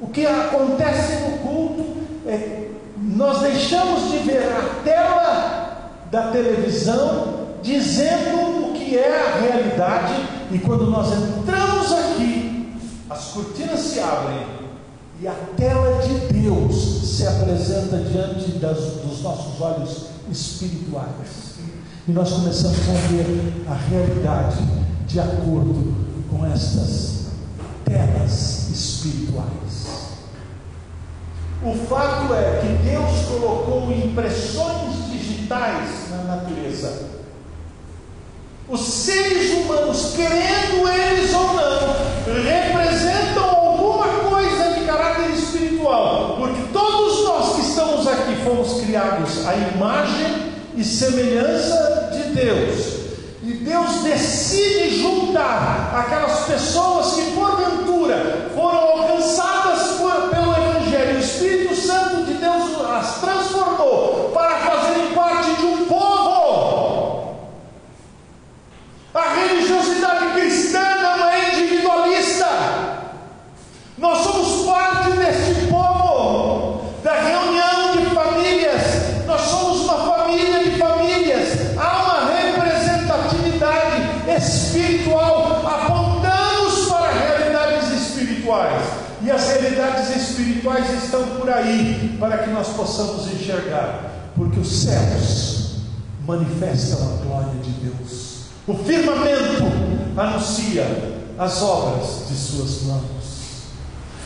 O 0.00 0.08
que 0.08 0.26
acontece 0.26 1.22
no 1.24 1.38
culto 1.38 1.96
é 2.26 2.70
nós 2.98 3.40
deixamos 3.40 4.10
de 4.10 4.18
ver 4.18 4.42
a 4.42 4.82
tela 4.82 5.90
da 6.10 6.30
televisão 6.30 7.46
dizendo 7.62 8.68
o 8.68 8.72
que 8.74 8.96
é 8.96 9.20
a 9.20 9.40
realidade, 9.40 10.14
e 10.52 10.58
quando 10.58 10.90
nós 10.90 11.08
entramos 11.12 11.92
aqui, 11.92 12.74
as 13.10 13.24
cortinas 13.28 13.80
se 13.80 14.00
abrem 14.00 14.46
e 15.20 15.26
a 15.26 15.34
tela 15.56 16.02
de 16.02 16.32
Deus 16.32 16.74
se 17.16 17.26
apresenta 17.26 17.96
diante 17.98 18.52
das, 18.58 18.78
dos 18.78 19.22
nossos 19.22 19.60
olhos 19.60 20.06
espirituais. 20.30 21.56
E 22.06 22.12
nós 22.12 22.30
começamos 22.30 22.78
a 22.78 23.08
ver 23.08 23.64
a 23.68 23.74
realidade 23.74 24.58
de 25.06 25.18
acordo 25.18 25.94
com 26.30 26.46
estas 26.46 27.26
telas 27.84 28.68
espirituais. 28.70 29.65
O 31.62 31.74
fato 31.88 32.34
é 32.34 32.60
que 32.60 32.88
Deus 32.88 33.26
colocou 33.28 33.90
impressões 33.90 34.96
vitais 35.46 36.10
na 36.10 36.36
natureza. 36.36 37.16
Os 38.68 38.80
seres 38.80 39.52
humanos, 39.52 40.14
querendo 40.16 40.88
eles 40.88 41.32
ou 41.32 41.54
não, 41.54 41.96
representam 42.42 43.48
alguma 43.48 44.08
coisa 44.28 44.74
de 44.74 44.84
caráter 44.84 45.30
espiritual, 45.30 46.36
porque 46.36 46.60
todos 46.72 47.24
nós 47.24 47.54
que 47.54 47.60
estamos 47.60 48.08
aqui 48.08 48.34
fomos 48.42 48.80
criados 48.80 49.46
à 49.46 49.54
imagem 49.54 50.52
e 50.76 50.84
semelhança 50.84 52.10
de 52.12 52.34
Deus. 52.34 52.96
E 53.44 53.52
Deus 53.52 54.02
decide 54.02 55.00
juntar 55.00 55.92
aquelas 55.96 56.40
pessoas 56.46 57.14
que 57.14 57.30
porventura 57.30 58.50
foram 58.52 58.78
alcançadas 58.78 59.55
realidades 89.86 90.16
espirituais 90.16 91.04
estão 91.04 91.24
por 91.36 91.48
aí 91.48 92.16
para 92.18 92.38
que 92.38 92.50
nós 92.50 92.68
possamos 92.68 93.28
enxergar, 93.32 94.30
porque 94.34 94.58
os 94.58 94.68
céus 94.68 95.76
manifestam 96.26 96.98
a 96.98 97.24
glória 97.24 97.60
de 97.62 97.70
Deus, 97.70 98.46
o 98.66 98.74
firmamento 98.74 99.64
anuncia 100.16 100.84
as 101.38 101.62
obras 101.62 102.28
de 102.28 102.34
suas 102.34 102.82
mãos. 102.82 103.36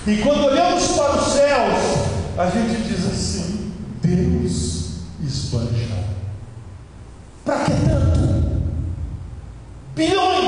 E 0.06 0.16
quando 0.18 0.44
olhamos 0.44 0.86
para 0.92 1.16
os 1.16 1.32
céus, 1.32 1.78
a 2.38 2.46
gente 2.46 2.82
diz 2.84 3.06
assim: 3.06 3.72
Deus 4.00 4.90
esbanja. 5.22 6.00
Para 7.44 7.64
que 7.64 7.72
tanto? 7.72 8.61
Bilhões 9.94 10.39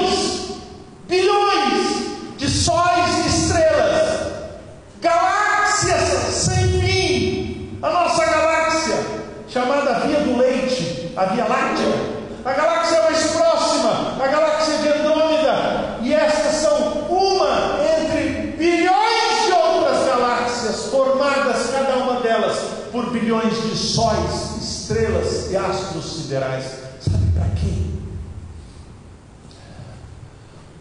a 11.23 11.27
Via 11.27 11.45
Láctea. 11.47 12.23
A 12.45 12.53
galáxia 12.53 13.03
mais 13.03 13.31
próxima, 13.31 14.17
a 14.21 14.27
galáxia 14.27 14.79
de 14.79 14.89
Andrômeda. 14.89 15.99
E 16.03 16.13
estas 16.13 16.57
são 16.57 16.77
uma 17.09 17.79
entre 17.81 18.57
bilhões 18.59 19.47
de 19.47 19.53
outras 19.53 20.05
galáxias, 20.05 20.87
formadas 20.87 21.71
cada 21.71 21.99
uma 21.99 22.21
delas 22.21 22.59
por 22.91 23.11
bilhões 23.13 23.55
de 23.63 23.77
sóis, 23.77 24.57
estrelas 24.61 25.53
e 25.53 25.57
astros 25.57 26.17
siderais. 26.17 26.65
Sabe 27.01 27.31
para 27.33 27.49
quê? 27.51 27.73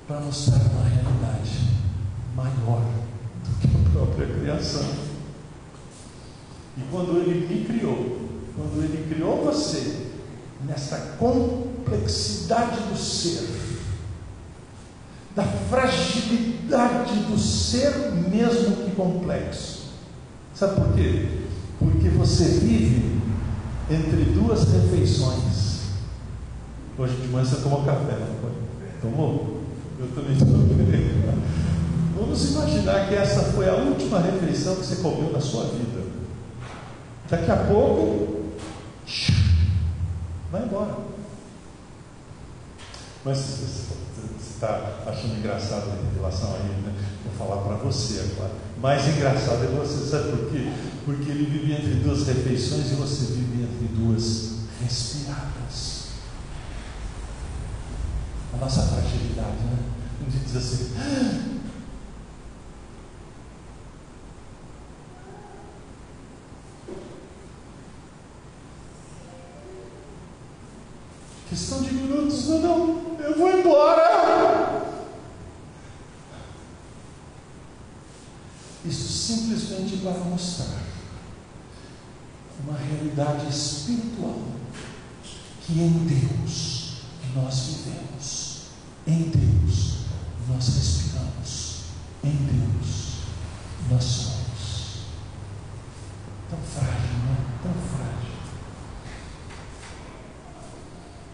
Para 0.07 0.19
mostrar 0.21 0.57
uma 0.57 0.89
realidade 0.89 1.69
maior 2.35 2.81
do 3.45 3.59
que 3.59 3.67
a 3.67 3.91
própria 3.91 4.27
criação. 4.27 4.89
E 6.75 6.81
quando 6.89 7.17
Ele 7.19 7.45
me 7.47 7.65
criou, 7.65 8.19
quando 8.55 8.83
Ele 8.83 9.13
criou 9.13 9.45
você, 9.45 10.10
nessa 10.65 11.15
complexidade 11.17 12.79
do 12.89 12.97
ser, 12.97 13.47
da 15.35 15.43
fragilidade 15.43 17.15
do 17.29 17.37
ser 17.37 17.91
mesmo 18.29 18.77
que 18.77 18.91
complexo. 18.91 19.91
Sabe 20.53 20.75
por 20.75 20.93
quê? 20.93 21.39
Porque 21.79 22.09
você 22.09 22.45
vive 22.45 23.21
entre 23.89 24.25
duas 24.31 24.71
refeições. 24.71 25.81
Hoje 26.97 27.15
de 27.15 27.27
manhã 27.29 27.45
você 27.45 27.61
tomou 27.61 27.83
café, 27.83 28.17
não 28.19 28.35
foi? 28.41 28.51
Tomou? 29.01 29.61
Eu 29.99 30.07
também 30.09 30.37
tomei. 30.37 31.21
Vamos 32.17 32.51
imaginar 32.51 33.07
que 33.07 33.15
essa 33.15 33.41
foi 33.53 33.67
a 33.67 33.73
última 33.73 34.19
refeição 34.19 34.75
que 34.75 34.85
você 34.85 34.97
comeu 34.97 35.31
na 35.31 35.39
sua 35.39 35.63
vida. 35.63 36.01
Daqui 37.29 37.49
a 37.49 37.55
pouco, 37.55 38.41
vai 40.51 40.63
embora. 40.63 40.97
Mas 43.23 43.37
você 43.37 43.93
está 44.49 45.03
achando 45.07 45.37
engraçado 45.37 45.87
em 45.89 46.15
relação 46.15 46.53
a 46.53 46.57
ele, 46.57 46.81
né? 46.81 46.93
Vou 47.23 47.47
falar 47.47 47.61
para 47.61 47.75
você 47.77 48.31
agora. 48.31 48.53
Mais 48.81 49.07
engraçado 49.07 49.63
é 49.63 49.67
você, 49.67 50.09
sabe 50.09 50.31
por 50.31 50.51
quê? 50.51 50.71
Porque 51.05 51.29
ele 51.29 51.45
vive 51.45 51.73
entre 51.73 51.95
duas 52.03 52.27
refeições 52.27 52.91
e 52.91 52.95
você 52.95 53.33
vive 53.33 53.63
entre 53.63 53.95
duas 53.95 54.51
respiradas. 54.81 56.01
A 58.53 58.57
nossa 58.57 58.81
fragilidade, 58.81 59.57
né? 59.63 59.77
A 60.19 60.29
gente 60.29 60.45
diz 60.45 60.55
assim. 60.55 61.60
Para 80.01 80.17
mostrar 80.25 80.81
uma 82.65 82.77
realidade 82.77 83.49
espiritual 83.49 84.41
que 85.61 85.73
em 85.73 85.89
Deus 86.07 87.01
nós 87.35 87.67
vivemos, 87.67 88.61
em 89.07 89.29
Deus 89.29 89.97
nós 90.49 90.67
respiramos, 90.75 91.83
em 92.23 92.31
Deus 92.31 93.11
nós 93.89 94.03
somos. 94.03 94.41
Tão 96.49 96.59
frágil, 96.59 97.17
não 97.25 97.33
é? 97.33 97.37
Tão 97.63 97.73
frágil. 97.73 98.31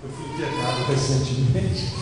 Eu 0.04 0.10
fui 0.10 0.34
internado 0.34 0.84
recentemente, 0.84 1.94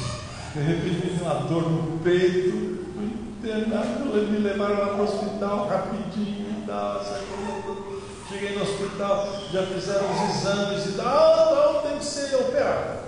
de 0.54 0.60
repente 0.62 1.22
uma 1.22 1.34
dor 1.48 1.72
no 1.72 2.00
peito, 2.00 2.86
fui 2.94 3.06
internado, 3.38 4.06
me 4.32 4.40
levaram 4.40 4.80
lá 4.80 4.88
para 4.88 5.02
o 5.02 5.04
hospital 5.04 5.68
rapidinho 5.68 6.35
já 8.98 9.66
fizeram 9.68 10.08
os 10.12 10.36
exames 10.36 10.86
e 10.86 10.92
tal, 10.94 11.74
não, 11.74 11.82
tem 11.82 11.98
que 11.98 12.06
ser 12.06 12.36
operado. 12.36 13.00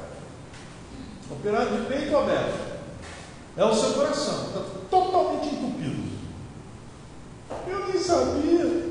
Operado 1.31 1.77
de 1.77 1.85
peito 1.85 2.17
aberto. 2.17 2.67
É 3.55 3.65
o 3.65 3.73
seu 3.73 3.93
coração, 3.93 4.47
está 4.47 4.59
totalmente 4.89 5.47
entupido. 5.47 6.03
Eu 7.67 7.87
nem 7.87 7.99
sabia. 7.99 8.87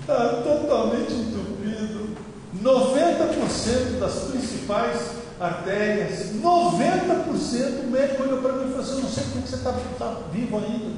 Está 0.00 0.42
totalmente 0.42 1.12
entupido. 1.12 2.16
90% 2.62 3.98
das 3.98 4.14
principais 4.30 5.22
artérias, 5.40 6.32
90% 6.34 7.84
o 7.84 7.90
médico 7.90 8.22
olhou 8.22 8.42
para 8.42 8.52
mim 8.52 8.66
e 8.66 8.68
falou 8.68 8.80
assim, 8.80 8.96
eu 8.96 9.02
não 9.02 9.08
sei 9.08 9.24
como 9.24 9.44
é 9.44 9.46
você 9.46 9.56
está 9.56 9.72
tá 9.98 10.20
vivo 10.30 10.56
ainda. 10.58 10.92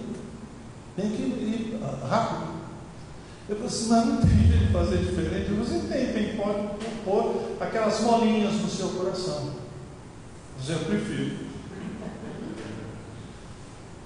Tem 0.96 1.10
que 1.10 1.22
ir 1.22 1.80
rápido. 2.08 2.53
Eu 3.48 3.56
falei 3.56 3.66
assim, 3.66 3.88
mas 3.88 4.06
não 4.06 4.16
tem 4.18 4.48
jeito 4.48 4.66
de 4.66 4.72
fazer 4.72 4.98
diferente. 4.98 5.50
Você 5.50 5.78
tem, 5.86 6.12
tem, 6.12 6.36
pode 6.36 6.68
pôr 7.04 7.56
aquelas 7.60 8.00
molinhas 8.00 8.54
no 8.54 8.68
seu 8.68 8.88
coração. 8.88 9.50
Eu 10.66 10.78
prefiro. 10.78 11.36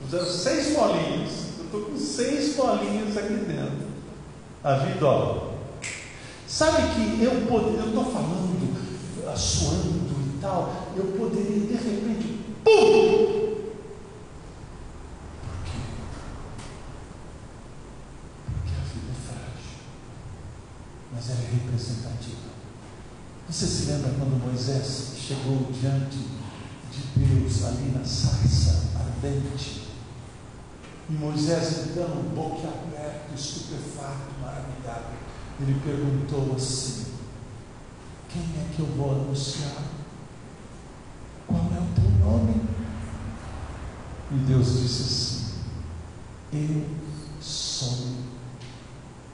Fizeram 0.03 0.27
seis 0.27 0.73
molinhas. 0.73 1.31
Eu 1.59 1.65
estou 1.67 1.81
com 1.83 1.97
seis 1.97 2.57
molinhas 2.57 3.17
aqui 3.17 3.35
dentro. 3.35 3.87
A 4.65 4.75
vida, 4.75 5.07
ó, 5.07 5.49
Sabe 6.49 6.95
que 6.95 7.23
eu 7.23 7.41
estou 7.41 8.05
falando, 8.07 8.75
suando 9.37 9.99
e 10.35 10.39
tal, 10.41 10.89
eu 10.97 11.05
poderia 11.19 11.67
de 11.67 11.75
repente, 11.75 12.39
pum! 12.65 12.65
Por 12.65 12.73
quê? 15.67 15.73
Porque 18.47 18.73
a 18.75 18.81
vida 18.89 19.13
é 19.13 19.15
frágil, 19.29 19.77
mas 21.13 21.29
ela 21.29 21.39
é 21.39 21.43
representativa. 21.79 22.49
Você 23.49 23.67
se 23.67 23.91
lembra 23.91 24.11
quando 24.19 24.45
Moisés 24.45 25.13
chegou 25.17 25.71
diante 25.73 26.19
de 26.93 27.25
Deus 27.25 27.65
ali 27.65 27.93
na 27.97 28.05
sarça 28.05 28.91
ardente? 28.99 29.89
E 31.09 31.13
Moisés 31.13 31.87
então, 31.91 32.09
boca 32.35 32.69
aberta, 32.69 33.35
estupefato, 33.35 34.39
maravilhado 34.43 35.29
ele 35.61 35.81
perguntou 35.85 36.55
assim: 36.55 37.07
Quem 38.29 38.43
é 38.43 38.75
que 38.75 38.81
eu 38.81 38.87
vou 38.87 39.11
anunciar? 39.11 39.83
Qual 41.47 41.59
é 41.59 41.81
o 41.81 42.01
teu 42.01 42.11
nome? 42.25 42.63
E 44.31 44.35
Deus 44.47 44.81
disse 44.81 45.03
assim: 45.03 45.49
Eu 46.53 46.87
sou 47.41 47.99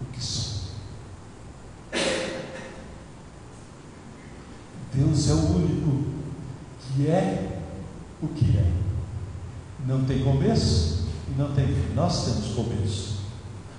o 0.01 0.05
que 0.13 0.25
sou. 0.25 0.55
Deus 4.95 5.29
é 5.29 5.35
o 5.35 5.57
único 5.57 6.05
que 6.81 7.09
é 7.09 7.61
o 8.23 8.29
que 8.29 8.57
é. 8.57 8.73
Não 9.87 10.05
tem 10.05 10.23
começo 10.55 11.05
e 11.29 11.39
não 11.39 11.53
tem 11.53 11.67
fim. 11.67 11.95
Nós 11.95 12.25
temos 12.25 12.55
começo. 12.55 13.15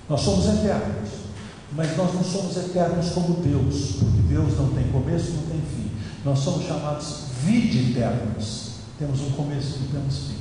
Nós 0.08 0.20
somos 0.20 0.46
eternos. 0.46 1.26
Mas 1.72 1.96
nós 1.96 2.14
não 2.14 2.22
somos 2.22 2.56
eternos 2.56 3.10
como 3.10 3.42
Deus, 3.42 3.96
porque 3.98 4.22
Deus 4.28 4.56
não 4.56 4.68
tem 4.70 4.88
começo, 4.92 5.32
não 5.32 5.42
tem 5.42 5.60
fim. 5.60 5.90
Nós 6.24 6.38
somos 6.38 6.64
chamados 6.66 7.24
vida 7.42 7.90
eternos. 7.90 8.70
Temos 8.98 9.20
um 9.20 9.30
começo 9.32 9.80
não 9.80 9.88
temos 9.88 10.18
fim. 10.18 10.38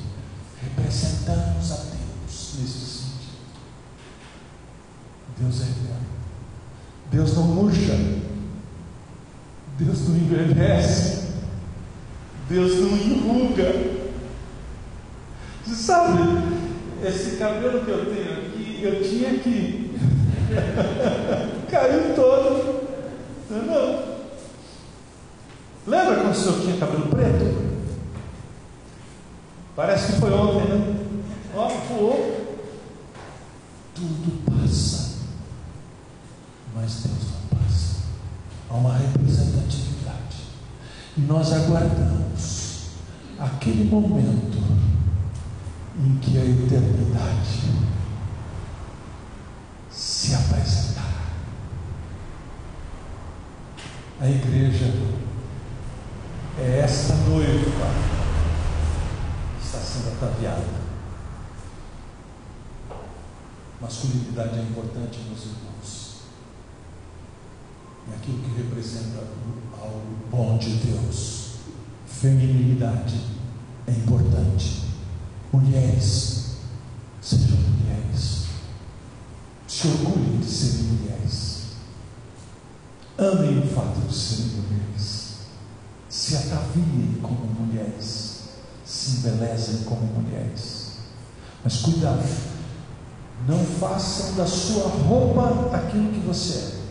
Representamos 0.61 1.71
a 1.71 1.75
Deus 1.75 2.53
nesse 2.59 2.67
sentido. 2.67 3.35
Deus 5.39 5.61
é 5.61 5.63
eterno. 5.63 6.05
Deus 7.11 7.35
não 7.35 7.43
murcha. 7.43 7.97
Deus 9.77 10.07
não 10.07 10.15
envelhece. 10.15 11.25
Deus 12.47 12.75
não 12.75 12.97
enruga. 12.97 14.04
Você 15.65 15.75
sabe, 15.75 16.21
esse 17.03 17.37
cabelo 17.37 17.83
que 17.83 17.89
eu 17.91 18.05
tenho 18.05 18.33
aqui, 18.33 18.79
eu 18.83 19.03
tinha 19.03 19.31
aqui 19.31 19.85
Caiu 21.69 22.15
todo. 22.15 22.85
Não. 23.49 24.15
Lembra 25.87 26.15
quando 26.15 26.31
o 26.31 26.35
senhor 26.35 26.61
tinha 26.61 26.77
cabelo 26.77 27.07
preto? 27.07 27.65
Parece 29.75 30.13
que 30.13 30.19
foi 30.19 30.31
ontem, 30.31 30.73
né? 30.73 30.95
Ó, 31.55 31.67
voou. 31.67 32.61
Tudo 33.93 34.43
passa. 34.45 35.15
Mas 36.75 37.03
Deus 37.03 37.17
não 37.31 37.59
passa. 37.59 37.97
Há 38.69 38.73
uma 38.73 38.97
representatividade. 38.97 40.47
E 41.17 41.21
nós 41.21 41.53
aguardamos 41.53 42.85
aquele 43.39 43.83
momento 43.85 44.65
em 46.05 46.17
que 46.19 46.37
a 46.37 46.45
eternidade 46.45 47.73
se 49.89 50.35
apresentar. 50.35 51.33
A 54.21 54.29
igreja 54.29 54.93
é 56.59 56.81
esta 56.83 57.15
noiva 57.15 57.89
que 59.59 59.65
está 59.65 59.79
sendo 59.79 60.13
ataviada. 60.13 60.85
Masculinidade 63.81 64.59
é 64.59 64.61
importante, 64.61 65.19
meus 65.27 65.43
irmãos. 65.43 66.21
É 68.11 68.15
aquilo 68.15 68.43
que 68.43 68.61
representa 68.61 69.23
algo 69.81 70.17
bom 70.29 70.57
de 70.59 70.69
Deus. 70.75 71.55
Feminilidade 72.05 73.21
é 73.87 73.91
importante. 73.91 74.94
Mulheres, 75.55 76.57
sejam 77.21 77.55
mulheres. 77.55 78.43
Se 79.65 79.87
orgulhem 79.87 80.37
de 80.41 80.45
serem 80.45 80.83
mulheres. 80.83 81.61
Amem 83.17 83.59
o 83.59 83.67
fato 83.73 84.01
de 84.05 84.13
serem 84.13 84.47
mulheres. 84.47 85.35
Se 86.09 86.35
ataviem 86.35 87.19
como 87.21 87.45
mulheres. 87.45 88.49
Se 88.85 89.11
embelezem 89.11 89.83
como 89.85 90.01
mulheres. 90.01 90.97
Mas 91.63 91.77
cuidado, 91.77 92.27
não 93.47 93.63
façam 93.79 94.35
da 94.35 94.45
sua 94.45 94.89
roupa 94.89 95.73
aquilo 95.73 96.11
que 96.11 96.19
você 96.19 96.57
é. 96.57 96.81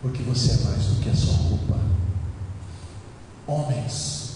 Porque 0.00 0.22
você 0.22 0.52
é 0.52 0.64
mais 0.64 0.84
do 0.84 1.02
que 1.02 1.10
a 1.10 1.14
sua 1.14 1.34
roupa. 1.34 1.78
Homens, 3.46 4.27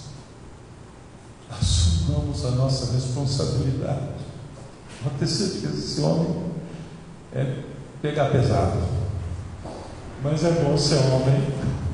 assumamos 1.60 2.44
a 2.44 2.50
nossa 2.52 2.92
responsabilidade. 2.92 4.08
Pode 5.02 5.16
ter 5.16 5.26
certeza, 5.26 5.78
esse 5.78 6.00
homem 6.00 6.52
é 7.34 7.62
pegar 8.00 8.30
pesado. 8.30 8.78
Mas 10.22 10.44
é 10.44 10.50
bom 10.52 10.76
ser 10.76 10.98
homem. 10.98 11.48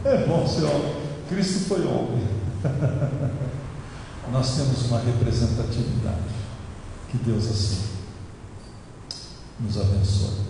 É 0.05 0.27
bom 0.27 0.47
ser 0.47 0.65
homem. 0.65 0.95
Cristo 1.29 1.69
foi 1.69 1.87
homem. 1.87 2.27
Nós 4.33 4.57
temos 4.57 4.87
uma 4.87 5.01
representatividade. 5.01 6.39
Que 7.11 7.17
Deus 7.19 7.47
assim 7.47 7.89
nos 9.61 9.77
abençoe. 9.77 10.47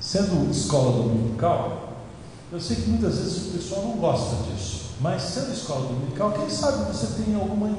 Sendo 0.00 0.50
escola 0.50 1.02
dominical, 1.02 1.98
eu 2.52 2.60
sei 2.60 2.76
que 2.76 2.90
muitas 2.90 3.18
vezes 3.18 3.48
o 3.48 3.50
pessoal 3.58 3.82
não 3.82 3.96
gosta 3.96 4.36
disso, 4.44 4.92
mas 5.00 5.22
sendo 5.22 5.52
escola 5.52 5.88
dominical, 5.88 6.32
quem 6.32 6.48
sabe 6.48 6.92
você 6.92 7.22
tem 7.22 7.34
alguma 7.34 7.76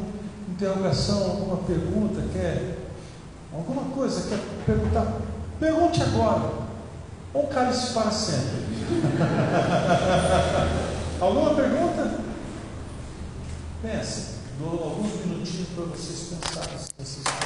interrogação, 0.49 1.23
alguma 1.23 1.57
pergunta, 1.57 2.23
quer 2.33 2.77
alguma 3.53 3.83
coisa, 3.95 4.29
quer 4.29 4.39
perguntar, 4.65 5.21
pergunte 5.59 6.01
agora, 6.01 6.51
ou 7.33 7.47
cale-se 7.47 7.93
para 7.93 8.11
sempre. 8.11 8.65
alguma 11.19 11.55
pergunta? 11.55 12.19
Pense, 13.81 14.35
dou 14.59 14.83
alguns 14.83 15.25
minutinhos 15.25 15.69
para 15.69 15.85
vocês 15.85 16.29
pensarem 16.29 16.77
se 16.77 16.89
vocês 16.97 17.23
querem. 17.23 17.45